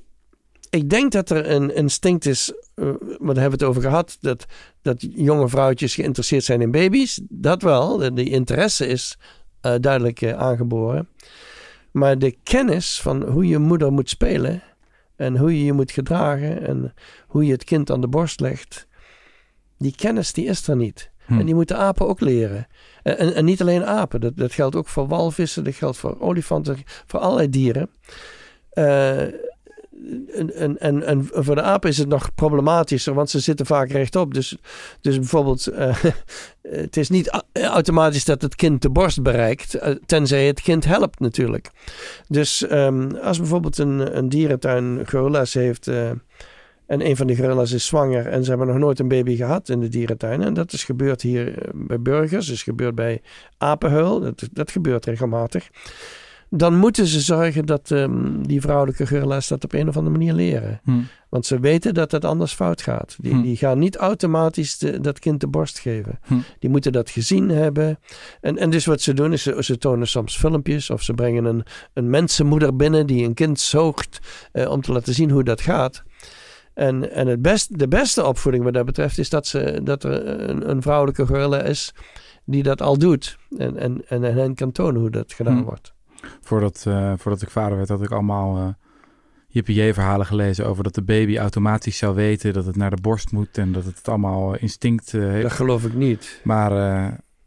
ik 0.72 0.90
denk 0.90 1.12
dat 1.12 1.30
er 1.30 1.50
een 1.50 1.76
instinct 1.76 2.26
is, 2.26 2.54
maar 2.76 2.96
daar 3.06 3.18
hebben 3.18 3.44
we 3.44 3.50
het 3.52 3.64
over 3.64 3.82
gehad, 3.82 4.18
dat, 4.22 4.46
dat 4.82 5.06
jonge 5.10 5.50
vrouwtjes 5.50 5.96
geïnteresseerd 5.96 6.44
zijn 6.44 6.62
in 6.62 6.72
baby's. 6.72 7.22
Dat 7.30 7.62
wel, 7.62 7.98
de, 7.98 8.14
die 8.14 8.30
interesse 8.30 8.88
is 8.88 9.18
eh, 9.62 9.76
duidelijk 9.80 10.22
eh, 10.22 10.38
aangeboren. 10.38 11.08
Maar 11.92 12.20
de 12.20 12.38
kennis 12.44 13.02
van 13.02 13.24
hoe 13.24 13.48
je 13.48 13.58
moeder 13.58 13.92
moet 13.92 14.10
spelen 14.10 14.64
en 15.16 15.38
hoe 15.38 15.58
je 15.58 15.66
je 15.66 15.74
moet 15.74 15.92
gedragen 15.92 16.68
en 16.68 16.94
hoe 17.28 17.46
je 17.46 17.52
het 17.52 17.64
kind 17.64 17.92
aan 17.92 18.02
de 18.02 18.08
borst 18.08 18.40
legt, 18.40 18.88
die 19.78 19.96
kennis 19.96 20.34
die 20.34 20.46
is 20.46 20.68
er 20.68 20.76
niet. 20.76 21.10
Hm. 21.26 21.40
En 21.40 21.46
die 21.46 21.56
moeten 21.56 21.78
apen 21.78 22.08
ook 22.08 22.20
leren. 22.20 22.68
En, 23.04 23.18
en, 23.18 23.34
en 23.34 23.46
niet 23.46 23.62
alleen 23.62 23.86
apen, 23.86 24.22
dat, 24.22 24.38
dat 24.38 24.54
geldt 24.54 24.76
ook 24.76 24.88
voor 24.88 25.08
walvissen, 25.08 25.64
dat 25.64 25.76
geldt 25.76 25.98
voor 25.98 26.20
olifanten, 26.20 26.78
voor 27.06 27.20
allerlei 27.20 27.50
dieren. 27.50 27.90
Eh, 28.70 29.24
en, 30.36 30.56
en, 30.56 30.80
en, 30.80 31.04
en 31.04 31.28
voor 31.32 31.56
de 31.56 31.62
apen 31.62 31.90
is 31.90 31.98
het 31.98 32.08
nog 32.08 32.36
problematischer, 32.36 33.14
want 33.14 33.30
ze 33.30 33.40
zitten 33.40 33.66
vaak 33.66 33.90
rechtop. 33.90 34.34
Dus, 34.34 34.58
dus 35.02 35.18
bijvoorbeeld, 35.20 35.68
eh, 35.68 36.04
het 36.62 36.98
is 36.98 37.10
niet 37.10 37.42
automatisch 37.54 38.26
dat 38.26 38.42
het 38.42 38.56
kind 38.56 38.82
de 38.82 38.90
borst 38.90 39.22
bereikt, 39.22 39.74
eh, 39.74 39.96
tenzij 40.06 40.48
het 40.48 40.62
kind 40.62 40.86
helpt 40.86 41.20
natuurlijk. 41.20 41.70
Dus 42.28 42.68
ehm, 42.68 43.16
als 43.16 43.38
bijvoorbeeld 43.38 43.78
een, 43.78 44.18
een 44.18 44.30
dierentuin 44.30 45.08
gorilla's 45.08 45.54
heeft. 45.54 45.88
eh, 45.88 46.10
en 46.86 47.06
een 47.06 47.18
van 47.18 47.28
de 47.28 47.36
gorilla's 47.36 47.72
is 47.72 47.86
zwanger 47.86 48.28
en 48.28 48.44
ze 48.44 48.50
hebben 48.50 48.68
nog 48.68 48.78
nooit 48.78 49.00
een 49.00 49.08
baby 49.08 49.36
gehad 49.36 49.70
in 49.70 49.80
de 49.80 49.88
dierentuin. 49.88 50.42
En 50.42 50.54
dat 50.54 50.74
is 50.74 50.84
gebeurd 50.84 51.22
hier 51.22 51.70
bij 51.74 52.02
burgers, 52.02 52.50
is 52.50 52.64
gebeurd 52.64 52.96
bij 52.96 53.22
apenhuil. 53.58 54.20
Dat, 54.20 54.50
dat 54.52 54.72
gebeurt 54.72 55.06
regelmatig. 55.06 55.70
Dan 56.54 56.76
moeten 56.78 57.08
ze 57.08 57.20
zorgen 57.20 57.66
dat 57.66 57.92
ehm, 57.92 58.42
die 58.42 58.62
vrouwelijke 58.62 59.08
gorilla's 59.08 59.48
dat 59.48 59.64
op 59.64 59.74
een 59.74 59.88
of 59.88 59.98
andere 59.98 60.18
manier 60.18 60.34
leren. 60.34 60.82
Hm. 60.84 61.00
Want 61.30 61.46
ze 61.46 61.60
weten 61.60 61.94
dat 61.94 62.12
het 62.12 62.26
anders 62.26 62.54
fout 62.54 62.82
gaat. 62.82 63.16
Die, 63.20 63.34
Hm. 63.34 63.42
die 63.42 63.56
gaan 63.58 63.80
niet 63.80 63.96
automatisch 63.98 64.78
de- 64.78 65.00
dat 65.00 65.20
kind 65.20 65.40
de 65.40 65.48
borst 65.48 65.80
geven. 65.80 66.20
Hm. 66.24 66.34
Die 66.60 66.70
moeten 66.70 66.92
dat 66.92 67.10
gezien 67.10 67.50
hebben. 67.50 68.00
En, 68.42 68.58
en 68.58 68.70
dus 68.70 68.86
wat 68.86 69.02
ze 69.02 69.14
doen 69.14 69.34
is, 69.34 69.42
ze, 69.44 69.56
ze 69.60 69.78
tonen 69.78 70.08
soms 70.08 70.38
filmpjes 70.38 70.90
of 70.90 71.02
ze 71.02 71.14
brengen 71.14 71.46
een, 71.46 71.64
een 71.94 72.10
mensenmoeder 72.10 72.76
binnen 72.76 73.08
die 73.08 73.26
een 73.26 73.34
kind 73.34 73.60
zoogt 73.60 74.20
eh, 74.52 74.70
om 74.72 74.82
te 74.82 74.92
laten 74.92 75.14
zien 75.14 75.30
hoe 75.32 75.44
dat 75.44 75.62
gaat. 75.62 76.04
En, 76.74 77.12
en 77.12 77.28
het 77.28 77.42
best, 77.42 77.80
de 77.80 77.88
beste 77.88 78.26
opvoeding 78.26 78.64
wat 78.64 78.74
dat 78.74 78.86
betreft 78.86 79.18
is 79.18 79.30
dat, 79.30 79.48
ze, 79.48 79.80
dat 79.84 80.04
er 80.04 80.50
een, 80.50 80.70
een 80.70 80.82
vrouwelijke 80.82 81.26
gorilla 81.26 81.62
is 81.62 81.94
die 82.46 82.64
dat 82.64 82.82
al 82.82 82.98
doet. 82.98 83.38
En, 83.58 83.78
en, 83.78 84.02
en 84.08 84.22
hen 84.24 84.56
kan 84.56 84.72
tonen 84.72 85.02
hoe 85.02 85.10
dat 85.10 85.34
gedaan 85.34 85.64
wordt. 85.64 85.94
Voordat, 86.42 86.84
eh, 86.88 87.14
voordat 87.18 87.42
ik 87.42 87.50
vader 87.50 87.78
werd, 87.78 87.90
had 87.90 88.04
ik 88.04 88.12
allemaal 88.12 88.58
eh 88.58 88.68
Jippie-verhalen 89.48 90.26
gelezen 90.26 90.66
over 90.66 90.84
dat 90.84 90.96
de 90.96 91.04
baby 91.04 91.38
automatisch 91.38 91.98
zou 91.98 92.16
weten 92.16 92.54
dat 92.54 92.66
het 92.66 92.76
naar 92.76 92.90
de 92.90 93.02
borst 93.02 93.32
moet 93.32 93.58
en 93.58 93.72
dat 93.72 93.86
het 93.86 94.08
allemaal 94.08 94.56
instinct 94.56 95.14
eh, 95.14 95.22
heeft. 95.22 95.42
Dat 95.42 95.52
geloof 95.52 95.86
ik 95.86 95.94
niet. 95.94 96.42
Maar 96.44 96.72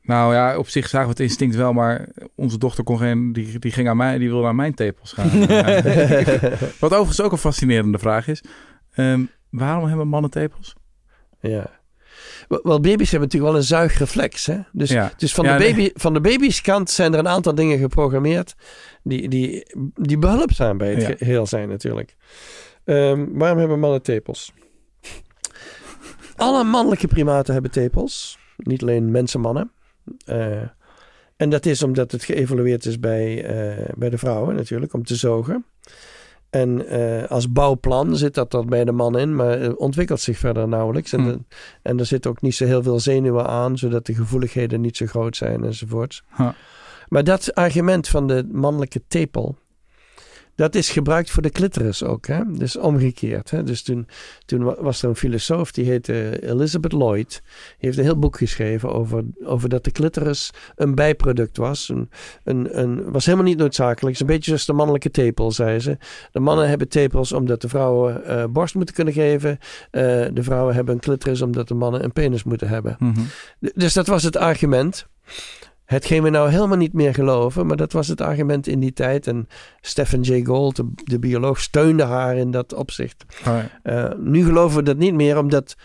nou 0.02 0.34
ja, 0.34 0.58
op 0.58 0.68
zich 0.68 0.88
zagen 0.88 1.06
we 1.06 1.12
het 1.12 1.22
instinct 1.22 1.56
wel, 1.56 1.72
maar 1.72 2.08
onze 2.34 2.58
dochter 2.58 2.84
kon 2.84 2.98
geen, 2.98 3.32
die, 3.32 3.58
die 3.58 3.72
ging 3.72 3.88
aan 3.88 3.96
mij, 3.96 4.18
die 4.18 4.28
wilde 4.28 4.46
aan 4.46 4.56
mijn 4.56 4.74
tepels 4.74 5.12
gaan. 5.12 5.30
Wat 6.80 6.92
overigens 6.92 7.20
ook 7.20 7.32
een 7.32 7.38
fascinerende 7.38 7.98
vraag 7.98 8.28
is. 8.28 8.42
Ehm, 8.90 9.24
waarom 9.50 9.86
hebben 9.86 10.08
mannen 10.08 10.30
tepels? 10.30 10.76
Ja. 11.40 11.82
Wel, 12.62 12.80
baby's 12.80 13.10
hebben 13.10 13.28
natuurlijk 13.28 13.52
wel 13.52 13.60
een 13.60 13.66
zuigreflex. 13.66 14.46
Hè? 14.46 14.58
Dus, 14.72 14.90
ja. 14.90 15.12
dus 15.16 15.34
van, 15.34 15.44
Ja, 15.44 15.56
de 15.56 15.64
nee. 15.64 15.74
baby, 15.74 15.90
van 15.94 16.14
de 16.14 16.20
baby's 16.20 16.60
kant 16.60 16.90
zijn 16.90 17.12
er 17.12 17.18
een 17.18 17.28
aantal 17.28 17.54
dingen 17.54 17.78
geprogrammeerd 17.78 18.54
die, 19.02 19.28
die, 19.28 19.66
die 19.94 20.18
behulpzaam 20.18 20.78
bij 20.78 20.94
het 20.94 21.18
geheel 21.18 21.46
zijn 21.46 21.68
natuurlijk. 21.68 22.16
Ehm, 22.84 23.26
waarom 23.32 23.58
hebben 23.58 23.80
mannen 23.80 24.02
tepels? 24.02 24.52
Alle 26.36 26.64
mannelijke 26.64 27.06
primaten 27.06 27.52
hebben 27.52 27.70
tepels. 27.70 28.38
Niet 28.56 28.82
alleen 28.82 29.10
mensenmannen. 29.10 29.70
Eh, 30.24 30.62
en 31.36 31.50
dat 31.50 31.66
is 31.66 31.82
omdat 31.82 32.12
het 32.12 32.24
geëvolueerd 32.24 32.84
is 32.84 33.00
bij, 33.00 33.44
eh, 33.44 33.88
bij 33.96 34.10
de 34.10 34.18
vrouwen 34.18 34.54
natuurlijk, 34.54 34.92
om 34.92 35.04
te 35.04 35.16
zogen. 35.16 35.64
En 36.54 36.86
eh, 36.88 37.30
als 37.30 37.52
bouwplan 37.52 38.16
zit 38.16 38.34
dat 38.34 38.54
er 38.54 38.64
bij 38.64 38.84
de 38.84 38.92
man 38.92 39.18
in, 39.18 39.36
maar 39.36 39.60
eh, 39.60 39.70
ontwikkelt 39.76 40.20
zich 40.20 40.38
verder 40.38 40.68
nauwelijks. 40.68 41.12
En, 41.12 41.20
Hmm. 41.20 41.28
de- 41.32 41.38
en 41.82 41.98
er 41.98 42.06
zit 42.06 42.26
ook 42.26 42.42
niet 42.42 42.54
zo 42.54 42.64
heel 42.64 42.82
veel 42.82 43.00
zenuwen 43.00 43.46
aan, 43.46 43.78
zodat 43.78 44.06
de 44.06 44.14
gevoeligheden 44.14 44.80
niet 44.80 44.96
zo 44.96 45.06
groot 45.06 45.36
zijn 45.36 45.64
enzovoorts. 45.64 46.22
Huh. 46.36 46.48
Maar 47.08 47.24
dat 47.24 47.54
argument 47.54 48.08
van 48.08 48.26
de 48.26 48.48
mannelijke 48.52 49.02
tepel, 49.08 49.56
dat 50.54 50.74
is 50.74 50.90
gebruikt 50.90 51.30
voor 51.30 51.42
de 51.42 51.50
clitoris 51.50 52.02
ook. 52.02 52.26
Hè? 52.26 52.40
Dus 52.52 52.76
omgekeerd. 52.76 53.50
Hè? 53.50 53.62
Dus 53.62 53.82
toen, 53.82 54.06
toen 54.46 54.62
wa- 54.62 54.76
was 54.80 55.02
er 55.02 55.08
een 55.08 55.16
filosoof, 55.16 55.72
die 55.72 55.84
heette 55.84 56.42
Elizabeth 56.48 56.92
Lloyd. 56.92 57.28
Die 57.30 57.42
heeft 57.78 57.98
een 57.98 58.04
heel 58.04 58.18
boek 58.18 58.36
geschreven 58.36 58.92
over, 58.92 59.24
over 59.44 59.68
dat 59.68 59.84
de 59.84 59.90
clitoris 59.90 60.50
een 60.76 60.94
bijproduct 60.94 61.56
was. 61.56 61.88
Een, 61.88 62.10
een, 62.44 62.78
een, 62.78 63.10
was 63.12 63.24
helemaal 63.24 63.46
niet 63.46 63.58
noodzakelijk. 63.58 64.02
Het 64.06 64.14
is 64.14 64.20
een 64.20 64.26
beetje 64.26 64.44
zoals 64.50 64.66
de 64.66 64.72
mannelijke 64.72 65.10
tepel, 65.10 65.52
zei 65.52 65.78
ze. 65.78 65.96
De 66.32 66.40
mannen 66.40 66.68
hebben 66.68 66.88
tepels 66.88 67.32
omdat 67.32 67.60
de 67.60 67.68
vrouwen 67.68 68.24
eh, 68.24 68.44
borst 68.46 68.74
moeten 68.74 68.94
kunnen 68.94 69.14
geven. 69.14 69.58
Eh, 69.90 70.02
de 70.32 70.42
vrouwen 70.42 70.74
hebben 70.74 70.94
een 70.94 71.00
clitoris 71.00 71.42
omdat 71.42 71.68
de 71.68 71.74
mannen 71.74 72.04
een 72.04 72.12
penis 72.12 72.44
moeten 72.44 72.68
hebben. 72.68 72.96
Mhm. 72.98 73.20
Dus 73.74 73.92
dat 73.92 74.06
was 74.06 74.22
het 74.22 74.36
argument. 74.36 75.06
Hetgeen 75.84 76.22
we 76.22 76.30
nou 76.30 76.50
helemaal 76.50 76.76
niet 76.76 76.92
meer 76.92 77.14
geloven, 77.14 77.66
maar 77.66 77.76
dat 77.76 77.92
was 77.92 78.08
het 78.08 78.20
argument 78.20 78.66
in 78.66 78.80
die 78.80 78.92
tijd. 78.92 79.26
En 79.26 79.48
Stephen 79.80 80.20
Jay 80.20 80.44
Gould, 80.44 80.76
de, 80.76 80.92
de 81.04 81.18
bioloog, 81.18 81.60
steunde 81.60 82.02
haar 82.02 82.36
in 82.36 82.50
dat 82.50 82.74
opzicht. 82.74 83.24
Oh, 83.38 83.44
ja. 83.44 83.70
Eh, 83.82 84.18
nu 84.18 84.44
geloven 84.44 84.76
we 84.76 84.82
dat 84.82 84.96
niet 84.96 85.14
meer, 85.14 85.38
omdat 85.38 85.76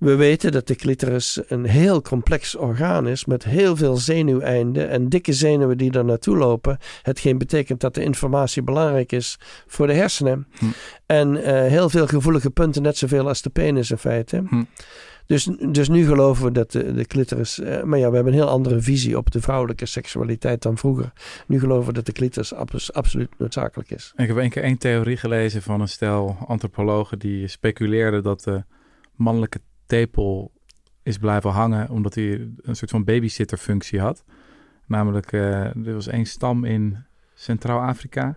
we 0.00 0.14
weten 0.14 0.52
dat 0.52 0.66
de 0.66 0.74
clitoris 0.74 1.40
een 1.48 1.64
heel 1.64 2.02
complex 2.02 2.56
orgaan 2.56 3.08
is 3.08 3.24
met 3.24 3.44
heel 3.44 3.76
veel 3.76 3.96
zenuweinden 3.96 4.88
en 4.88 5.08
dikke 5.08 5.32
zenuwen 5.32 5.78
die 5.78 5.92
er 5.92 6.04
naartoe 6.04 6.36
lopen. 6.36 6.78
Hetgeen 7.02 7.38
betekent 7.38 7.80
dat 7.80 7.94
de 7.94 8.02
informatie 8.02 8.62
belangrijk 8.62 9.12
is 9.12 9.38
voor 9.66 9.86
de 9.86 9.92
hersenen. 9.92 10.46
Hm. 10.58 10.64
En 11.06 11.42
eh, 11.42 11.70
heel 11.70 11.90
veel 11.90 12.06
gevoelige 12.06 12.50
punten, 12.50 12.82
net 12.82 12.96
zoveel 12.96 13.28
als 13.28 13.42
de 13.42 13.50
penis 13.50 13.90
in 13.90 13.98
feite. 13.98 14.42
Hm. 14.48 14.62
Dus, 15.30 15.44
dus 15.68 15.88
nu 15.88 16.06
geloven 16.06 16.44
we 16.44 16.52
dat 16.52 16.72
de, 16.72 16.92
de 16.92 17.04
clitoris. 17.04 17.58
eh, 17.58 17.82
maar 17.82 17.98
ja, 17.98 18.08
we 18.08 18.14
hebben 18.14 18.32
een 18.32 18.38
heel 18.38 18.48
andere 18.48 18.80
visie 18.80 19.16
op 19.16 19.30
de 19.30 19.40
vrouwelijke 19.40 19.86
seksualiteit 19.86 20.62
dan 20.62 20.78
vroeger. 20.78 21.12
Nu 21.46 21.58
geloven 21.58 21.86
we 21.86 21.92
dat 21.92 22.06
de 22.06 22.12
clitoris 22.12 22.54
abs- 22.54 22.92
absoluut 22.92 23.38
noodzakelijk 23.38 23.90
is. 23.90 24.12
Ik 24.16 24.26
heb 24.26 24.36
één 24.36 24.50
keer 24.50 24.62
één 24.62 24.78
theorie 24.78 25.16
gelezen 25.16 25.62
van 25.62 25.80
een 25.80 25.88
stel 25.88 26.36
antropologen 26.46 27.18
die 27.18 27.48
speculeerden 27.48 28.22
dat 28.22 28.42
de 28.42 28.64
mannelijke 29.14 29.60
tepel 29.86 30.52
is 31.02 31.18
blijven 31.18 31.50
hangen 31.50 31.90
omdat 31.90 32.14
hij 32.14 32.48
een 32.62 32.76
soort 32.76 32.90
van 32.90 33.04
babysitterfunctie 33.04 34.00
had. 34.00 34.24
Namelijk, 34.86 35.32
eh, 35.32 35.64
er 35.64 35.94
was 35.94 36.06
één 36.08 36.26
stam 36.26 36.64
in 36.64 37.04
Centraal-Afrika 37.34 38.36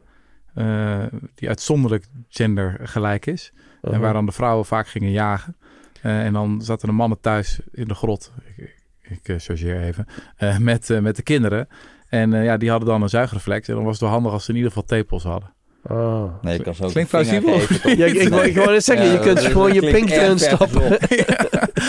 eh, 0.54 1.06
die 1.36 1.48
uitzonderlijk 1.48 2.06
gendergelijk 2.28 3.26
is. 3.26 3.54
En 3.82 4.00
waar 4.00 4.14
dan 4.14 4.26
de 4.26 4.32
vrouwen 4.32 4.66
vaak 4.66 4.88
gingen 4.88 5.12
jagen. 5.12 5.56
Eh, 6.04 6.26
en 6.26 6.34
dan 6.34 6.62
zaten 6.62 6.88
de 6.88 6.94
mannen 6.94 7.20
thuis 7.22 7.60
in 7.72 7.88
de 7.88 7.94
grot. 7.94 8.32
Ik, 8.58 8.76
ik, 9.02 9.20
eh, 9.30 9.36
chargeer 9.40 9.82
even. 9.82 10.06
eh, 10.38 10.58
met, 10.58 10.90
eh, 10.90 11.00
met 11.00 11.16
de 11.16 11.24
kinderen. 11.24 11.68
En 12.10 12.34
eh, 12.34 12.44
ja, 12.44 12.58
die 12.58 12.70
hadden 12.70 12.88
dan 12.90 13.02
een 13.02 13.10
zuigreflex. 13.10 13.68
En 13.68 13.76
dan 13.76 13.84
was 13.84 13.92
het 13.94 14.02
wel 14.02 14.10
handig 14.12 14.32
als 14.32 14.44
ze 14.46 14.50
in 14.50 14.56
ieder 14.56 14.72
geval 14.72 14.88
tepels 14.88 15.24
hadden. 15.24 15.54
Oh. 15.88 16.34
Nee, 16.42 16.56
ik 16.58 16.64
kan 16.64 16.76
zo 16.76 16.88
Klinkt 16.88 17.10
plausibel. 17.10 17.54
Ja, 17.98 18.06
ik, 18.06 18.14
ik, 18.14 18.30
wou- 18.30 18.46
ik 18.46 18.56
wou 18.56 18.72
net 18.72 18.84
zeggen, 18.84 19.06
Ja, 19.06 19.12
je 19.14 19.20
kunt 19.20 19.40
gewoon 19.40 19.74
je 19.74 19.80
pink 19.92 20.10
erin 20.10 20.40
stoppen. 20.40 20.82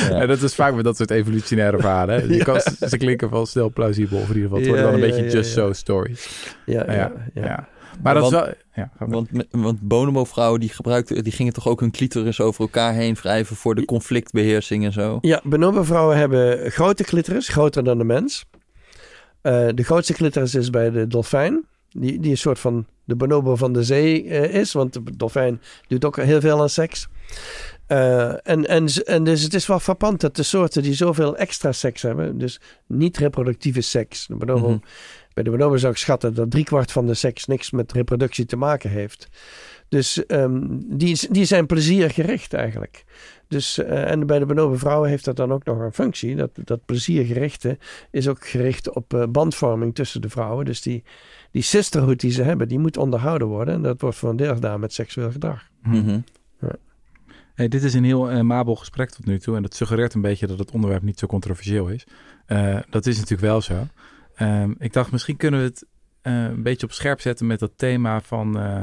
Ja. 0.08 0.18
Ja, 0.18 0.26
dat 0.26 0.42
is 0.42 0.54
vaak 0.54 0.74
met 0.74 0.84
dat 0.84 0.96
soort 0.96 1.10
evolutionaire 1.10 1.78
verhalen. 1.78 2.32
Je 2.32 2.44
kan, 2.48 2.60
ze 2.60 2.96
klinken 2.96 3.30
wel 3.30 3.46
snel 3.46 3.70
plausibel. 3.72 4.18
Of 4.18 4.28
in 4.28 4.34
ieder 4.34 4.42
geval, 4.50 4.56
het 4.58 4.66
Ja, 4.66 4.72
worden 4.72 4.90
dan 4.92 5.00
een 5.00 5.06
ja, 5.08 5.14
beetje 5.14 5.24
ja, 5.30 5.36
just 5.36 5.54
ja. 5.54 5.62
so 5.62 5.72
stories. 5.72 6.54
Ja, 6.66 6.84
ja, 6.86 6.92
Ja, 6.92 7.12
ja. 7.34 7.42
Ja. 7.44 7.68
Maar 8.02 8.14
dat 8.14 8.24
is 8.24 8.30
Want- 8.30 8.44
wel... 8.44 8.54
Ja. 8.74 8.90
Want, 8.98 9.28
want 9.50 9.80
bonobo-vrouwen 9.80 10.60
die 10.60 10.68
gebruikten, 10.68 11.24
die 11.24 11.32
gingen 11.32 11.52
toch 11.52 11.68
ook 11.68 11.80
hun 11.80 11.90
clitoris 11.90 12.40
over 12.40 12.60
elkaar 12.60 12.92
heen 12.94 13.14
wrijven 13.14 13.56
voor 13.56 13.74
de 13.74 13.84
conflictbeheersing 13.84 14.84
en 14.84 14.92
zo? 14.92 15.18
Ja, 15.20 15.40
bonobo-vrouwen 15.44 16.16
hebben 16.16 16.70
grote 16.70 17.04
clitoris, 17.04 17.48
groter 17.48 17.84
dan 17.84 17.98
de 17.98 18.04
mens. 18.04 18.44
Eh, 19.40 19.68
de 19.74 19.82
grootste 19.82 20.12
clitoris 20.12 20.54
is 20.54 20.70
bij 20.70 20.90
de 20.90 21.06
dolfijn. 21.06 21.64
Die, 21.90 22.20
die 22.20 22.30
een 22.30 22.36
soort 22.38 22.58
van 22.58 22.86
de 23.04 23.16
bonobo 23.16 23.56
van 23.56 23.72
de 23.72 23.82
zee 23.84 24.28
eh, 24.28 24.54
is. 24.60 24.72
Want 24.72 24.92
de 24.92 25.02
dolfijn 25.16 25.60
doet 25.88 26.04
ook 26.04 26.16
heel 26.16 26.40
veel 26.40 26.60
aan 26.60 26.68
seks. 26.68 27.08
Eh, 27.86 28.28
en, 28.48 28.66
en, 28.68 28.86
en 29.04 29.24
dus 29.24 29.42
het 29.42 29.54
is 29.54 29.66
wel 29.66 29.80
frappant 29.80 30.20
dat 30.20 30.36
de 30.36 30.42
soorten 30.42 30.82
die 30.82 30.94
zoveel 30.94 31.36
extra 31.36 31.72
seks 31.72 32.02
hebben... 32.02 32.38
dus 32.38 32.60
niet 32.86 33.16
reproductieve 33.16 33.80
seks. 33.80 34.26
De 34.26 34.36
bonobo, 34.36 34.68
Mhm. 34.68 34.78
Bij 35.34 35.44
de 35.44 35.50
bonobo 35.50 35.76
zou 35.76 35.92
ik 35.92 35.98
schatten 35.98 36.34
dat 36.34 36.50
driekwart 36.50 36.92
van 36.92 37.06
de 37.06 37.14
seks 37.14 37.46
niks 37.46 37.70
met 37.70 37.92
reproductie 37.92 38.46
te 38.46 38.56
maken 38.56 38.90
heeft. 38.90 39.28
Dus 39.88 40.26
ehm, 40.26 40.60
die, 40.86 41.28
die 41.30 41.44
zijn 41.44 41.66
pleziergericht 41.66 42.52
eigenlijk. 42.52 43.04
Dus, 43.48 43.78
eh, 43.78 44.10
en 44.10 44.26
bij 44.26 44.38
de 44.38 44.46
bonobo 44.46 44.76
vrouwen 44.76 45.08
heeft 45.08 45.24
dat 45.24 45.36
dan 45.36 45.52
ook 45.52 45.64
nog 45.64 45.78
een 45.78 45.92
functie. 45.92 46.36
Dat, 46.36 46.50
dat 46.54 46.84
pleziergerichte 46.84 47.78
is 48.10 48.28
ook 48.28 48.46
gericht 48.46 48.90
op 48.94 49.14
eh, 49.14 49.26
bandvorming 49.28 49.94
tussen 49.94 50.20
de 50.20 50.28
vrouwen. 50.28 50.64
Dus 50.64 50.82
die, 50.82 51.04
die 51.50 51.62
sisterhood 51.62 52.20
die 52.20 52.30
ze 52.30 52.42
hebben, 52.42 52.68
die 52.68 52.78
moet 52.78 52.96
onderhouden 52.96 53.48
worden. 53.48 53.74
En 53.74 53.82
dat 53.82 54.00
wordt 54.00 54.16
voor 54.16 54.30
een 54.30 54.36
deel 54.36 54.54
gedaan 54.54 54.80
met 54.80 54.92
seksueel 54.92 55.30
gedrag. 55.30 55.68
Mhm. 55.82 56.20
Hey, 57.54 57.68
dit 57.68 57.82
is 57.82 57.94
een 57.94 58.04
heel 58.04 58.44
mabel 58.44 58.74
gesprek 58.74 59.10
tot 59.10 59.26
nu 59.26 59.38
toe. 59.38 59.56
En 59.56 59.62
dat 59.62 59.74
suggereert 59.74 60.14
een 60.14 60.20
beetje 60.20 60.46
dat 60.46 60.58
het 60.58 60.70
onderwerp 60.70 61.02
niet 61.02 61.18
zo 61.18 61.26
controversieel 61.26 61.88
is. 61.88 62.06
Dat 62.90 63.06
is 63.06 63.16
natuurlijk 63.16 63.40
wel 63.40 63.60
zo. 63.60 63.86
Ehm, 64.34 64.72
ik 64.78 64.92
dacht, 64.92 65.12
misschien 65.12 65.36
kunnen 65.36 65.60
we 65.60 65.66
het 65.66 65.86
eh, 66.22 66.44
een 66.44 66.62
beetje 66.62 66.86
op 66.86 66.92
scherp 66.92 67.20
zetten 67.20 67.46
met 67.46 67.58
dat 67.58 67.72
thema 67.76 68.20
van 68.20 68.58
eh, 68.58 68.82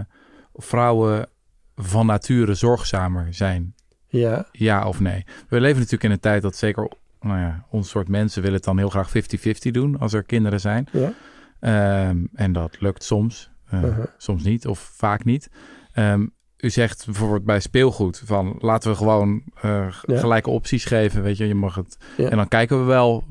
vrouwen 0.53 1.27
van 1.75 2.05
nature 2.05 2.53
zorgzamer 2.53 3.33
zijn. 3.33 3.75
Ja, 4.07 4.45
Ja 4.51 4.87
of 4.87 4.99
nee? 4.99 5.25
We 5.49 5.59
leven 5.59 5.77
natuurlijk 5.77 6.03
in 6.03 6.11
een 6.11 6.19
tijd 6.19 6.41
dat 6.41 6.55
zeker, 6.55 6.91
nou 7.21 7.39
ja, 7.39 7.65
ons 7.69 7.89
soort 7.89 8.07
mensen 8.07 8.41
willen 8.41 8.55
het 8.57 8.65
dan 8.65 8.77
heel 8.77 8.89
graag 8.89 9.09
50-50 9.09 9.71
doen 9.71 9.99
als 9.99 10.13
er 10.13 10.23
kinderen 10.23 10.59
zijn. 10.59 10.87
ja. 10.91 11.13
Ehm, 11.59 12.25
en 12.33 12.53
dat 12.53 12.81
lukt 12.81 13.03
soms, 13.03 13.51
eh, 13.69 13.81
Uh-huh. 13.83 14.05
soms 14.17 14.43
niet 14.43 14.67
of 14.67 14.79
vaak 14.79 15.23
niet. 15.23 15.49
Ehm, 15.93 16.25
u 16.57 16.69
zegt 16.69 17.05
bijvoorbeeld 17.05 17.43
bij 17.45 17.59
speelgoed 17.59 18.21
van 18.25 18.55
laten 18.59 18.91
we 18.91 18.97
gewoon 18.97 19.43
Ja. 19.61 19.89
gelijke 20.05 20.49
opties 20.49 20.85
geven. 20.85 21.21
Weet 21.23 21.37
je, 21.37 21.47
je 21.47 21.55
mag 21.55 21.75
het. 21.75 21.97
Ja. 22.17 22.29
En 22.29 22.37
dan 22.37 22.47
kijken 22.47 22.79
we 22.79 22.83
wel 22.85 23.23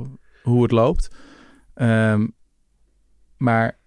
hoe 0.42 0.62
het 0.62 0.72
loopt. 0.72 1.10
Ehm, 1.80 2.26
maar 3.36 3.78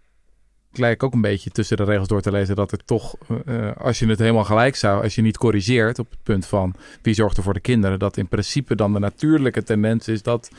het 0.69 0.77
lijkt 0.77 1.03
ook 1.03 1.13
een 1.13 1.21
beetje 1.21 1.49
tussen 1.49 1.77
de 1.77 1.83
regels 1.83 2.07
door 2.07 2.21
te 2.21 2.31
lezen 2.31 2.55
dat 2.55 2.71
er 2.71 2.85
toch, 2.85 3.15
eh, 3.45 3.71
als 3.77 3.99
je 3.99 4.07
het 4.07 4.19
helemaal 4.19 4.43
gelijk 4.43 4.75
zou, 4.75 5.03
als 5.03 5.15
je 5.15 5.21
niet 5.21 5.37
corrigeert 5.37 5.99
op 5.99 6.09
het 6.09 6.23
punt 6.23 6.45
van 6.45 6.75
wie 7.01 7.13
zorgt 7.13 7.37
er 7.37 7.43
voor 7.43 7.53
de 7.53 7.59
kinderen, 7.59 7.99
dat 7.99 8.17
in 8.17 8.27
principe 8.27 8.75
dan 8.75 8.93
de 8.93 8.99
natuurlijke 8.99 9.63
tendens 9.63 10.07
is 10.07 10.21
dat 10.21 10.49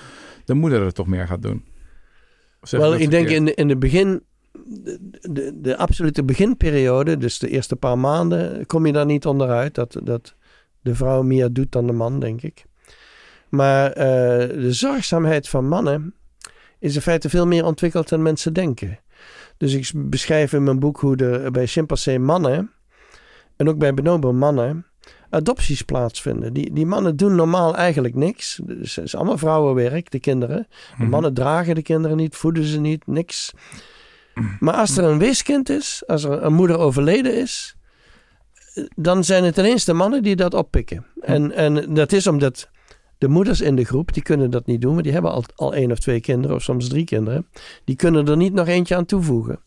de 0.45 0.55
moeder 0.55 0.85
het 0.85 0.95
toch 0.95 1.07
meer 1.07 1.27
gaat 1.27 1.43
doen. 1.43 1.65
Wel, 2.71 2.95
ik 2.95 3.11
denk 3.11 3.29
in, 3.29 3.55
in 3.55 3.69
het 3.69 3.79
begin 3.79 4.23
de, 4.53 4.99
de, 5.21 5.61
de 5.61 5.77
absolute 5.77 6.25
beginperiode, 6.25 7.17
dus 7.17 7.39
de 7.39 7.49
eerste 7.49 7.77
paar 7.77 7.99
maanden, 7.99 8.67
kom 8.67 8.87
je 8.87 8.93
daar 8.93 9.07
niet 9.07 9.27
onderuit. 9.27 9.75
Dat, 9.75 9.97
dat 10.03 10.35
de 10.81 10.95
vrouw 10.95 11.23
meer 11.23 11.53
doet 11.53 11.73
dan 11.73 11.87
de 11.87 11.93
man, 11.93 12.21
denk 12.21 12.43
ik. 12.43 12.65
Maar 13.49 13.93
eh, 13.93 14.49
de 14.49 14.73
zorgzaamheid 14.73 15.49
van 15.49 15.69
mannen 15.69 16.15
is 16.85 16.95
in 16.95 17.01
feite 17.01 17.29
veel 17.29 17.47
meer 17.47 17.65
ontwikkeld 17.65 18.09
dan 18.09 18.23
mensen 18.23 18.53
denken. 18.53 18.99
Dus 19.57 19.73
ik 19.75 19.91
beschrijf 19.95 20.53
in 20.53 20.63
mijn 20.63 20.79
boek 20.79 21.01
hoe 21.01 21.17
er 21.17 21.51
bij 21.51 21.67
chimpansee 21.67 22.19
mannen 22.19 22.71
en 23.57 23.69
ook 23.69 23.79
bij 23.79 23.95
bonobo 23.95 24.33
mannen 24.33 24.87
adopties 25.31 25.83
plaatsvinden. 25.83 26.53
Die, 26.53 26.73
die 26.73 26.87
mannen 26.87 27.17
doen 27.17 27.35
normaal 27.35 27.77
eigenlijk 27.77 28.15
niks. 28.15 28.61
Dus 28.65 28.97
het 28.97 29.05
is 29.05 29.15
allemaal 29.15 29.39
vrouwenwerk, 29.39 30.11
de 30.11 30.21
kinderen. 30.21 30.67
De 30.69 31.03
Mhm. 31.03 31.09
mannen 31.11 31.35
dragen 31.35 31.75
de 31.75 31.83
kinderen 31.83 32.17
niet, 32.17 32.37
voeden 32.37 32.65
ze 32.65 32.81
niet, 32.81 33.07
niks. 33.07 33.53
Maar 34.61 34.75
als 34.75 34.97
er 34.97 35.05
een 35.05 35.19
weeskind 35.19 35.69
is, 35.69 36.03
als 36.07 36.25
er 36.25 36.43
een 36.43 36.55
moeder 36.55 36.79
overleden 36.79 37.37
is, 37.37 37.77
dan 38.97 39.25
zijn 39.25 39.45
het 39.45 39.57
ineens 39.57 39.85
de 39.85 39.93
mannen 39.93 40.23
die 40.23 40.37
dat 40.37 40.55
oppikken. 40.55 41.07
En, 41.21 41.53
en 41.53 41.95
dat 41.95 42.13
is 42.13 42.27
omdat 42.27 42.69
de 43.19 43.29
moeders 43.29 43.61
in 43.61 43.77
de 43.77 43.85
groep, 43.85 44.13
die 44.13 44.23
kunnen 44.23 44.51
dat 44.51 44.67
niet 44.67 44.81
doen, 44.81 44.93
want 44.93 45.05
die 45.05 45.13
hebben 45.13 45.31
al, 45.31 45.45
al 45.55 45.75
één 45.75 45.91
of 45.91 45.99
twee 45.99 46.21
kinderen, 46.21 46.57
of 46.57 46.63
soms 46.63 46.89
drie 46.89 47.05
kinderen. 47.05 47.47
Die 47.85 47.97
kunnen 47.97 48.29
er 48.29 48.37
niet 48.37 48.53
nog 48.53 48.67
eentje 48.67 48.97
aan 48.97 49.05
toevoegen, 49.05 49.61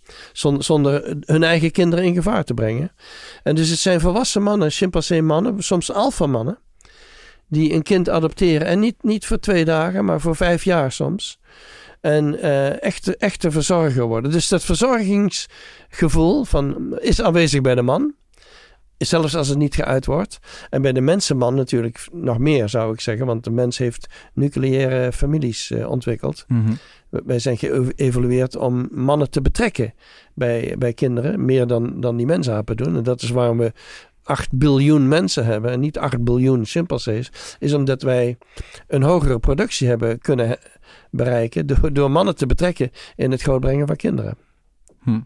zonder, 0.59 1.17
hun 1.25 1.43
eigen 1.43 1.71
kinderen 1.71 2.05
in 2.05 2.13
gevaar 2.13 2.43
te 2.43 2.53
brengen. 2.53 2.91
En 3.43 3.55
dus 3.55 3.69
het 3.69 3.79
zijn 3.79 3.99
volwassen 3.99 4.43
mannen, 4.43 4.71
chimpansee 4.71 5.21
mannen, 5.21 5.63
soms 5.63 5.91
alpha 5.91 6.25
mannen, 6.25 6.59
die 7.47 7.73
een 7.73 7.83
kind 7.83 8.09
adopteren. 8.09 8.67
En 8.67 8.79
niet, 8.79 8.95
niet 9.01 9.25
voor 9.25 9.39
twee 9.39 9.65
dagen, 9.65 10.05
maar 10.05 10.21
voor 10.21 10.35
vijf 10.35 10.63
jaar 10.63 10.91
soms. 10.91 11.39
En 12.01 12.39
eh, 12.41 12.83
echte, 12.83 13.17
echte 13.17 13.51
verzorger 13.51 14.05
worden. 14.05 14.31
Dus 14.31 14.47
dat 14.47 14.63
verzorgingsgevoel 14.63 16.43
van, 16.43 16.97
is 16.99 17.21
aanwezig 17.21 17.61
bij 17.61 17.75
de 17.75 17.81
man. 17.81 18.13
Zelfs 18.97 19.35
als 19.35 19.47
het 19.47 19.57
niet 19.57 19.75
geuit 19.75 20.05
wordt. 20.05 20.39
En 20.69 20.81
bij 20.81 20.91
de 20.91 21.01
mensenman 21.01 21.55
natuurlijk 21.55 22.07
nog 22.11 22.37
meer 22.37 22.69
zou 22.69 22.93
ik 22.93 23.01
zeggen. 23.01 23.25
Want 23.25 23.43
de 23.43 23.51
mens 23.51 23.77
heeft 23.77 24.07
nucleaire 24.33 25.11
families 25.11 25.71
eh, 25.71 25.89
ontwikkeld. 25.89 26.45
Mhm. 26.47 26.73
Wij 27.09 27.39
zijn 27.39 27.57
geëvolueerd 27.57 28.55
om 28.55 28.87
mannen 28.91 29.29
te 29.29 29.41
betrekken 29.41 29.93
bij, 30.33 30.75
bij 30.77 30.93
kinderen. 30.93 31.45
Meer 31.45 31.67
dan, 31.67 32.01
dan 32.01 32.17
die 32.17 32.25
mensapen 32.25 32.77
doen. 32.77 32.95
En 32.95 33.03
dat 33.03 33.21
is 33.21 33.29
waarom 33.29 33.57
we 33.57 33.71
8 34.23 34.51
biljoen 34.51 35.07
mensen 35.07 35.45
hebben 35.45 35.71
en 35.71 35.79
niet 35.79 35.97
8 35.97 36.23
biljoen 36.23 36.65
chimpansees. 36.65 37.31
Is 37.59 37.73
omdat 37.73 38.01
wij 38.01 38.37
een 38.87 39.03
hogere 39.03 39.39
productie 39.39 39.87
hebben 39.87 40.19
kunnen 40.19 40.57
bereiken. 41.11 41.67
Door, 41.67 41.93
door 41.93 42.11
mannen 42.11 42.35
te 42.35 42.45
betrekken 42.45 42.91
in 43.15 43.31
het 43.31 43.41
grootbrengen 43.41 43.87
van 43.87 43.95
kinderen. 43.95 44.37
Hm. 45.03 45.19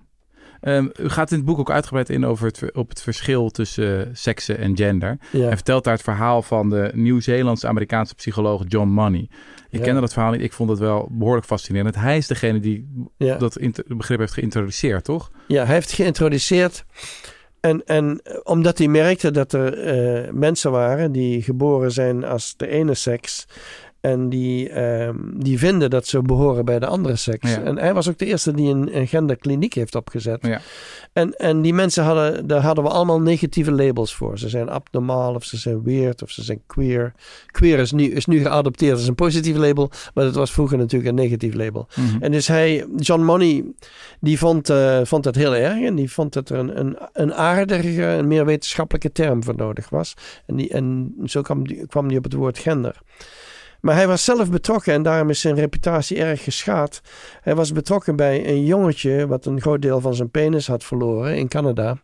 Ehm, 0.61 0.87
u 0.99 1.09
gaat 1.09 1.31
in 1.31 1.37
het 1.37 1.45
boek 1.45 1.59
ook 1.59 1.71
uitgebreid 1.71 2.09
in 2.09 2.25
over 2.25 2.45
het, 2.45 2.73
op 2.73 2.89
het 2.89 3.01
verschil 3.01 3.49
tussen 3.49 3.99
uh, 3.99 4.13
seksen 4.13 4.57
en 4.57 4.77
gender. 4.77 5.17
Ja. 5.31 5.39
Hij 5.45 5.55
vertelt 5.55 5.83
daar 5.83 5.93
het 5.93 6.03
verhaal 6.03 6.41
van 6.41 6.69
de 6.69 6.91
Nieuw-Zeelandse-Amerikaanse 6.93 8.15
psycholoog 8.15 8.63
John 8.67 8.87
Money. 8.87 9.27
Ik 9.69 9.79
Ja. 9.79 9.85
kende 9.85 9.99
dat 10.01 10.13
verhaal 10.13 10.31
niet. 10.31 10.41
Ik 10.41 10.53
vond 10.53 10.69
het 10.69 10.79
wel 10.79 11.07
behoorlijk 11.11 11.45
fascinerend. 11.45 11.95
Hij 11.95 12.17
is 12.17 12.27
degene 12.27 12.59
die 12.59 13.07
Ja. 13.17 13.37
dat 13.37 13.57
begrip 13.87 14.19
heeft 14.19 14.33
geïntroduceerd, 14.33 15.03
toch? 15.03 15.31
Ja, 15.47 15.65
hij 15.65 15.73
heeft 15.73 15.91
geïntroduceerd. 15.91 16.85
En, 17.59 17.85
en 17.85 18.19
eh, 18.23 18.37
omdat 18.43 18.77
hij 18.77 18.87
merkte 18.87 19.31
dat 19.31 19.53
er 19.53 19.77
eh, 19.77 20.31
mensen 20.33 20.71
waren 20.71 21.11
die 21.11 21.41
geboren 21.41 21.91
zijn 21.91 22.23
als 22.23 22.53
de 22.57 22.67
ene 22.67 22.93
seks. 22.93 23.47
En 24.01 24.29
die, 24.29 24.69
ehm, 24.69 25.15
die 25.33 25.59
vinden 25.59 25.89
dat 25.89 26.07
ze 26.07 26.21
behoren 26.21 26.65
bij 26.65 26.79
de 26.79 26.85
andere 26.85 27.15
seks. 27.15 27.51
Ja. 27.51 27.61
En 27.61 27.77
hij 27.77 27.93
was 27.93 28.09
ook 28.09 28.17
de 28.17 28.25
eerste 28.25 28.53
die 28.53 28.69
een, 28.69 28.97
een 28.97 29.07
genderkliniek 29.07 29.73
heeft 29.73 29.95
opgezet. 29.95 30.47
Ja. 30.47 30.61
En, 31.13 31.35
en 31.35 31.61
die 31.61 31.73
mensen 31.73 32.03
hadden, 32.03 32.47
daar 32.47 32.61
hadden 32.61 32.83
we 32.83 32.89
allemaal 32.89 33.21
negatieve 33.21 33.71
labels 33.71 34.15
voor. 34.15 34.37
Ze 34.37 34.49
zijn 34.49 34.69
abnormaal 34.69 35.35
of 35.35 35.43
ze 35.43 35.57
zijn 35.57 35.83
weird 35.83 36.21
of 36.21 36.29
ze 36.29 36.43
zijn 36.43 36.61
queer. 36.67 37.13
Queer 37.45 37.79
is 37.79 37.91
nu, 37.91 38.03
is 38.03 38.25
nu 38.25 38.39
geadopteerd 38.39 38.97
als 38.97 39.07
een 39.07 39.15
positief 39.15 39.55
label. 39.55 39.91
Maar 40.13 40.23
dat 40.23 40.35
was 40.35 40.51
vroeger 40.51 40.77
natuurlijk 40.77 41.09
een 41.09 41.23
negatief 41.23 41.53
label. 41.53 41.87
Mhm. 41.95 42.23
En 42.23 42.31
dus 42.31 42.47
hij, 42.47 42.85
John 42.95 43.21
Money, 43.21 43.63
die 44.19 44.37
vond, 44.37 44.69
eh, 44.69 44.99
vond 45.03 45.23
dat 45.23 45.35
heel 45.35 45.55
erg. 45.55 45.81
En 45.81 45.95
die 45.95 46.11
vond 46.11 46.33
dat 46.33 46.49
er 46.49 46.57
een, 46.57 46.79
een, 46.79 46.97
een 47.13 47.33
aardige, 47.33 48.03
een 48.03 48.27
meer 48.27 48.45
wetenschappelijke 48.45 49.11
term 49.11 49.43
voor 49.43 49.55
nodig 49.55 49.89
was. 49.89 50.13
En, 50.45 50.55
die, 50.55 50.69
en 50.69 51.15
zo 51.25 51.41
kwam 51.41 51.67
die, 51.67 51.87
kwam 51.87 52.07
die 52.07 52.17
op 52.17 52.23
het 52.23 52.33
woord 52.33 52.57
gender. 52.57 53.01
Maar 53.81 53.95
hij 53.95 54.07
was 54.07 54.23
zelf 54.25 54.51
betrokken 54.51 54.93
en 54.93 55.03
daarom 55.03 55.29
is 55.29 55.39
zijn 55.41 55.55
reputatie 55.55 56.17
erg 56.23 56.43
geschaad. 56.43 57.01
Hij 57.41 57.55
was 57.55 57.71
betrokken 57.71 58.15
bij 58.15 58.47
een 58.47 58.65
jongetje 58.65 59.27
wat 59.27 59.45
een 59.45 59.61
groot 59.61 59.81
deel 59.81 60.01
van 60.01 60.15
zijn 60.15 60.29
penis 60.29 60.67
had 60.67 60.83
verloren 60.83 61.37
in 61.37 61.47
Canada. 61.47 61.97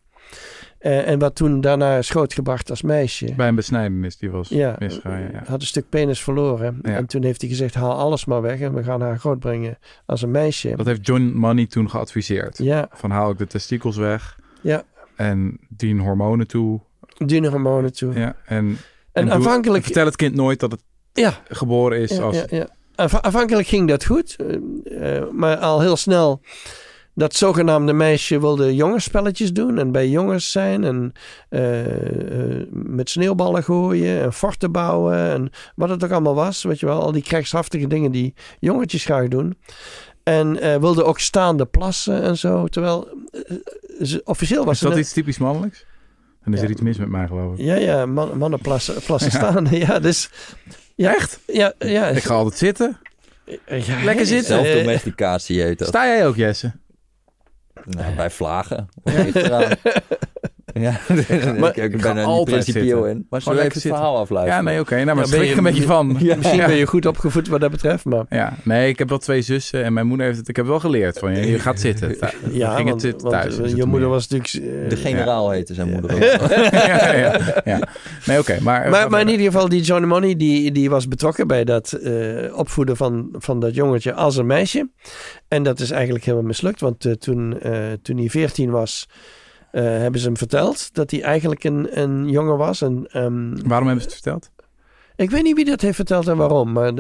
Eh, 0.80 1.08
en 1.08 1.20
wat 1.20 1.36
toen 1.36 1.62
daarna 1.62 1.98
is 1.98 2.10
grootgebracht 2.10 2.70
als 2.70 2.82
meisje. 2.82 3.34
Bij 3.36 3.48
een 3.48 3.56
besnijdenis 3.56 4.18
die 4.18 4.30
was 4.32 4.50
Ja. 4.50 4.76
Ja, 4.80 5.18
ja. 5.18 5.44
had 5.46 5.62
een 5.62 5.68
stuk 5.68 5.90
penis 5.90 6.22
verloren. 6.22 6.80
Ja. 6.82 6.96
En 6.96 7.06
toen 7.06 7.24
heeft 7.24 7.42
hij 7.42 7.50
gezegd, 7.50 7.74
haal 7.74 7.94
alles 7.98 8.26
maar 8.26 8.42
weg 8.42 8.60
en 8.60 8.74
we 8.74 8.84
gaan 8.84 9.02
haar 9.02 9.20
grootbrengen 9.20 9.78
als 10.06 10.22
een 10.22 10.32
meisje. 10.32 10.74
Dat 10.76 10.86
heeft 10.86 11.06
John 11.08 11.32
Money 11.36 11.66
toen 11.66 11.90
geadviseerd. 11.90 12.58
Ja, 12.58 12.88
Van 12.92 13.12
haal 13.12 13.30
ik 13.32 13.38
de 13.38 13.48
testikels 13.48 13.98
weg 13.98 14.38
Ja. 14.62 14.84
en 15.16 15.58
dien 15.70 16.00
hormonen 16.00 16.48
toe. 16.48 16.80
dierenhormonen 17.26 17.94
toe. 17.94 18.14
Ja, 18.20 18.36
en, 18.46 18.78
En 19.12 19.32
aanvankelijk, 19.32 19.84
vertel 19.84 20.06
het 20.06 20.16
kind 20.16 20.36
nooit 20.36 20.60
dat 20.60 20.72
het 20.72 20.82
ja, 21.22 21.42
geboren 21.50 22.00
is 22.00 22.12
ja, 22.12 22.22
als... 22.24 22.44
ja, 22.50 22.68
aanvankelijk 22.96 23.68
ging 23.68 23.88
dat 23.88 24.06
goed, 24.06 24.36
eh, 24.36 25.18
eh, 25.18 25.24
maar 25.32 25.58
al 25.58 25.80
heel 25.82 25.96
snel 25.98 26.42
dat 27.14 27.36
zogenaamde 27.36 27.94
meisje 27.94 28.40
wilde 28.40 28.76
jongensspelletjes 28.76 29.54
doen 29.54 29.78
en 29.78 29.92
bij 29.92 30.10
jongens 30.10 30.52
zijn 30.52 30.84
en 30.84 31.12
eh, 31.50 31.62
met 32.72 33.10
sneeuwballen 33.10 33.64
gooien 33.64 34.22
en 34.22 34.34
forten 34.34 34.72
bouwen 34.72 35.18
en 35.18 35.50
wat 35.76 35.90
het 35.90 36.04
ook 36.04 36.12
allemaal 36.12 36.36
was, 36.36 36.64
weet 36.64 36.80
je 36.80 36.86
wel, 36.86 37.02
al 37.02 37.12
die 37.12 37.22
krijgshaftige 37.24 37.88
dingen 37.88 38.12
die 38.12 38.34
jongetjes 38.60 39.06
graag 39.06 39.28
doen. 39.28 39.58
En 40.24 40.80
wilde 40.80 41.04
ook 41.04 41.20
staande 41.20 41.66
plassen 41.66 42.22
en 42.22 42.38
zo, 42.38 42.68
terwijl 42.68 43.08
ze- 44.02 44.22
officieel 44.24 44.66
was 44.66 44.74
is 44.82 44.90
dat 44.90 44.98
iets 44.98 45.14
typisch 45.14 45.38
mannelijks? 45.38 45.86
Dan 46.44 46.54
is 46.54 46.60
Ja. 46.60 46.66
er 46.66 46.72
iets 46.72 46.82
mis 46.82 46.98
met 46.98 47.10
mij, 47.10 47.28
geloof 47.28 47.54
ik. 47.58 47.66
Ja, 47.66 47.76
ja, 47.76 48.06
man, 48.06 48.38
mannen 48.38 48.60
plassen, 48.62 49.02
plassen 49.06 49.32
Ja. 49.36 49.38
staan. 49.38 49.68
Ja, 49.72 50.00
dus... 50.00 50.30
Ja, 50.98 51.16
Echt? 51.16 51.40
Ja, 51.46 51.74
ja. 51.80 52.08
Ik 52.08 52.24
ga 52.24 52.34
altijd 52.34 52.58
zitten. 52.58 52.98
ja, 53.66 54.04
lekker 54.04 54.26
zitten. 54.26 54.64
Zelfdomesticatie 54.64 55.62
heet 55.62 55.80
dat. 55.80 55.88
Sta 55.88 56.06
jij 56.06 56.28
ook, 56.28 56.36
Jesse? 56.36 56.72
Nou, 57.84 58.16
bij 58.16 58.30
vlagen. 58.30 58.90
Ja, 60.88 61.00
ik, 61.08 61.76
ik 61.76 62.02
ben 62.02 62.10
er 62.10 62.16
niet 62.16 62.26
altijd 62.26 62.46
principieel 62.64 63.06
in. 63.06 63.26
Maar 63.30 63.42
zullen 63.42 63.58
even 63.60 63.64
lekker 63.64 63.64
het 63.64 63.74
zitten. 63.82 63.90
verhaal 63.92 64.18
afluisteren? 64.18 64.64
Ja, 64.64 64.70
nee, 64.70 64.80
oké. 64.80 64.94
Nou, 65.04 65.06
maar 65.06 65.16
Ja, 65.16 65.32
ja, 65.32 65.38
ben 65.40 65.48
je- 65.48 65.56
een 65.56 65.64
beetje 65.64 65.84
van. 65.84 66.16
Ja. 66.20 66.36
Misschien 66.36 66.66
ben 66.66 66.76
je 66.76 66.86
goed 66.88 67.06
opgevoed 67.06 67.48
wat 67.48 67.62
dat 67.62 67.72
betreft, 67.72 68.06
maar... 68.06 68.26
Ja, 68.30 68.54
nee, 68.64 68.90
ik 68.90 69.00
heb 69.00 69.10
wel 69.10 69.18
twee 69.18 69.42
zussen 69.42 69.84
en 69.84 69.94
mijn 69.94 70.08
moeder 70.08 70.26
heeft 70.26 70.38
het. 70.38 70.48
Ik 70.48 70.56
heb 70.56 70.66
wel 70.66 70.80
geleerd 70.80 71.20
van 71.20 71.36
je. 71.36 71.50
Je 71.52 71.60
gaat 71.60 71.80
zitten. 71.80 72.16
Ja, 72.52 72.76
ging 72.76 72.90
het 72.90 73.02
want, 73.04 73.22
want, 73.22 73.34
thuis. 73.34 73.60
eh, 73.60 73.76
je 73.76 73.86
moeder 73.86 74.10
was 74.10 74.28
natuurlijk... 74.28 74.84
eh, 74.84 74.90
De 74.90 74.96
generaal 74.96 75.50
heette 75.50 75.74
zijn 75.74 75.90
moeder 75.92 76.14
ook. 76.16 76.22
ja, 76.52 77.16
ja, 77.16 77.40
ja. 77.66 77.80
Nee, 78.26 78.40
oké. 78.40 78.58
maar, 78.62 78.90
maar, 78.90 79.10
maar 79.10 79.22
in 79.22 79.30
ieder 79.30 79.46
geval, 79.46 79.70
die 79.70 79.82
Johnny 79.82 80.08
Money, 80.08 80.36
die, 80.36 80.72
die 80.72 80.90
was 80.90 81.08
betrokken 81.08 81.48
bij 81.48 81.64
dat 81.64 81.92
eh, 81.92 82.58
opvoeden 82.58 82.98
van, 82.98 83.30
van 83.32 83.60
dat 83.60 83.76
jongetje 83.76 84.14
als 84.14 84.36
een 84.38 84.46
meisje. 84.46 84.90
En 85.48 85.64
dat 85.64 85.80
is 85.80 85.92
eigenlijk 85.92 86.24
helemaal 86.26 86.46
mislukt, 86.48 86.80
want 86.82 87.06
eh, 87.06 87.12
toen, 87.14 87.60
eh, 87.60 87.74
toen 88.02 88.18
hij 88.18 88.30
14 88.30 88.70
was, 88.70 89.08
eh, 89.10 89.16
hebben 89.82 90.20
ze 90.20 90.28
hem 90.28 90.38
verteld 90.38 90.90
dat 90.94 91.12
hij 91.12 91.22
eigenlijk 91.22 91.64
een, 91.64 92.00
een 92.00 92.30
jongen 92.30 92.58
was. 92.58 92.82
En, 92.82 93.08
ehm, 93.12 93.68
Waarom 93.68 93.88
hebben 93.88 94.04
ze 94.04 94.10
het 94.10 94.22
verteld? 94.22 94.50
Ik 95.16 95.30
weet 95.30 95.44
niet 95.44 95.56
wie 95.56 95.66
dat 95.66 95.82
heeft 95.82 95.96
verteld 95.96 96.28
en 96.28 96.38
waarom, 96.38 96.72
maar 96.72 96.92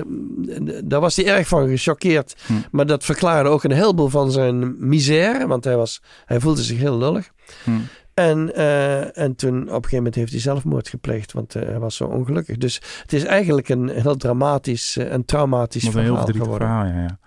daar 0.83 0.99
was 0.99 1.15
hij 1.15 1.25
erg 1.25 1.47
van 1.47 1.67
gechoqueerd. 1.67 2.35
Hm. 2.45 2.53
Maar 2.71 2.85
dat 2.85 3.03
verklaarde 3.03 3.49
ook 3.49 3.63
een 3.63 3.71
heleboel 3.71 4.07
van 4.07 4.31
zijn 4.31 4.87
misère, 4.87 5.47
want 5.47 5.63
hij, 5.63 5.75
was, 5.75 6.01
hij 6.25 6.39
voelde 6.39 6.63
zich 6.63 6.77
heel 6.77 6.97
lullig. 6.97 7.31
Hm. 7.63 7.71
En, 8.13 8.55
eh, 8.55 9.17
en 9.17 9.35
toen 9.35 9.61
op 9.61 9.67
een 9.67 9.73
gegeven 9.73 9.97
moment 9.97 10.15
heeft 10.15 10.31
hij 10.31 10.39
zelfmoord 10.39 10.89
gepleegd, 10.89 11.31
want 11.33 11.55
eh, 11.55 11.63
hij 11.63 11.79
was 11.79 11.95
zo 11.95 12.05
ongelukkig. 12.05 12.57
Dus 12.57 12.81
het 13.01 13.13
is 13.13 13.23
eigenlijk 13.23 13.69
een 13.69 13.89
heel 13.89 14.15
dramatisch 14.15 14.97
eh, 14.97 15.13
en 15.13 15.25
traumatisch 15.25 15.89
verhaal 15.89 16.25
geworden. 16.25 16.67
verhaal, 16.67 16.85
ja, 16.85 17.01
ja. 17.01 17.19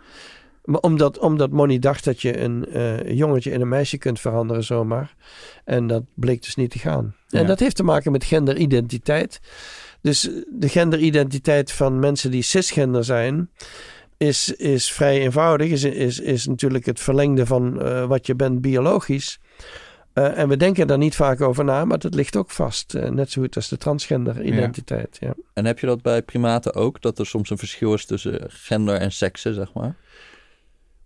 Maar 0.65 0.81
omdat, 0.81 1.19
omdat 1.19 1.51
Money 1.51 1.79
dacht 1.79 2.05
dat 2.05 2.23
je 2.23 2.39
een 2.39 2.67
eh, 2.67 3.11
jongetje 3.11 3.51
in 3.51 3.61
een 3.61 3.69
meisje 3.69 3.99
kunt 3.99 4.21
veranderen 4.21 4.65
zomaar. 4.65 5.15
En 5.65 5.87
dat 5.87 6.03
bleek 6.15 6.43
dus 6.43 6.55
niet 6.55 6.71
te 6.71 6.79
gaan. 6.79 7.15
En 7.29 7.47
dat 7.47 7.61
heeft 7.61 7.77
te 7.77 7.83
maken 7.83 8.13
met 8.13 8.25
genderidentiteit. 8.25 9.41
Dus 10.01 10.31
de 10.49 10.69
genderidentiteit 10.69 11.73
van 11.73 11.99
mensen 11.99 12.31
die 12.31 12.43
cisgender 12.43 13.05
zijn, 13.05 13.51
is, 14.17 14.53
is 14.53 14.93
vrij 14.93 15.21
eenvoudig. 15.21 15.71
Is, 15.71 15.85
is, 15.85 16.21
is 16.21 16.47
natuurlijk 16.47 16.87
het 16.87 17.01
verlengde 17.01 17.47
van 17.47 17.83
eh, 17.83 18.07
wat 18.07 18.27
je 18.27 18.35
bent 18.35 18.61
biologisch. 18.61 19.39
Eh, 20.13 20.39
en 20.39 20.49
we 20.49 20.57
denken 20.57 20.87
daar 20.87 20.99
niet 20.99 21.15
vaak 21.15 21.41
over 21.41 21.65
na, 21.65 21.85
maar 21.85 21.99
dat 21.99 22.15
ligt 22.15 22.37
ook 22.37 22.51
vast. 22.51 22.95
Eh, 22.95 23.11
net 23.11 23.31
zo 23.31 23.43
goed 23.43 23.57
als 23.57 23.69
de 23.69 23.77
transgender 23.77 24.43
identiteit. 24.43 25.17
Ja. 25.21 25.35
En 25.53 25.65
heb 25.65 25.79
je 25.79 25.87
dat 25.87 26.03
bij 26.03 26.23
primaten 26.23 26.75
ook? 26.75 27.01
Dat 27.01 27.19
er 27.19 27.27
soms 27.27 27.51
een 27.51 27.59
verschil 27.59 27.95
is 27.95 28.05
tussen 28.07 28.45
gender 28.49 28.97
en 28.97 29.13
seksen, 29.13 29.55
zeg 29.55 29.73
maar? 29.73 29.97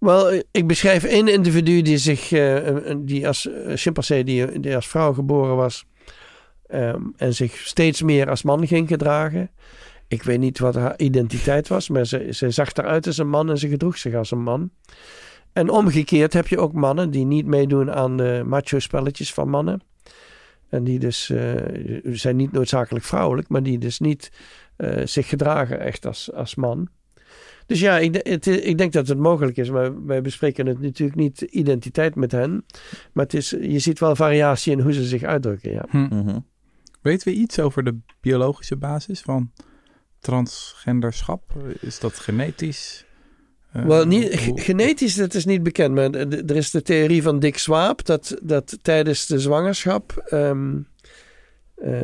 Wel, 0.04 0.42
ik 0.50 0.66
beschrijf 0.66 1.04
één 1.04 1.28
individu 1.28 1.82
die 1.82 1.98
zich, 1.98 2.32
eh, 2.32 2.94
die 2.98 3.26
als 3.26 3.46
uh, 3.46 3.76
chimpansee, 3.76 4.24
die, 4.24 4.60
die 4.60 4.74
als 4.74 4.88
vrouw 4.88 5.12
geboren 5.12 5.56
was 5.56 5.84
ehm, 6.66 7.02
en 7.16 7.34
zich 7.34 7.56
steeds 7.56 8.02
meer 8.02 8.30
als 8.30 8.42
man 8.42 8.66
ging 8.66 8.88
gedragen. 8.88 9.50
Ik 10.08 10.22
weet 10.22 10.38
niet 10.38 10.58
wat 10.58 10.74
haar 10.74 10.98
identiteit 10.98 11.68
was, 11.68 11.88
maar 11.88 12.06
ze, 12.06 12.28
ze 12.30 12.50
zag 12.50 12.72
eruit 12.72 13.06
als 13.06 13.18
een 13.18 13.28
man 13.28 13.50
en 13.50 13.58
ze 13.58 13.68
gedroeg 13.68 13.98
zich 13.98 14.14
als 14.14 14.30
een 14.30 14.42
man. 14.42 14.70
En 15.52 15.70
omgekeerd 15.70 16.32
heb 16.32 16.48
je 16.48 16.58
ook 16.58 16.72
mannen 16.72 17.10
die 17.10 17.24
niet 17.24 17.46
meedoen 17.46 17.92
aan 17.92 18.16
de 18.16 18.42
macho-spelletjes 18.46 19.32
van 19.32 19.48
mannen. 19.48 19.82
En 20.68 20.84
die 20.84 20.98
dus 20.98 21.28
uh, 21.28 21.54
zijn 22.02 22.36
niet 22.36 22.52
noodzakelijk 22.52 23.04
vrouwelijk, 23.04 23.48
maar 23.48 23.62
die 23.62 23.78
dus 23.78 23.98
niet 23.98 24.32
uh, 24.76 25.06
zich 25.06 25.28
gedragen 25.28 25.80
echt 25.80 26.06
als, 26.06 26.32
als 26.32 26.54
man. 26.54 26.88
Dus 27.66 27.80
ja, 27.80 27.98
ik, 27.98 28.20
het, 28.22 28.46
ik, 28.46 28.78
denk 28.78 28.92
dat 28.92 29.08
het 29.08 29.18
mogelijk 29.18 29.56
is. 29.56 29.70
Maar 29.70 30.06
wij 30.06 30.22
bespreken 30.22 30.66
het 30.66 30.80
natuurlijk 30.80 31.18
niet 31.18 31.40
identiteit 31.40 32.14
met 32.14 32.32
hen. 32.32 32.64
Maar 33.12 33.24
het 33.24 33.34
is, 33.34 33.50
je 33.50 33.78
ziet 33.78 33.98
wel 33.98 34.16
variatie 34.16 34.72
in 34.72 34.80
hoe 34.80 34.92
ze 34.92 35.04
zich 35.04 35.22
uitdrukken. 35.22 35.72
Ja. 35.72 35.86
Hm. 35.88 36.06
Mm 36.10 36.46
Weten 37.02 37.28
we 37.28 37.34
iets 37.34 37.60
over 37.60 37.84
de 37.84 37.98
biologische 38.20 38.76
basis 38.76 39.20
van 39.20 39.50
transgenderschap? 40.18 41.42
Is 41.80 41.98
dat 41.98 42.18
genetisch? 42.18 43.04
Uh, 43.76 43.84
well, 43.84 44.04
niet, 44.04 44.52
genetisch, 44.54 45.14
dat 45.14 45.34
is 45.34 45.44
niet 45.44 45.62
bekend. 45.62 45.94
Maar 45.94 46.10
er 46.10 46.56
is 46.56 46.70
de 46.70 46.82
theorie 46.82 47.22
van 47.22 47.38
Dick 47.38 47.58
Swaap 47.58 48.04
dat, 48.04 48.38
dat 48.42 48.78
tijdens 48.82 49.26
de 49.26 49.38
zwangerschap 49.38 50.28
um, 50.30 50.86
uh, 51.76 52.00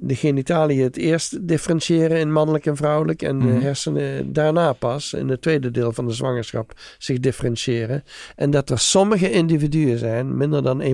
de 0.00 0.14
genitaliën 0.14 0.82
het 0.82 0.96
eerst 0.96 1.48
differentiëren 1.48 2.18
in 2.18 2.32
mannelijk 2.32 2.66
en 2.66 2.76
vrouwelijk. 2.76 3.22
En 3.22 3.38
de 3.38 3.44
mhm. 3.44 3.60
hersenen 3.60 4.32
daarna 4.32 4.72
pas, 4.72 5.12
in 5.12 5.28
het 5.28 5.42
tweede 5.42 5.70
deel 5.70 5.92
van 5.92 6.06
de 6.06 6.12
zwangerschap, 6.12 6.72
zich 6.98 7.20
differentiëren. 7.20 8.04
En 8.36 8.50
dat 8.50 8.70
er 8.70 8.78
sommige 8.78 9.30
individuen 9.30 9.98
zijn, 9.98 10.36
minder 10.36 10.62
dan 10.62 10.82
1%, 10.82 10.86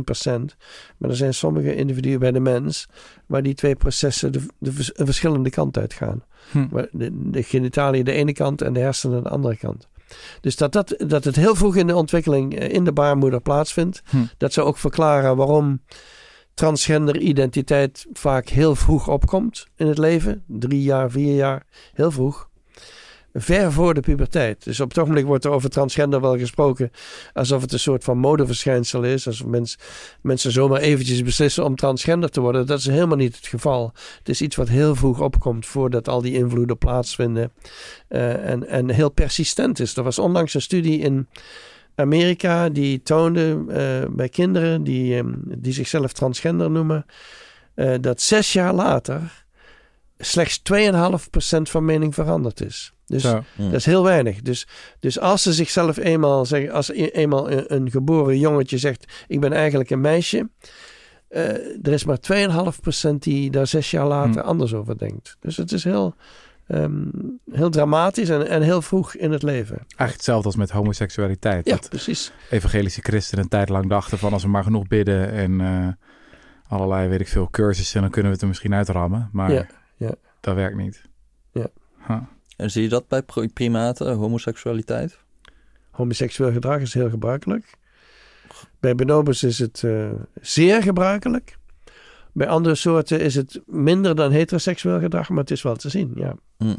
maar 0.98 1.10
er 1.10 1.16
zijn 1.16 1.34
sommige 1.34 1.74
individuen 1.74 2.18
bij 2.18 2.32
de 2.32 2.40
mens, 2.40 2.88
waar 3.26 3.42
die 3.42 3.54
twee 3.54 3.76
processen 3.76 4.32
de, 4.32 4.72
verschillende 4.94 5.50
kant 5.50 5.78
uitgaan. 5.78 6.24
Hm. 6.50 6.66
De, 6.92 7.30
de 7.30 7.42
genitaliën 7.42 8.04
de 8.04 8.12
ene 8.12 8.32
kant 8.32 8.62
en 8.62 8.72
de 8.72 8.80
hersenen 8.80 9.22
de 9.22 9.28
andere 9.28 9.56
kant. 9.56 9.88
Dus 10.40 10.56
dat, 10.56 10.72
dat, 10.72 10.94
dat 11.06 11.24
het 11.24 11.36
heel 11.36 11.54
vroeg 11.54 11.76
in 11.76 11.86
de 11.86 11.94
ontwikkeling 11.94 12.58
eh, 12.58 12.72
in 12.72 12.84
de 12.84 12.92
baarmoeder 12.92 13.40
plaatsvindt. 13.40 14.02
Hm. 14.10 14.16
Dat 14.36 14.52
zou 14.52 14.66
ook 14.66 14.78
verklaren 14.78 15.36
waarom 15.36 15.80
transgender 16.54 17.18
identiteit 17.18 18.06
vaak 18.12 18.48
heel 18.48 18.74
vroeg 18.74 19.08
opkomt 19.08 19.66
in 19.76 19.86
het 19.86 19.98
leven. 19.98 20.44
Drie 20.46 20.82
jaar, 20.82 21.10
vier 21.10 21.34
jaar, 21.34 21.66
heel 21.92 22.10
vroeg. 22.10 22.48
Ver 23.36 23.72
voor 23.72 23.94
de 23.94 24.00
puberteit. 24.00 24.64
Dus 24.64 24.80
op 24.80 24.88
het 24.88 24.98
ogenblik 24.98 25.24
wordt 25.24 25.44
er 25.44 25.50
over 25.50 25.70
transgender 25.70 26.20
wel 26.20 26.38
gesproken 26.38 26.90
alsof 27.32 27.62
het 27.62 27.72
een 27.72 27.78
soort 27.78 28.04
van 28.04 28.18
modeverschijnsel 28.18 29.02
is. 29.02 29.26
Alsof 29.26 29.46
mens, 29.46 29.78
mensen 30.20 30.52
zomaar 30.52 30.80
eventjes 30.80 31.22
beslissen 31.22 31.64
om 31.64 31.76
transgender 31.76 32.30
te 32.30 32.40
worden. 32.40 32.66
Dat 32.66 32.78
is 32.78 32.86
helemaal 32.86 33.16
niet 33.16 33.36
het 33.36 33.46
geval. 33.46 33.92
Het 34.18 34.28
is 34.28 34.42
iets 34.42 34.56
wat 34.56 34.68
heel 34.68 34.94
vroeg 34.94 35.20
opkomt 35.20 35.66
voordat 35.66 36.08
al 36.08 36.22
die 36.22 36.34
invloeden 36.34 36.78
plaatsvinden. 36.78 37.52
Uh, 38.08 38.48
en, 38.48 38.68
en 38.68 38.90
heel 38.90 39.10
persistent 39.10 39.80
is. 39.80 39.96
Er 39.96 40.02
was 40.02 40.18
onlangs 40.18 40.54
een 40.54 40.62
studie 40.62 40.98
in 40.98 41.28
Amerika 41.94 42.68
die 42.68 43.02
toonde 43.02 43.64
uh, 43.68 44.14
bij 44.14 44.28
kinderen 44.28 44.84
die, 44.84 45.16
um, 45.16 45.42
die 45.46 45.72
zichzelf 45.72 46.12
transgender 46.12 46.70
noemen, 46.70 47.06
uh, 47.76 47.94
dat 48.00 48.20
zes 48.20 48.52
jaar 48.52 48.74
later 48.74 49.44
slechts 50.18 50.62
2,5% 50.72 51.62
van 51.62 51.84
mening 51.84 52.14
veranderd 52.14 52.60
is. 52.60 52.92
Dus 53.06 53.22
ja. 53.22 53.44
dat 53.56 53.72
is 53.72 53.84
heel 53.84 54.02
weinig. 54.02 54.42
Dus, 54.42 54.66
dus 55.00 55.20
als 55.20 55.42
ze 55.42 55.52
zichzelf 55.52 55.96
eenmaal 55.96 56.46
zeggen, 56.46 56.72
als 56.72 56.90
eenmaal 56.90 57.50
een, 57.50 57.74
een 57.74 57.90
geboren 57.90 58.38
jongetje 58.38 58.78
zegt: 58.78 59.12
Ik 59.26 59.40
ben 59.40 59.52
eigenlijk 59.52 59.90
een 59.90 60.00
meisje. 60.00 60.48
Uh, 61.30 61.40
er 61.82 61.92
is 61.92 62.04
maar 62.04 62.18
2,5% 63.08 63.10
die 63.18 63.50
daar 63.50 63.66
zes 63.66 63.90
jaar 63.90 64.06
later 64.06 64.42
hm. 64.42 64.48
anders 64.48 64.74
over 64.74 64.98
denkt. 64.98 65.36
Dus 65.40 65.56
het 65.56 65.72
is 65.72 65.84
heel, 65.84 66.14
Um, 66.68 67.40
heel 67.50 67.70
dramatisch 67.70 68.28
en, 68.28 68.48
en 68.48 68.62
heel 68.62 68.82
vroeg 68.82 69.14
in 69.14 69.32
het 69.32 69.42
leven. 69.42 69.76
Eigenlijk 69.76 70.12
hetzelfde 70.12 70.46
als 70.46 70.56
met 70.56 70.70
homoseksualiteit. 70.70 71.66
Ja, 71.66 71.78
precies. 71.88 72.32
Evangelische 72.50 73.00
christenen 73.02 73.44
een 73.44 73.50
tijd 73.50 73.68
lang 73.68 73.88
dachten 73.88 74.18
van 74.18 74.32
als 74.32 74.42
we 74.42 74.48
maar 74.48 74.62
genoeg 74.62 74.86
bidden 74.86 75.30
en 75.30 75.60
uh, 75.60 75.88
allerlei, 76.68 77.08
weet 77.08 77.20
ik 77.20 77.28
veel, 77.28 77.48
cursussen, 77.50 78.00
dan 78.00 78.10
kunnen 78.10 78.26
we 78.26 78.32
het 78.32 78.42
er 78.42 78.48
misschien 78.48 78.74
uitrammen. 78.74 79.28
Maar 79.32 79.52
ja, 79.52 79.66
ja. 79.96 80.14
dat 80.40 80.54
werkt 80.54 80.76
niet. 80.76 81.02
Ja. 81.52 81.66
Huh. 82.06 82.16
En 82.56 82.70
zie 82.70 82.82
je 82.82 82.88
dat 82.88 83.08
bij 83.08 83.22
primaten, 83.52 84.14
homoseksualiteit? 84.14 85.18
Homoseksueel 85.90 86.52
gedrag 86.52 86.80
is 86.80 86.94
heel 86.94 87.10
gebruikelijk. 87.10 87.72
Bij 88.80 88.94
bonobos 88.94 89.42
is 89.42 89.58
het 89.58 89.82
uh, 89.84 90.10
zeer 90.40 90.82
gebruikelijk. 90.82 91.56
Bij 92.34 92.48
andere 92.48 92.74
soorten 92.74 93.20
is 93.20 93.34
het 93.34 93.60
minder 93.66 94.16
dan 94.16 94.30
heteroseksueel 94.30 95.00
gedrag, 95.00 95.28
maar 95.28 95.38
het 95.38 95.50
is 95.50 95.62
wel 95.62 95.76
te 95.76 95.88
zien, 95.88 96.12
ja. 96.14 96.36
Mm. 96.58 96.76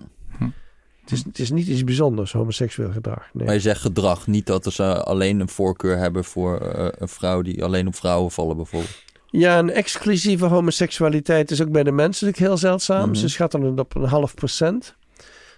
Het, 1.01 1.11
is, 1.11 1.23
het 1.23 1.39
is 1.39 1.51
niet 1.51 1.67
iets 1.67 1.83
bijzonders, 1.83 2.31
homoseksueel 2.31 2.91
gedrag. 2.91 3.29
Nee. 3.33 3.45
Maar 3.45 3.53
je 3.53 3.61
zegt 3.61 3.81
gedrag, 3.81 4.27
niet 4.27 4.45
dat 4.45 4.73
ze 4.73 5.03
alleen 5.03 5.39
een 5.39 5.49
voorkeur 5.49 5.97
hebben 5.97 6.23
voor 6.23 6.61
uh, 6.61 6.87
een 6.91 7.07
vrouw 7.07 7.41
die 7.41 7.63
alleen 7.63 7.87
op 7.87 7.95
vrouwen 7.95 8.31
vallen 8.31 8.55
bijvoorbeeld. 8.55 9.03
Ja, 9.29 9.59
een 9.59 9.71
exclusieve 9.71 10.45
homoseksualiteit 10.45 11.51
is 11.51 11.61
ook 11.61 11.71
bij 11.71 11.83
de 11.83 11.91
mensen 11.91 12.25
natuurlijk 12.25 12.51
heel 12.51 12.69
zeldzaam. 12.69 13.07
Mm 13.07 13.15
Ze 13.15 13.29
schatten 13.29 13.61
het 13.61 13.79
op 13.79 13.95
een 13.95 14.03
half 14.03 14.33
procent. 14.33 14.95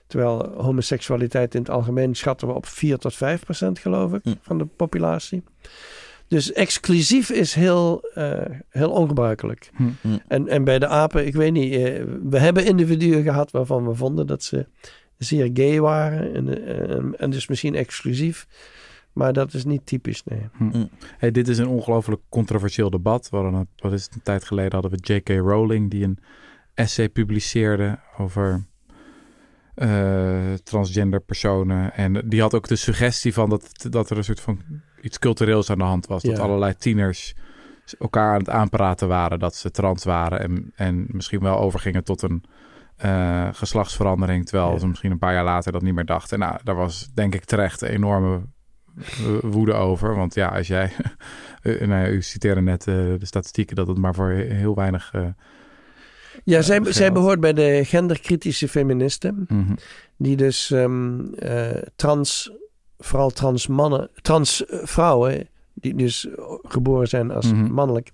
Terwijl 0.08 0.54
homoseksualiteit 0.58 1.56
in 1.56 1.60
het 1.60 1.70
algemeen 1.70 2.16
schatten 2.16 2.48
we 2.48 2.54
op 2.54 2.66
4 2.66 2.98
tot 2.98 3.16
5 3.16 3.44
procent, 3.44 3.80
geloof 3.80 4.14
ik, 4.14 4.26
mm. 4.26 4.38
van 4.42 4.58
de 4.58 4.66
populatie. 4.66 5.44
Dus 6.28 6.54
exclusief 6.54 7.30
is 7.30 7.54
heel, 7.54 8.10
uh, 8.16 8.42
heel 8.70 8.92
ongebruikelijk. 8.92 9.70
Hm. 9.76 9.84
hm. 10.02 10.18
En, 10.28 10.48
en 10.48 10.64
bij 10.64 10.80
de 10.80 10.88
apen, 10.88 11.26
ik 11.26 11.34
weet 11.34 11.52
niet, 11.52 11.74
uh, 11.74 12.04
we 12.24 12.40
hebben 12.40 12.66
individuen 12.66 13.24
gehad 13.24 13.52
waarvan 13.52 13.88
we 13.88 13.96
vonden 13.96 14.28
dat 14.28 14.44
ze 14.44 14.68
zeer 15.18 15.50
gay 15.54 15.80
waren. 15.80 16.34
En, 16.34 16.48
uh, 16.48 17.22
en 17.22 17.30
dus 17.30 17.48
misschien 17.48 17.76
exclusief. 17.76 18.48
Maar 19.14 19.34
dat 19.34 19.54
is 19.54 19.66
niet 19.66 19.86
typisch, 19.86 20.24
nee. 20.24 20.50
Hm. 20.58 20.86
Hey, 21.18 21.32
dit 21.32 21.48
is 21.48 21.58
een 21.58 21.68
ongelooflijk 21.68 22.22
controversieel 22.30 22.90
debat. 22.90 23.30
We 23.30 23.38
hadden, 23.38 23.68
wat 23.76 23.94
is 23.94 24.04
het, 24.04 24.16
een 24.16 24.22
tijd 24.24 24.44
geleden 24.44 24.72
hadden 24.72 24.92
we 24.92 25.14
J.K. 25.14 25.30
Rowling 25.30 25.90
die 25.92 26.04
een 26.04 26.18
essay 26.74 27.10
publiceerde 27.10 28.00
over 28.18 28.66
uh, 29.76 30.54
transgender 30.54 31.20
personen. 31.20 31.94
En 31.94 32.30
die 32.30 32.42
had 32.42 32.54
ook 32.54 32.68
de 32.68 32.76
suggestie 32.76 33.34
van 33.34 33.50
dat, 33.50 33.86
dat 33.90 34.10
er 34.10 34.18
een 34.18 34.24
soort 34.24 34.40
van 34.40 34.62
iets 35.02 35.20
cultureels 35.20 35.70
aan 35.70 35.78
de 35.78 35.84
hand 35.84 36.08
was. 36.08 36.24
Dat 36.24 36.40
allerlei 36.40 36.76
tieners 36.76 37.36
elkaar 38.00 38.34
aan 38.34 38.40
het 38.40 38.50
aanpraten 38.50 39.08
waren 39.08 39.40
dat 39.40 39.56
ze 39.56 39.72
trans 39.72 40.04
waren. 40.04 40.40
En, 40.40 40.72
en 40.76 41.06
misschien 41.08 41.40
wel 41.40 41.60
overgingen 41.60 42.04
tot 42.04 42.22
een 42.22 42.44
uh, 43.06 43.48
geslachtsverandering. 43.52 44.46
Terwijl 44.46 44.80
ze 44.80 44.88
misschien 44.88 45.12
een 45.12 45.18
paar 45.18 45.34
jaar 45.34 45.44
later 45.44 45.72
dat 45.72 45.82
niet 45.82 45.94
meer 45.94 46.06
dachten. 46.06 46.40
Nou, 46.40 46.60
daar 46.64 46.76
was 46.76 47.10
denk 47.14 47.36
ik 47.36 47.46
terecht 47.46 47.82
een 47.82 47.90
enorme 47.90 48.42
woede 49.42 49.74
over. 49.74 50.16
Want 50.16 50.34
ja, 50.34 50.48
als 50.48 50.68
jij... 50.68 50.92
nou, 51.80 52.08
u 52.08 52.22
citeerde 52.22 52.62
net 52.62 52.84
de 52.84 53.18
statistieken 53.20 53.76
dat 53.76 53.88
het 53.88 53.98
maar 53.98 54.14
voor 54.14 54.30
heel 54.32 54.76
weinig 54.76 55.14
ja, 56.44 56.62
zij, 56.62 56.82
zij 56.84 57.12
behoort 57.12 57.40
bij 57.40 57.54
de 57.54 57.82
genderkritische 57.86 58.68
feministen. 58.68 59.46
Mhm. 59.48 59.74
Die 60.18 60.36
dus 60.36 60.70
um, 60.70 61.34
uh, 61.40 61.70
trans, 61.96 62.52
vooral 62.98 63.30
trans 63.30 63.68
mannen, 63.68 64.10
trans 64.22 64.64
vrouwen, 64.68 65.48
die 65.74 65.96
dus 65.96 66.28
geboren 66.62 67.08
zijn 67.08 67.32
als 67.32 67.52
mhm. 67.52 67.72
mannelijk, 67.72 68.12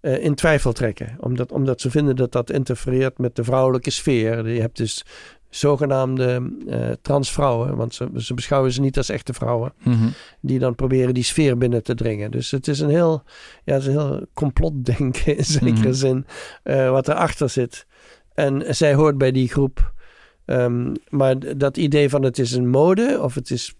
uh, 0.00 0.24
in 0.24 0.34
twijfel 0.34 0.72
trekken. 0.72 1.16
Omdat, 1.20 1.52
omdat 1.52 1.80
ze 1.80 1.90
vinden 1.90 2.16
dat 2.16 2.32
dat 2.32 2.50
interfereert 2.50 3.18
met 3.18 3.36
de 3.36 3.44
vrouwelijke 3.44 3.90
sfeer. 3.90 4.48
Je 4.48 4.60
hebt 4.60 4.76
dus 4.76 5.04
zogenaamde 5.48 6.52
uh, 6.66 6.90
transvrouwen, 7.02 7.76
want 7.76 7.94
ze, 7.94 8.08
ze, 8.16 8.34
beschouwen 8.34 8.72
ze 8.72 8.80
niet 8.80 8.96
als 8.96 9.08
echte 9.08 9.32
vrouwen, 9.32 9.72
mhm. 9.82 10.08
die 10.40 10.58
dan 10.58 10.74
proberen 10.74 11.14
die 11.14 11.22
sfeer 11.22 11.58
binnen 11.58 11.82
te 11.82 11.94
dringen. 11.94 12.30
Dus 12.30 12.50
het 12.50 12.68
is 12.68 12.80
een 12.80 12.90
heel, 12.90 13.22
ja, 13.64 13.72
het 13.72 13.82
is 13.82 13.88
een 13.88 14.00
heel 14.00 14.26
complotdenken 14.32 15.36
in 15.36 15.44
zekere 15.44 15.70
mm 15.70 15.82
-hmm. 15.82 15.92
zin, 15.92 16.26
uh, 16.64 16.90
wat 16.90 17.08
erachter 17.08 17.48
zit. 17.48 17.86
En 18.34 18.74
zij 18.74 18.94
hoort 18.94 19.18
bij 19.18 19.32
die 19.32 19.48
groep. 19.48 19.92
Um, 20.46 20.92
maar 21.08 21.58
dat 21.58 21.76
idee 21.76 22.08
van 22.08 22.22
het 22.22 22.38
is 22.38 22.52
een 22.52 22.68
mode 22.68 23.18
of 23.22 23.34
het 23.34 23.50
is 23.50 23.74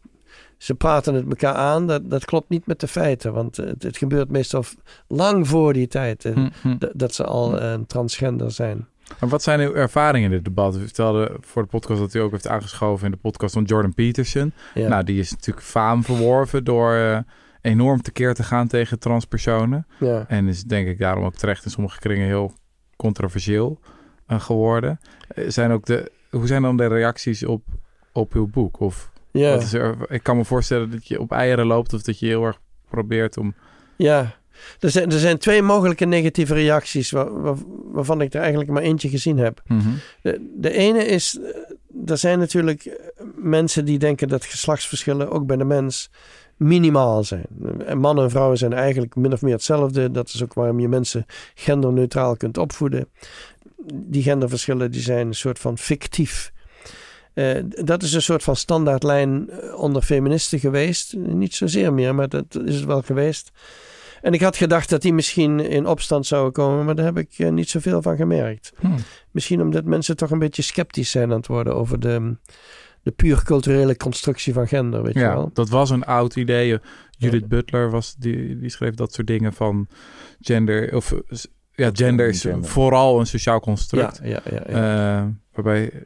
ze 0.59 0.75
praten 0.75 1.15
het 1.15 1.29
elkaar 1.29 1.55
aan, 1.55 1.87
dat, 1.87 2.11
dat 2.11 2.25
klopt 2.25 2.49
niet 2.49 2.67
met 2.67 2.81
de 2.81 2.89
feiten. 2.89 3.33
Want 3.33 3.57
het, 3.57 3.83
het 3.83 3.97
gebeurt 3.97 4.31
meestal 4.31 4.65
lang 5.09 5.49
voor 5.49 5.73
die 5.73 5.87
tijd 5.87 6.25
mm 6.35 6.51
-hmm. 6.63 6.79
dat 6.93 7.15
ze 7.15 7.25
al 7.25 7.63
uh, 7.63 7.75
transgender 7.87 8.51
zijn. 8.51 8.87
Maar 9.21 9.29
wat 9.29 9.43
zijn 9.43 9.61
uw 9.61 9.75
ervaringen 9.75 10.31
in 10.31 10.37
dit 10.37 10.45
debat? 10.45 10.77
U 10.77 10.81
vertelde 10.81 11.37
voor 11.41 11.63
de 11.63 11.69
podcast 11.69 12.01
dat 12.01 12.15
u 12.15 12.19
ook 12.19 12.31
heeft 12.31 12.49
aangeschoven 12.49 13.05
in 13.05 13.11
de 13.11 13.17
podcast 13.17 13.55
van 13.55 13.63
Jordan 13.63 13.95
Peterson. 13.95 14.53
Ja. 14.75 14.89
Nou, 14.89 15.05
die 15.05 15.19
is 15.19 15.31
natuurlijk 15.31 15.67
faam 15.67 16.05
verworven 16.05 16.65
door 16.65 16.95
uh, 16.95 17.19
enorm 17.61 18.03
tekeer 18.03 18.35
te 18.35 18.43
gaan 18.43 18.69
tegen 18.69 18.99
transpersonen. 18.99 19.87
Ja. 19.99 20.25
En 20.29 20.49
is 20.49 20.63
denk 20.63 20.89
ik 20.89 20.99
daarom 20.99 21.25
ook 21.25 21.35
terecht 21.35 21.65
in 21.65 21.71
sommige 21.71 21.99
kringen 21.99 22.27
heel 22.27 22.53
controversieel 22.97 23.81
uh, 24.29 24.41
geworden. 24.41 25.01
Zijn 25.47 25.71
ook 25.71 25.87
de, 25.87 26.13
hoe 26.31 26.47
zijn 26.47 26.63
dan 26.63 26.77
de 26.77 26.87
reacties 26.87 27.45
op, 27.45 27.63
op 28.13 28.35
uw 28.35 28.47
boek? 28.47 28.81
Of 28.81 29.13
Ja, 29.41 29.55
is 29.55 29.73
er, 29.73 29.97
ik 30.09 30.23
kan 30.23 30.37
me 30.37 30.45
voorstellen 30.45 30.91
dat 30.91 31.07
je 31.09 31.21
op 31.21 31.33
eieren 31.33 31.67
loopt 31.67 31.93
of 31.93 32.03
dat 32.03 32.19
je 32.19 32.27
heel 32.27 32.45
erg 32.45 32.61
probeert 32.91 33.37
om... 33.37 33.55
ja. 33.97 34.35
Er 34.81 34.91
zijn, 34.91 35.11
er 35.13 35.19
zijn 35.19 35.39
twee 35.39 35.63
mogelijke 35.63 36.05
negatieve 36.05 36.55
reacties 36.55 37.11
waar- 37.11 37.41
waar- 37.43 37.57
waarvan 37.93 38.21
ik 38.21 38.35
er 38.35 38.41
eigenlijk 38.41 38.71
maar 38.71 38.83
eentje 38.83 39.09
gezien 39.09 39.39
heb. 39.39 39.63
De, 40.23 40.51
de 40.57 40.71
ene 40.73 41.05
is, 41.07 41.39
eh, 41.39 42.11
er 42.11 42.19
zijn 42.19 42.39
natuurlijk 42.39 42.85
eh, 42.85 42.95
mensen 43.37 43.85
die 43.85 43.99
denken 43.99 44.29
dat 44.29 44.45
geslachtsverschillen 44.45 45.31
ook 45.31 45.47
bij 45.47 45.57
de 45.57 45.65
mens 45.65 46.11
minimaal 46.57 47.25
zijn. 47.25 47.47
En 47.87 47.99
mannen 47.99 48.25
en 48.25 48.31
vrouwen 48.31 48.59
zijn 48.59 48.73
eigenlijk 48.73 49.17
min 49.17 49.33
of 49.33 49.43
meer 49.43 49.53
hetzelfde. 49.53 50.11
Dat 50.11 50.29
is 50.29 50.43
ook 50.43 50.55
waarom 50.55 50.81
je 50.81 50.89
mensen 50.89 51.27
genderneutraal 51.55 52.37
kunt 52.37 52.59
opvoeden. 52.59 53.09
Die 53.95 54.23
genderverschillen 54.23 54.91
die 54.91 55.01
zijn 55.03 55.27
een 55.27 55.35
soort 55.35 55.59
van 55.59 55.79
fictief. 55.79 56.53
Eh, 57.35 57.57
dat 57.85 58.03
is 58.03 58.13
een 58.13 58.23
soort 58.23 58.43
van 58.43 58.57
standaardlijn 58.57 59.51
eh, 59.51 59.79
onder 59.79 60.03
feministen 60.03 60.59
geweest. 60.59 61.15
Niet 61.17 61.55
zozeer 61.55 61.93
meer, 61.93 62.15
maar 62.15 62.29
dat 62.29 62.59
is 62.65 62.75
het 62.75 62.85
wel 62.85 63.03
geweest. 63.03 63.51
En 64.23 64.33
ik 64.33 64.41
had 64.41 64.57
gedacht 64.57 64.91
dat 64.91 65.03
die 65.03 65.13
misschien 65.13 65.61
in 65.61 65.87
opstand 65.87 66.27
zouden 66.27 66.53
komen, 66.53 66.85
maar 66.85 66.95
daar 66.95 67.05
heb 67.05 67.19
ik 67.19 67.35
eh, 67.37 67.51
niet 67.51 67.69
zoveel 67.71 68.03
van 68.03 68.17
gemerkt. 68.17 68.73
Hmm. 68.81 68.97
Misschien 69.31 69.61
omdat 69.61 69.85
mensen 69.85 70.17
toch 70.17 70.31
een 70.31 70.39
beetje 70.39 70.63
sceptisch 70.63 71.11
zijn 71.11 71.31
aan 71.31 71.37
het 71.37 71.47
worden 71.47 71.75
over 71.75 72.01
de, 72.01 72.37
de 73.03 73.11
puur 73.11 73.43
culturele 73.45 73.97
constructie 73.97 74.53
van 74.53 74.69
gender, 74.69 75.03
weet 75.03 75.15
je 75.15 75.21
Ja, 75.21 75.35
wel. 75.35 75.51
dat 75.53 75.69
was 75.69 75.91
een 75.91 76.05
oud 76.05 76.37
idee. 76.37 76.79
Judith 77.11 77.49
Butler 77.49 77.91
was 77.91 78.15
die, 78.19 78.59
die 78.59 78.71
schreef 78.71 78.95
dat 78.95 79.13
soort 79.13 79.27
dingen 79.27 79.53
van 79.53 79.89
gender. 80.41 80.97
Of 80.97 81.15
ja, 81.75 81.91
gender 81.93 82.29
is 82.29 82.41
Gender. 82.41 82.71
vooral 82.71 83.21
een 83.21 83.27
sociaal 83.27 83.61
construct. 83.61 84.21
Ja, 84.23 84.29
ja, 84.29 84.41
ja. 84.51 84.63
ja. 84.69 85.21
Eh, 85.23 85.27
waarbij 85.53 86.05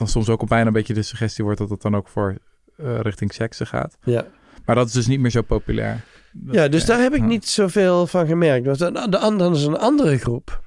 dan 0.00 0.08
soms 0.08 0.28
ook 0.28 0.42
op 0.42 0.48
bijna 0.48 0.66
een 0.66 0.72
beetje 0.72 0.94
de 0.94 1.02
suggestie 1.02 1.44
wordt 1.44 1.58
dat 1.58 1.70
het 1.70 1.82
dan 1.82 1.96
ook 1.96 2.08
voor 2.08 2.36
eh, 2.76 3.00
richting 3.00 3.32
seksen 3.32 3.66
gaat. 3.66 3.96
ja. 4.04 4.26
Maar 4.64 4.74
dat 4.78 4.86
is 4.86 4.92
dus 4.92 5.06
niet 5.06 5.20
meer 5.20 5.30
zo 5.30 5.42
populair. 5.42 6.04
Dat- 6.32 6.54
ja 6.54 6.68
dus 6.68 6.84
daar 6.84 7.00
heb 7.00 7.14
ik 7.14 7.22
niet 7.22 7.46
zoveel 7.46 8.06
van 8.06 8.26
gemerkt. 8.26 8.66
Want 8.66 8.78
de, 8.78 9.06
de 9.10 9.18
andere 9.18 9.50
is 9.54 9.64
een 9.64 9.76
andere 9.78 10.18
groep. 10.18 10.62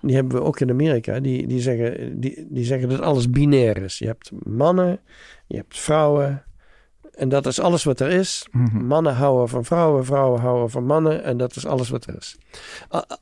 Die 0.00 0.14
hebben 0.14 0.36
we 0.38 0.42
ook 0.44 0.60
in 0.60 0.70
Amerika. 0.70 1.20
Die, 1.20 1.46
die, 1.46 1.60
zeggen, 1.60 2.20
die, 2.20 2.46
die 2.50 2.64
zeggen 2.64 2.88
dat 2.88 3.00
alles 3.00 3.30
binair 3.30 3.76
is. 3.76 3.98
Je 3.98 4.06
hebt 4.06 4.30
mannen, 4.44 5.00
je 5.46 5.56
hebt 5.56 5.78
vrouwen. 5.78 6.44
En 7.20 7.28
dat 7.28 7.46
is 7.46 7.60
alles 7.60 7.84
wat 7.84 8.00
er 8.00 8.10
is. 8.10 8.46
Mhm. 8.50 8.86
Mannen 8.86 9.14
houden 9.14 9.48
van 9.48 9.64
vrouwen, 9.64 10.04
vrouwen 10.04 10.40
houden 10.40 10.70
van 10.70 10.84
mannen 10.84 11.24
en 11.24 11.36
dat 11.36 11.56
is 11.56 11.66
alles 11.66 11.88
wat 11.88 12.06
er 12.06 12.16
is. 12.16 12.36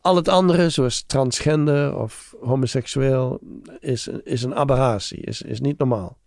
Al 0.00 0.16
het 0.16 0.28
andere, 0.28 0.70
zoals 0.70 1.02
transgender 1.02 1.96
of 1.96 2.34
homoseksueel, 2.40 3.40
is, 3.80 4.08
is 4.24 4.42
een 4.42 4.54
aberratie, 4.54 5.20
is, 5.20 5.42
is 5.42 5.60
niet 5.60 5.78
normaal. 5.78 6.18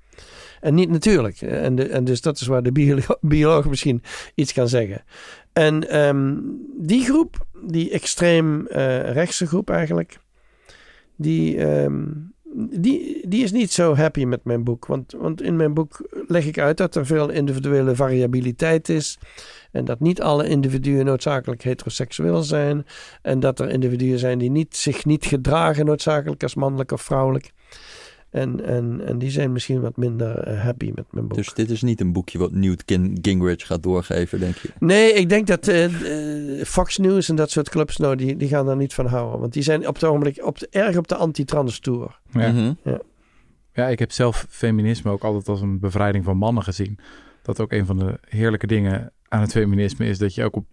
En 0.60 0.74
niet 0.74 0.90
natuurlijk. 0.90 1.42
En, 1.42 1.76
de, 1.76 1.88
en 1.88 2.04
dus 2.04 2.22
dat 2.22 2.40
is 2.40 2.48
waar 2.48 2.64
de 2.64 2.72
biolo- 2.72 3.18
bioloog 3.36 3.66
misschien 3.66 4.04
iets 4.36 4.54
kan 4.54 4.68
zeggen. 4.68 5.04
En 5.54 5.90
ehm, 5.90 6.36
die 6.78 7.04
groep, 7.04 7.46
die 7.64 7.92
extreem 7.92 8.68
eh, 8.68 9.12
rechtse 9.12 9.48
groep 9.48 9.70
eigenlijk, 9.70 10.20
die, 11.16 11.58
ehm, 11.58 12.04
die, 12.54 13.28
die 13.28 13.44
is 13.44 13.52
niet 13.52 13.72
zo 13.72 13.96
happy 13.96 14.26
met 14.26 14.44
mijn 14.44 14.64
boek. 14.64 14.86
Want, 14.86 15.16
want 15.18 15.42
in 15.42 15.56
mijn 15.56 15.74
boek 15.74 16.08
leg 16.28 16.46
ik 16.46 16.60
uit 16.60 16.78
dat 16.78 16.96
er 16.96 17.06
veel 17.06 17.30
individuele 17.30 17.96
variabiliteit 17.96 18.90
is. 18.90 19.18
En 19.72 19.86
dat 19.86 20.00
niet 20.00 20.22
alle 20.22 20.48
individuen 20.48 21.06
noodzakelijk 21.06 21.62
heteroseksueel 21.62 22.44
zijn. 22.44 22.86
En 23.22 23.40
dat 23.40 23.60
er 23.60 23.70
individuen 23.70 24.20
zijn 24.20 24.38
die 24.38 24.52
niet, 24.52 24.76
zich 24.76 25.06
niet 25.06 25.26
gedragen 25.26 25.86
noodzakelijk 25.86 26.44
als 26.44 26.56
mannelijk 26.56 26.92
of 26.92 27.02
vrouwelijk. 27.02 27.52
En, 28.32 28.66
en, 28.66 29.02
en 29.06 29.18
die 29.18 29.30
zijn 29.30 29.52
misschien 29.52 29.82
wat 29.82 29.98
minder 29.98 30.38
eh, 30.38 30.62
happy 30.64 30.92
met 30.96 31.06
mijn 31.12 31.28
boek. 31.28 31.38
Dus 31.38 31.54
dit 31.54 31.70
is 31.70 31.82
niet 31.82 32.02
een 32.02 32.14
boekje 32.14 32.38
wat 32.38 32.52
Newt 32.52 32.84
Gin- 32.86 33.18
Gingrich 33.22 33.66
gaat 33.66 33.84
doorgeven, 33.84 34.40
denk 34.40 34.56
je? 34.56 34.70
Nee, 34.80 35.14
ik 35.14 35.30
denk 35.30 35.48
dat 35.48 35.68
eh, 35.68 35.86
eh, 36.60 36.66
Fox 36.66 36.98
News 36.98 37.30
en 37.30 37.36
dat 37.36 37.52
soort 37.52 37.70
clubs, 37.70 37.98
nou, 37.98 38.16
die, 38.16 38.38
die 38.38 38.48
gaan 38.48 38.66
daar 38.66 38.76
niet 38.76 38.94
van 38.94 39.06
houden. 39.06 39.40
Want 39.40 39.54
die 39.54 39.64
zijn 39.64 39.88
op 39.88 39.94
het 39.94 40.04
ogenblik 40.04 40.46
op 40.46 40.60
de, 40.60 40.68
erg 40.72 40.98
op 40.98 41.08
de 41.08 41.16
anti-trans 41.16 41.80
tour. 41.80 42.20
Ja. 42.32 42.52
Mhm. 42.52 42.74
Ja, 43.74 43.88
ik 43.88 44.00
heb 44.00 44.12
zelf 44.12 44.46
feminisme 44.50 45.12
ook 45.12 45.24
altijd 45.24 45.48
als 45.48 45.62
een 45.62 45.80
bevrijding 45.80 46.24
van 46.24 46.38
mannen 46.38 46.64
gezien. 46.64 47.00
Dat 47.42 47.60
ook 47.60 47.72
een 47.72 47.86
van 47.86 47.98
de 47.98 48.18
heerlijke 48.30 48.68
dingen 48.68 49.12
aan 49.28 49.42
het 49.42 49.52
feminisme 49.52 50.06
is 50.06 50.18
dat 50.18 50.36
je 50.36 50.44
ook 50.44 50.56
op, 50.56 50.66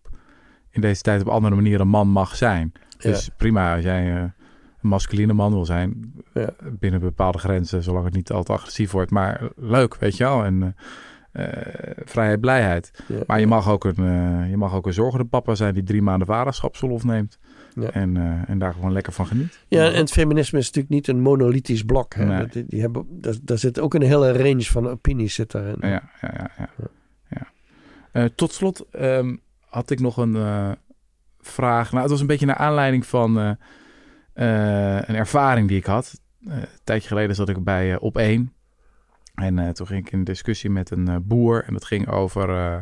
in 0.71 0.81
deze 0.81 1.03
tijd 1.03 1.21
op 1.21 1.29
andere 1.29 1.55
manieren 1.55 1.81
een 1.81 1.89
man 1.89 2.09
mag 2.09 2.37
zijn. 2.37 2.73
Dus 2.99 3.31
prima 3.37 3.75
als 3.75 3.85
jij 3.85 4.17
eh, 4.17 4.25
masculine 4.89 5.33
man 5.33 5.53
wil 5.53 5.65
zijn, 5.65 6.13
Ja. 6.35 6.51
binnen 6.79 7.01
bepaalde 7.01 7.39
grenzen, 7.39 7.83
zolang 7.83 8.05
het 8.05 8.15
niet 8.15 8.33
al 8.33 8.43
te 8.43 8.53
agressief 8.53 8.91
wordt. 8.91 9.11
Maar 9.11 9.49
leuk, 9.57 9.97
weet 9.97 10.17
je 10.17 10.25
wel. 10.25 10.45
En 10.45 10.77
eh, 11.33 11.47
vrijheid, 12.05 12.41
blijheid. 12.41 13.05
Ja. 13.07 13.23
Maar 13.27 13.41
je 13.41 13.47
mag, 13.47 13.69
ook 13.69 13.85
een, 13.85 13.97
eh, 13.97 14.51
je 14.51 14.57
mag 14.57 14.75
ook 14.75 14.87
een 14.87 14.93
zorgende 14.93 15.25
papa 15.25 15.55
zijn 15.55 15.75
die 15.75 15.83
drie 15.83 16.03
maanden 16.03 16.27
vaderschapsverlof 16.27 17.05
neemt. 17.05 17.39
Ja. 17.75 17.91
En, 17.91 18.45
en 18.47 18.59
daar 18.59 18.73
gewoon 18.73 18.93
lekker 18.93 19.13
van 19.13 19.27
geniet. 19.27 19.59
Ja, 19.69 19.85
en 19.91 19.97
het 19.97 20.11
feminisme 20.11 20.59
is 20.59 20.67
natuurlijk 20.67 20.95
niet 20.95 21.09
een 21.09 21.21
monolithisch 21.21 21.83
blok. 21.83 22.15
Hè. 22.15 22.25
Nee. 22.25 22.67
Die, 22.67 22.81
hebben, 22.81 23.07
daar, 23.11 23.35
daar 23.43 23.59
zit 23.59 23.81
ook 23.81 23.95
een 23.95 24.03
hele 24.03 24.33
range 24.33 24.65
van 24.65 24.89
opinies 24.89 25.35
zit 25.35 25.51
daarin. 25.51 25.77
Ja, 25.81 26.11
ja, 26.21 26.51
ja. 26.59 26.69
ja. 27.29 27.47
ja. 28.13 28.29
Tot 28.35 28.53
slot 28.53 28.87
ehm, 28.91 29.37
had 29.69 29.91
ik 29.91 30.01
nog 30.01 30.17
een 30.17 30.37
vraag. 31.41 31.91
Nou, 31.91 32.03
het 32.03 32.11
was 32.11 32.21
een 32.21 32.27
beetje 32.27 32.47
naar 32.47 32.57
aanleiding 32.57 33.07
van 33.07 33.57
een 34.45 35.15
ervaring 35.15 35.69
die 35.69 35.77
ik 35.79 35.85
had. 35.87 36.21
Eh, 36.49 36.57
een 36.57 36.67
tijdje 36.85 37.09
geleden 37.09 37.35
zat 37.37 37.49
ik 37.49 37.65
bij 37.65 37.93
eh, 37.93 38.03
Op 38.03 38.17
1. 38.17 38.53
En 39.35 39.59
eh, 39.59 39.69
toen 39.69 39.87
ging 39.87 40.07
ik 40.07 40.13
in 40.13 40.25
discussie 40.25 40.71
met 40.71 40.91
een 40.91 41.09
eh, 41.09 41.17
boer. 41.23 41.65
En 41.65 41.73
dat 41.73 41.85
ging 41.85 42.09
over 42.09 42.51
eh, 42.51 42.77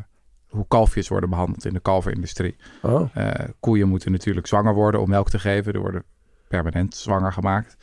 hoe 0.48 0.64
kalfjes 0.68 1.08
worden 1.08 1.30
behandeld 1.30 1.64
in 1.64 1.72
de 1.72 1.80
kalverindustrie. 1.80 2.56
Oh, 2.82 3.08
Eh, 3.14 3.48
koeien 3.60 3.88
moeten 3.88 4.12
natuurlijk 4.12 4.46
zwanger 4.46 4.74
worden 4.74 5.00
om 5.00 5.08
melk 5.08 5.30
te 5.30 5.38
geven. 5.38 5.72
Er 5.72 5.80
worden 5.80 6.04
permanent 6.48 6.94
zwanger 6.94 7.32
gemaakt. 7.32 7.76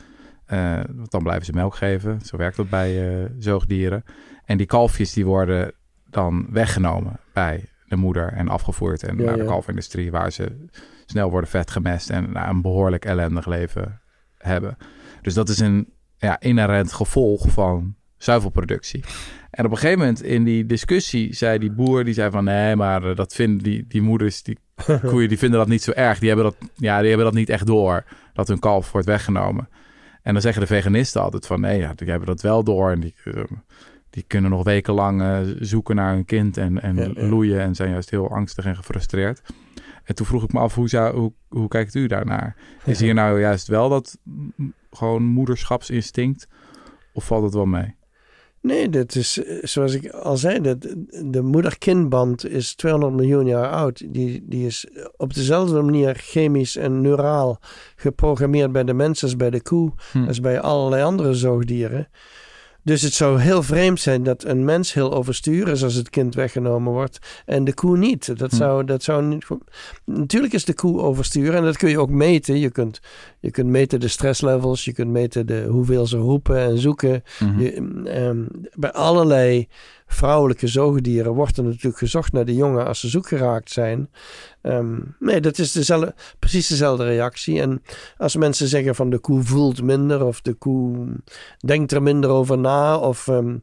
Eh, 0.46 0.80
want 0.94 1.10
dan 1.10 1.22
blijven 1.22 1.44
ze 1.44 1.52
melk 1.52 1.74
geven. 1.74 2.20
Zo 2.20 2.36
werkt 2.36 2.56
dat 2.56 2.68
bij 2.70 3.22
eh, 3.24 3.30
zoogdieren. 3.38 4.04
En 4.44 4.56
die 4.56 4.66
kalfjes 4.66 5.12
die 5.12 5.26
worden 5.26 5.72
dan 6.10 6.46
weggenomen 6.50 7.20
bij 7.32 7.68
de 7.86 7.96
moeder 7.96 8.32
en 8.32 8.48
afgevoerd 8.48 9.02
en 9.02 9.16
Ja, 9.16 9.24
naar 9.24 9.36
de 9.36 9.44
kalfindustrie 9.44 10.10
waar 10.10 10.32
ze 10.32 10.66
snel 11.06 11.30
worden 11.30 11.50
vetgemest 11.50 12.10
en 12.10 12.32
nou, 12.32 12.48
een 12.48 12.62
behoorlijk 12.62 13.04
ellendig 13.04 13.46
leven 13.46 14.00
hebben. 14.38 14.76
Dus 15.22 15.34
dat 15.34 15.48
is 15.48 15.58
een 15.58 15.92
ja, 16.16 16.40
inherent 16.40 16.92
gevolg 16.92 17.50
van 17.50 17.94
zuivelproductie. 18.16 19.04
En 19.50 19.64
op 19.64 19.70
een 19.70 19.76
gegeven 19.76 19.98
moment 19.98 20.22
in 20.22 20.44
die 20.44 20.66
discussie 20.66 21.34
zei 21.34 21.58
die 21.58 21.72
boer, 21.72 22.04
die 22.04 22.14
zei 22.14 22.30
van 22.30 22.44
nee, 22.44 22.76
maar 22.76 23.10
eh, 23.10 23.16
dat 23.16 23.34
vinden 23.34 23.62
die, 23.62 23.84
die 23.88 24.02
moeders, 24.02 24.42
die 24.42 24.58
koeien, 25.06 25.28
die 25.28 25.38
vinden 25.38 25.58
dat 25.58 25.68
niet 25.68 25.82
zo 25.82 25.90
erg. 25.90 26.18
Die 26.18 26.28
hebben 26.28 26.46
dat, 26.46 26.56
ja, 26.74 26.98
die 26.98 27.08
hebben 27.08 27.26
dat 27.26 27.34
niet 27.34 27.48
echt 27.48 27.66
door, 27.66 28.04
dat 28.32 28.48
hun 28.48 28.58
kalf 28.58 28.92
wordt 28.92 29.06
weggenomen. 29.06 29.68
En 30.22 30.32
dan 30.32 30.42
zeggen 30.42 30.60
de 30.60 30.66
veganisten 30.66 31.22
altijd 31.22 31.46
van 31.46 31.60
nee, 31.60 31.78
ja, 31.78 31.94
die 31.94 32.08
hebben 32.10 32.26
dat 32.26 32.40
wel 32.40 32.64
door. 32.64 32.90
En 32.90 33.00
die, 33.00 33.14
eh, 33.24 33.42
die 34.14 34.24
kunnen 34.26 34.50
nog 34.50 34.64
wekenlang 34.64 35.22
eh, 35.22 35.38
zoeken 35.60 35.96
naar 35.96 36.14
hun 36.14 36.24
kind 36.24 36.56
en, 36.56 36.82
en 36.82 36.96
Ja, 36.96 37.10
ja. 37.14 37.26
loeien 37.28 37.60
en 37.60 37.74
zijn 37.74 37.90
juist 37.90 38.10
heel 38.10 38.30
angstig 38.30 38.64
en 38.64 38.76
gefrustreerd. 38.76 39.42
En 40.04 40.14
toen 40.14 40.26
vroeg 40.26 40.42
ik 40.44 40.52
me 40.52 40.60
af, 40.60 40.74
hoe, 40.74 40.88
zou, 40.88 41.16
hoe, 41.16 41.32
hoe 41.48 41.68
kijkt 41.68 41.94
u 41.94 42.06
daarnaar? 42.06 42.56
Is 42.84 43.00
hier 43.00 43.14
nou 43.14 43.40
juist 43.40 43.66
wel 43.66 43.88
dat 43.88 44.18
gewoon 44.90 45.22
moederschapsinstinct 45.22 46.48
of 47.12 47.24
valt 47.26 47.42
het 47.44 47.54
wel 47.54 47.66
mee? 47.66 47.94
Nee, 48.60 48.88
dat 48.88 49.14
is 49.14 49.44
eh, 49.44 49.58
zoals 49.62 49.94
ik 49.94 50.08
al 50.08 50.36
zei, 50.36 50.60
dat 50.60 50.82
de 51.24 51.42
moeder-kindband 51.42 52.46
is 52.46 52.74
200 52.74 53.14
miljoen 53.14 53.46
jaar 53.46 53.68
oud. 53.70 54.04
Die, 54.12 54.44
die 54.48 54.66
is 54.66 54.86
op 55.16 55.34
dezelfde 55.34 55.82
manier 55.82 56.14
chemisch 56.14 56.76
en 56.76 57.00
neuraal 57.00 57.58
geprogrammeerd 57.96 58.72
bij 58.72 58.84
de 58.84 58.94
mens 58.94 59.22
als 59.22 59.36
bij 59.36 59.50
de 59.50 59.62
koe, 59.62 59.92
Hm. 60.12 60.24
als 60.26 60.40
bij 60.40 60.60
allerlei 60.60 61.02
andere 61.02 61.34
zoogdieren. 61.34 62.08
Dus 62.84 63.02
het 63.02 63.12
zou 63.12 63.40
heel 63.40 63.62
vreemd 63.62 64.00
zijn 64.00 64.22
dat 64.22 64.44
een 64.44 64.64
mens 64.64 64.92
heel 64.92 65.12
overstuur 65.14 65.68
is 65.68 65.82
als 65.82 65.94
het 65.94 66.10
kind 66.10 66.34
weggenomen 66.34 66.92
wordt 66.92 67.18
en 67.46 67.64
de 67.64 67.74
koe 67.74 67.96
niet. 67.96 68.38
Dat 68.38 68.50
Hm. 68.50 68.56
zou, 68.56 68.84
dat 68.84 69.02
zou 69.02 69.22
niet. 69.24 69.46
Natuurlijk 70.04 70.52
is 70.52 70.64
de 70.64 70.74
koe 70.74 71.00
overstuur 71.00 71.54
en 71.54 71.62
dat 71.62 71.76
kun 71.76 71.90
je 71.90 71.98
ook 71.98 72.10
meten. 72.10 72.58
Je 72.58 72.70
kunt, 72.70 73.00
je 73.40 73.50
kunt 73.50 73.68
meten 73.68 74.00
de 74.00 74.08
stresslevels, 74.08 74.84
je 74.84 74.92
kunt 74.92 75.10
meten 75.10 75.46
de, 75.46 75.66
hoeveel 75.68 76.06
ze 76.06 76.16
roepen 76.16 76.58
en 76.58 76.78
zoeken. 76.78 77.22
Je, 77.58 77.72
ehm, 78.04 78.44
bij 78.74 78.92
allerlei 78.92 79.68
vrouwelijke 80.06 80.66
zoogdieren 80.66 81.32
wordt 81.32 81.56
er 81.56 81.64
natuurlijk 81.64 81.98
gezocht 81.98 82.32
naar 82.32 82.44
de 82.44 82.54
jongen 82.54 82.86
als 82.86 83.00
ze 83.00 83.08
zoek 83.08 83.28
geraakt 83.28 83.70
zijn. 83.70 84.10
Ehm, 84.60 84.98
nee, 85.18 85.40
dat 85.40 85.58
is 85.58 85.72
dezelfde, 85.72 86.14
precies 86.38 86.66
dezelfde 86.66 87.04
reactie. 87.04 87.60
En 87.60 87.82
als 88.16 88.36
mensen 88.36 88.68
zeggen 88.68 88.94
van 88.94 89.10
de 89.10 89.18
koe 89.18 89.42
voelt 89.42 89.82
minder 89.82 90.24
of 90.24 90.40
de 90.40 90.54
koe 90.54 91.06
denkt 91.66 91.92
er 91.92 92.02
minder 92.02 92.30
over 92.30 92.58
na 92.58 92.98
of... 92.98 93.28
ehm, 93.28 93.56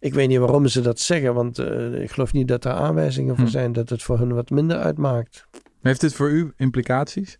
ik 0.00 0.14
weet 0.14 0.28
niet 0.28 0.38
waarom 0.38 0.66
ze 0.66 0.80
dat 0.80 1.00
zeggen, 1.00 1.34
want 1.34 1.58
eh, 1.58 2.02
ik 2.02 2.10
geloof 2.10 2.32
niet 2.32 2.48
dat 2.48 2.64
er 2.64 2.72
aanwijzingen 2.72 3.36
voor 3.36 3.44
Hm. 3.44 3.50
zijn 3.50 3.72
dat 3.72 3.88
het 3.88 4.02
voor 4.02 4.18
hun 4.18 4.34
wat 4.34 4.50
minder 4.50 4.78
uitmaakt. 4.78 5.46
Heeft 5.82 6.00
dit 6.00 6.14
voor 6.14 6.30
u 6.30 6.52
implicaties? 6.56 7.38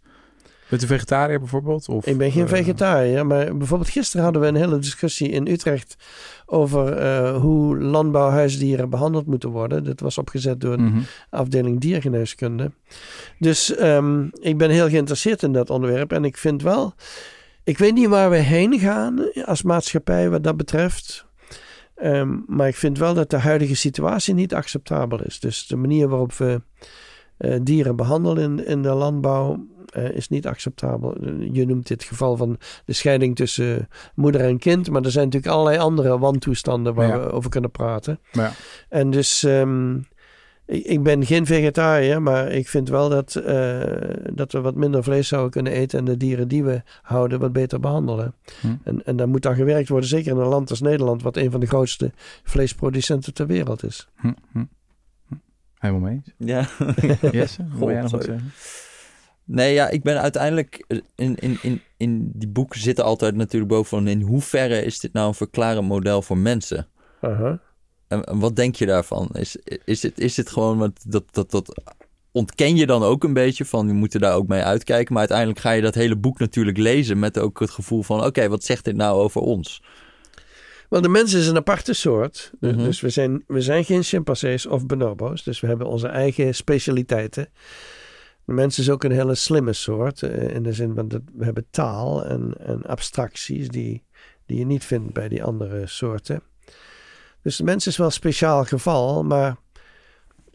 Bent 0.71 0.83
u 0.83 0.87
vegetariër 0.87 1.39
bijvoorbeeld? 1.39 1.89
Of, 1.89 2.07
Ik 2.07 2.19
ben 2.19 2.31
geen 2.31 2.43
eh, 2.43 2.49
vegetariër, 2.49 3.27
maar 3.27 3.57
bijvoorbeeld 3.57 3.91
gisteren 3.91 4.25
hadden 4.25 4.43
we 4.43 4.49
een 4.49 4.55
hele 4.55 4.79
discussie 4.79 5.29
in 5.29 5.47
Utrecht 5.47 5.97
over 6.47 6.93
eh, 6.93 7.37
hoe 7.41 7.79
landbouwhuisdieren 7.79 8.91
behandeld 8.91 9.27
moeten 9.27 9.51
worden. 9.51 9.85
Dat 9.85 10.01
was 10.01 10.19
opgezet 10.19 10.61
door 10.61 10.73
een 10.73 10.85
mhm. 10.85 11.01
afdeling 11.31 11.81
diergeneeskunde. 11.81 12.71
Dus 13.39 13.75
ehm, 13.75 14.27
ik 14.41 14.59
ben 14.59 14.71
heel 14.71 14.89
geïnteresseerd 14.89 15.43
in 15.43 15.53
dat 15.53 15.71
onderwerp 15.71 16.13
en 16.13 16.25
ik 16.25 16.37
vind 16.37 16.63
wel, 16.63 16.95
ik 17.65 17.79
weet 17.79 17.95
niet 17.95 18.09
waar 18.09 18.31
we 18.31 18.37
heen 18.37 18.79
gaan 18.79 19.33
als 19.45 19.63
maatschappij 19.63 20.31
wat 20.31 20.45
dat 20.45 20.57
betreft. 20.57 21.27
Ehm, 21.95 22.39
maar 22.47 22.69
ik 22.69 22.77
vind 22.77 22.99
wel 22.99 23.15
dat 23.15 23.31
de 23.31 23.39
huidige 23.39 23.77
situatie 23.77 24.35
niet 24.35 24.55
acceptabel 24.55 25.23
is. 25.23 25.41
Dus 25.41 25.67
de 25.67 25.77
manier 25.77 26.09
waarop 26.09 26.33
we 26.33 26.63
eh, 27.37 27.59
dieren 27.63 27.97
behandelen 27.97 28.59
in, 28.59 28.67
in 28.67 28.83
de 28.83 28.93
landbouw 28.93 29.67
eh, 29.93 30.11
is 30.11 30.29
niet 30.29 30.47
acceptabel. 30.47 31.17
Je 31.53 31.67
noemt 31.67 31.87
dit 31.87 32.05
geval 32.05 32.37
van 32.37 32.59
de 32.85 32.93
scheiding 32.93 33.37
tussen 33.37 33.89
moeder 34.15 34.41
en 34.41 34.59
kind. 34.59 34.91
Maar 34.91 35.03
er 35.03 35.11
zijn 35.11 35.25
natuurlijk 35.25 35.53
allerlei 35.53 35.79
andere 35.79 36.19
wantoestanden 36.19 36.95
waar 36.95 37.09
Ja. 37.09 37.21
we 37.21 37.31
over 37.33 37.51
kunnen 37.51 37.71
praten. 37.71 38.21
Maar 38.33 38.45
ja. 38.45 38.53
En 38.89 39.11
dus 39.11 39.43
ehm, 39.45 39.97
ik, 40.67 40.85
ik 40.85 41.03
ben 41.03 41.27
geen 41.27 41.47
vegetariër, 41.47 42.23
maar 42.23 42.49
ik 42.53 42.69
vind 42.69 42.89
wel 42.89 43.09
dat, 43.09 43.35
eh, 43.35 43.81
dat 44.33 44.53
we 44.53 44.61
wat 44.61 44.75
minder 44.75 45.03
vlees 45.05 45.29
zouden 45.29 45.51
kunnen 45.51 45.73
eten 45.73 45.99
en 45.99 46.05
de 46.05 46.17
dieren 46.17 46.49
die 46.49 46.65
we 46.65 46.83
houden 47.03 47.41
wat 47.41 47.53
beter 47.53 47.81
behandelen. 47.81 48.35
Hm. 48.61 48.67
En, 48.85 49.05
en 49.05 49.17
daar 49.17 49.29
moet 49.29 49.47
aan 49.47 49.55
gewerkt 49.55 49.89
worden, 49.89 50.09
zeker 50.09 50.31
in 50.33 50.37
een 50.39 50.47
land 50.49 50.71
als 50.71 50.81
Nederland, 50.81 51.23
wat 51.23 51.37
een 51.37 51.51
van 51.51 51.61
de 51.61 51.67
grootste 51.67 52.13
vleesproducenten 52.45 53.35
ter 53.35 53.47
wereld 53.47 53.85
is. 53.85 54.09
Hm, 54.17 54.33
hm, 54.53 54.65
hm. 55.29 55.35
Helemaal 55.79 56.03
mee 56.03 56.15
eens. 56.15 56.33
Ja. 56.37 56.69
Jesse, 57.33 57.65
wil 57.75 57.91
jij 57.91 58.01
nog 58.01 58.11
wat 58.11 58.23
sorry. 58.23 58.39
zeggen? 58.39 58.53
Nee, 59.53 59.73
ja, 59.75 59.89
ik 59.89 60.03
ben 60.03 60.21
uiteindelijk... 60.21 60.85
In, 61.15 61.37
in, 61.37 61.59
in, 61.63 61.81
in 61.97 62.31
die 62.35 62.49
boeken 62.49 62.81
zitten 62.81 63.05
altijd 63.05 63.35
natuurlijk 63.35 63.73
bovenaan... 63.73 64.07
in 64.09 64.21
hoeverre 64.21 64.85
is 64.85 64.99
dit 65.01 65.13
nou 65.13 65.29
een 65.29 65.35
verklarend 65.35 65.89
model 65.89 66.23
voor 66.23 66.39
mensen? 66.39 66.87
En, 68.09 68.25
en 68.25 68.39
wat 68.39 68.57
denk 68.57 68.75
je 68.75 68.87
daarvan? 68.87 69.29
Is, 69.33 69.57
is, 69.85 70.03
het, 70.03 70.19
is 70.19 70.37
het 70.37 70.51
gewoon... 70.51 70.79
wat 70.79 71.05
dat, 71.07 71.25
dat, 71.31 71.51
dat 71.51 71.83
ontken 72.33 72.77
je 72.77 72.87
dan 72.87 73.03
ook 73.03 73.25
een 73.25 73.33
beetje 73.33 73.65
van... 73.65 73.87
we 73.87 73.93
moeten 73.93 74.21
daar 74.21 74.35
ook 74.35 74.49
mee 74.49 74.63
uitkijken. 74.63 75.13
Maar 75.13 75.21
uiteindelijk 75.21 75.59
ga 75.61 75.71
je 75.71 75.83
dat 75.83 75.95
hele 75.95 76.17
boek 76.17 76.39
natuurlijk 76.39 76.79
lezen... 76.79 77.19
met 77.19 77.39
ook 77.39 77.61
het 77.61 77.71
gevoel 77.71 78.03
van... 78.03 78.25
oké, 78.25 78.49
wat 78.49 78.65
zegt 78.65 78.85
dit 78.85 78.97
nou 78.97 79.21
over 79.21 79.41
ons? 79.41 79.83
Wel, 80.89 81.01
de 81.01 81.09
mens 81.09 81.33
is 81.35 81.47
een 81.47 81.57
aparte 81.57 81.93
soort. 81.93 82.51
Dus, 82.61 82.75
Mhm. 82.75 82.85
dus 82.85 83.01
we, 83.01 83.11
zijn, 83.11 83.45
we 83.47 83.61
zijn 83.61 83.85
geen 83.85 84.03
chimpansees 84.03 84.67
of 84.67 84.87
bonobo's. 84.87 85.43
Dus 85.43 85.61
we 85.61 85.67
hebben 85.67 85.87
onze 85.87 86.09
eigen 86.09 86.55
specialiteiten. 86.55 87.49
De 88.51 88.57
mens 88.57 88.79
is 88.79 88.91
ook 88.91 89.05
een 89.05 89.13
hele 89.13 89.35
slimme 89.35 89.73
soort. 89.73 90.23
eh, 90.23 90.55
In 90.55 90.63
de 90.63 90.73
zin 90.73 90.95
van 90.95 91.09
dat 91.09 91.21
we 91.35 91.45
hebben 91.45 91.67
taal 91.71 92.25
en, 92.25 92.55
en 92.59 92.83
abstracties 92.83 93.69
die, 93.69 94.05
die 94.47 94.59
je 94.59 94.67
niet 94.67 94.85
vindt 94.85 95.13
bij 95.13 95.29
die 95.29 95.45
andere 95.45 95.87
soorten. 95.87 96.43
Dus 97.43 97.57
de 97.57 97.65
mens 97.65 97.87
is 97.87 97.97
wel 97.97 98.07
een 98.07 98.13
speciaal 98.13 98.65
geval, 98.65 99.25
maar 99.25 99.57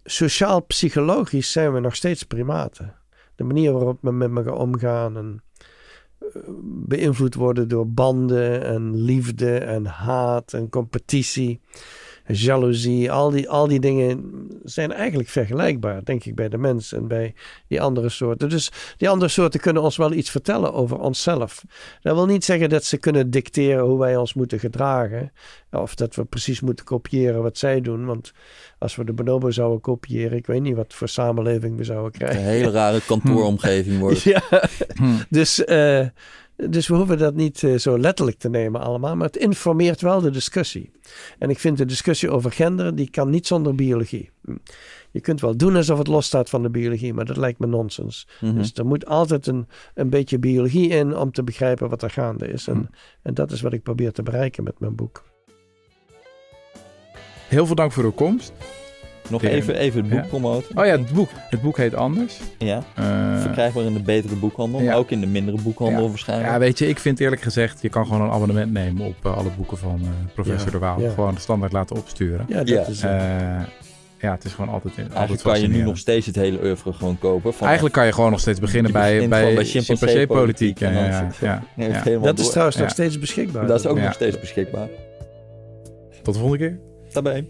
sociaal-psychologisch 0.04 1.52
zijn 1.52 1.74
we 1.74 1.80
nog 1.80 1.96
steeds 1.96 2.24
primaten. 2.24 2.96
De 3.36 3.44
manier 3.44 3.72
waarop 3.72 3.98
we 4.02 4.12
met 4.12 4.36
elkaar 4.36 4.60
omgaan 4.60 5.18
en 5.18 5.44
eh, 6.20 6.28
beïnvloed 6.64 7.36
worden 7.36 7.68
door 7.68 7.88
banden 7.90 8.64
en 8.64 8.96
liefde 9.02 9.58
en 9.58 9.86
haat 9.86 10.54
en 10.54 10.70
competitie, 10.70 11.62
jaloezie. 12.28 13.12
Al 13.12 13.30
die, 13.30 13.50
al 13.50 13.68
die 13.68 13.80
dingen 13.80 14.48
zijn 14.64 14.92
eigenlijk 14.92 15.30
vergelijkbaar, 15.30 16.04
denk 16.04 16.24
ik, 16.26 16.36
bij 16.36 16.50
de 16.50 16.58
mens 16.58 16.94
en 16.94 17.08
bij 17.08 17.34
die 17.68 17.82
andere 17.82 18.10
soorten. 18.10 18.50
Dus 18.50 18.72
die 18.98 19.10
andere 19.10 19.30
soorten 19.32 19.60
kunnen 19.60 19.82
ons 19.82 19.98
wel 19.98 20.14
iets 20.14 20.30
vertellen 20.30 20.74
over 20.74 20.98
onszelf. 21.00 21.64
Dat 22.02 22.16
wil 22.16 22.26
niet 22.26 22.46
zeggen 22.46 22.70
dat 22.70 22.84
ze 22.84 22.98
kunnen 22.98 23.30
dicteren 23.30 23.84
hoe 23.84 24.00
wij 24.00 24.16
ons 24.18 24.34
moeten 24.34 24.60
gedragen. 24.60 25.32
Of 25.72 25.96
dat 25.96 26.16
we 26.16 26.26
precies 26.26 26.62
moeten 26.62 26.86
kopiëren 26.86 27.42
wat 27.42 27.58
zij 27.58 27.82
doen. 27.82 28.06
Want 28.06 28.32
als 28.80 28.96
we 28.96 29.04
de 29.06 29.14
bonobo 29.14 29.52
zouden 29.52 29.82
kopiëren, 29.82 30.38
ik 30.38 30.46
weet 30.46 30.62
niet 30.62 30.76
wat 30.76 30.94
voor 30.94 31.10
samenleving 31.10 31.78
we 31.78 31.84
zouden 31.84 32.06
Een 32.14 32.28
krijgen. 32.28 32.44
hele 32.44 32.72
rare 32.72 33.02
kantooromgeving 33.08 34.00
wordt. 34.00 34.22
Ja, 34.22 34.42
Hm. 34.96 35.04
dus, 35.30 35.64
eh, 35.64 36.06
dus 36.56 36.88
we 36.88 36.96
hoeven 36.96 37.18
dat 37.18 37.36
niet 37.36 37.64
eh, 37.64 37.76
zo 37.76 38.00
letterlijk 38.00 38.38
te 38.38 38.50
nemen 38.50 38.82
allemaal. 38.82 39.16
Maar 39.16 39.28
het 39.28 39.38
informeert 39.38 40.02
wel 40.02 40.22
de 40.22 40.30
discussie. 40.30 40.92
En 41.40 41.50
ik 41.50 41.60
vind 41.60 41.78
de 41.78 41.86
discussie 41.86 42.30
over 42.30 42.52
gender, 42.52 42.96
die 42.96 43.10
kan 43.10 43.30
niet 43.30 43.48
zonder 43.48 43.76
biologie. 43.76 44.30
Hm. 44.46 44.56
Je 45.12 45.22
kunt 45.22 45.42
wel 45.42 45.58
doen 45.58 45.76
alsof 45.76 45.98
het 45.98 46.08
losstaat 46.08 46.50
van 46.50 46.62
de 46.62 46.70
biologie, 46.70 47.14
maar 47.14 47.26
dat 47.26 47.38
lijkt 47.38 47.60
me 47.60 47.68
nonsens. 47.68 48.28
Mhm. 48.42 48.56
Dus 48.56 48.74
er 48.74 48.86
moet 48.86 49.06
altijd 49.06 49.48
een, 49.48 49.68
een 49.94 50.10
beetje 50.10 50.40
biologie 50.40 50.90
in 50.90 51.18
om 51.18 51.32
te 51.32 51.44
begrijpen 51.44 51.90
wat 51.90 52.02
er 52.04 52.10
gaande 52.10 52.48
is. 52.48 52.68
En, 52.68 52.76
Hm. 52.76 52.84
en 53.22 53.34
dat 53.34 53.52
is 53.52 53.62
wat 53.62 53.74
ik 53.74 53.84
probeer 53.84 54.12
te 54.12 54.24
bereiken 54.24 54.64
met 54.64 54.80
mijn 54.80 54.96
boek. 54.96 55.24
Heel 57.48 57.66
veel 57.66 57.76
dank 57.76 57.92
voor 57.92 58.04
uw 58.04 58.12
komst. 58.12 58.54
Nog 59.30 59.44
even, 59.44 59.76
even 59.76 60.00
het 60.00 60.10
boek 60.10 60.20
Ja. 60.22 60.26
promoten. 60.28 60.78
Oh 60.78 60.86
ja, 60.86 60.92
het 60.92 61.12
boek. 61.12 61.30
Het 61.50 61.62
boek 61.62 61.78
heet 61.78 61.96
anders. 61.96 62.40
Ja, 62.58 62.84
Eh, 62.96 63.42
verkrijgbaar 63.42 63.84
in 63.84 63.94
de 63.94 64.00
betere 64.02 64.36
boekhandel. 64.36 64.80
ja. 64.82 64.86
Maar 64.86 64.96
ook 64.98 65.12
in 65.12 65.20
de 65.20 65.28
mindere 65.28 65.58
boekhandel 65.62 66.02
Ja. 66.04 66.08
waarschijnlijk. 66.10 66.50
ja, 66.52 66.60
weet 66.60 66.80
je, 66.80 66.88
ik 66.88 67.00
vind 67.00 67.20
eerlijk 67.20 67.42
gezegd, 67.42 67.82
je 67.82 67.90
kan 67.90 68.06
gewoon 68.06 68.22
een 68.22 68.32
abonnement 68.32 68.72
nemen 68.72 69.06
op 69.06 69.16
eh, 69.24 69.38
alle 69.38 69.50
boeken 69.58 69.78
van 69.78 70.00
eh, 70.02 70.34
professor 70.34 70.66
Ja, 70.66 70.72
de 70.72 70.78
Waal. 70.80 71.02
ja. 71.02 71.10
Gewoon 71.10 71.38
standaard 71.38 71.72
laten 71.72 71.96
opsturen. 71.96 72.46
Ja, 72.50 72.58
dat 72.58 72.68
Ja. 72.68 72.86
is... 72.88 73.02
ja, 74.20 74.32
het 74.32 74.44
is 74.44 74.54
gewoon 74.54 74.70
altijd, 74.74 74.94
altijd 74.98 75.14
Eigenlijk 75.14 75.44
kan 75.44 75.62
je 75.62 75.68
nu 75.68 75.82
nog 75.84 75.98
steeds 75.98 76.26
het 76.26 76.36
hele 76.36 76.60
oeuvre 76.64 76.94
gewoon 76.94 77.20
kopen. 77.20 77.54
Van, 77.54 77.66
Eigenlijk 77.66 77.96
kan 77.96 78.06
je 78.06 78.12
gewoon 78.12 78.32
nog 78.32 78.40
steeds 78.40 78.60
beginnen 78.60 78.92
bij, 78.92 79.28
bij, 79.28 79.54
bij 79.56 79.66
chimpansee-politiek. 79.66 80.78
chimpansee-politiek 80.78 80.82
en 80.82 80.94
Ja, 80.94 81.30
ja, 81.42 81.64
Nee, 82.06 82.20
dat 82.20 82.40
is 82.40 82.50
trouwens 82.50 82.78
nog 82.78 82.90
steeds 82.90 83.20
beschikbaar. 83.20 83.68
Dat 83.68 83.80
is 83.80 83.86
ook 83.88 83.98
Ja. 83.98 84.04
nog 84.04 84.14
steeds 84.14 84.40
beschikbaar. 84.40 84.88
Tot 86.22 86.34
de 86.34 86.40
volgende 86.40 86.68
keer. 86.68 86.80
Daarbij. 87.14 87.46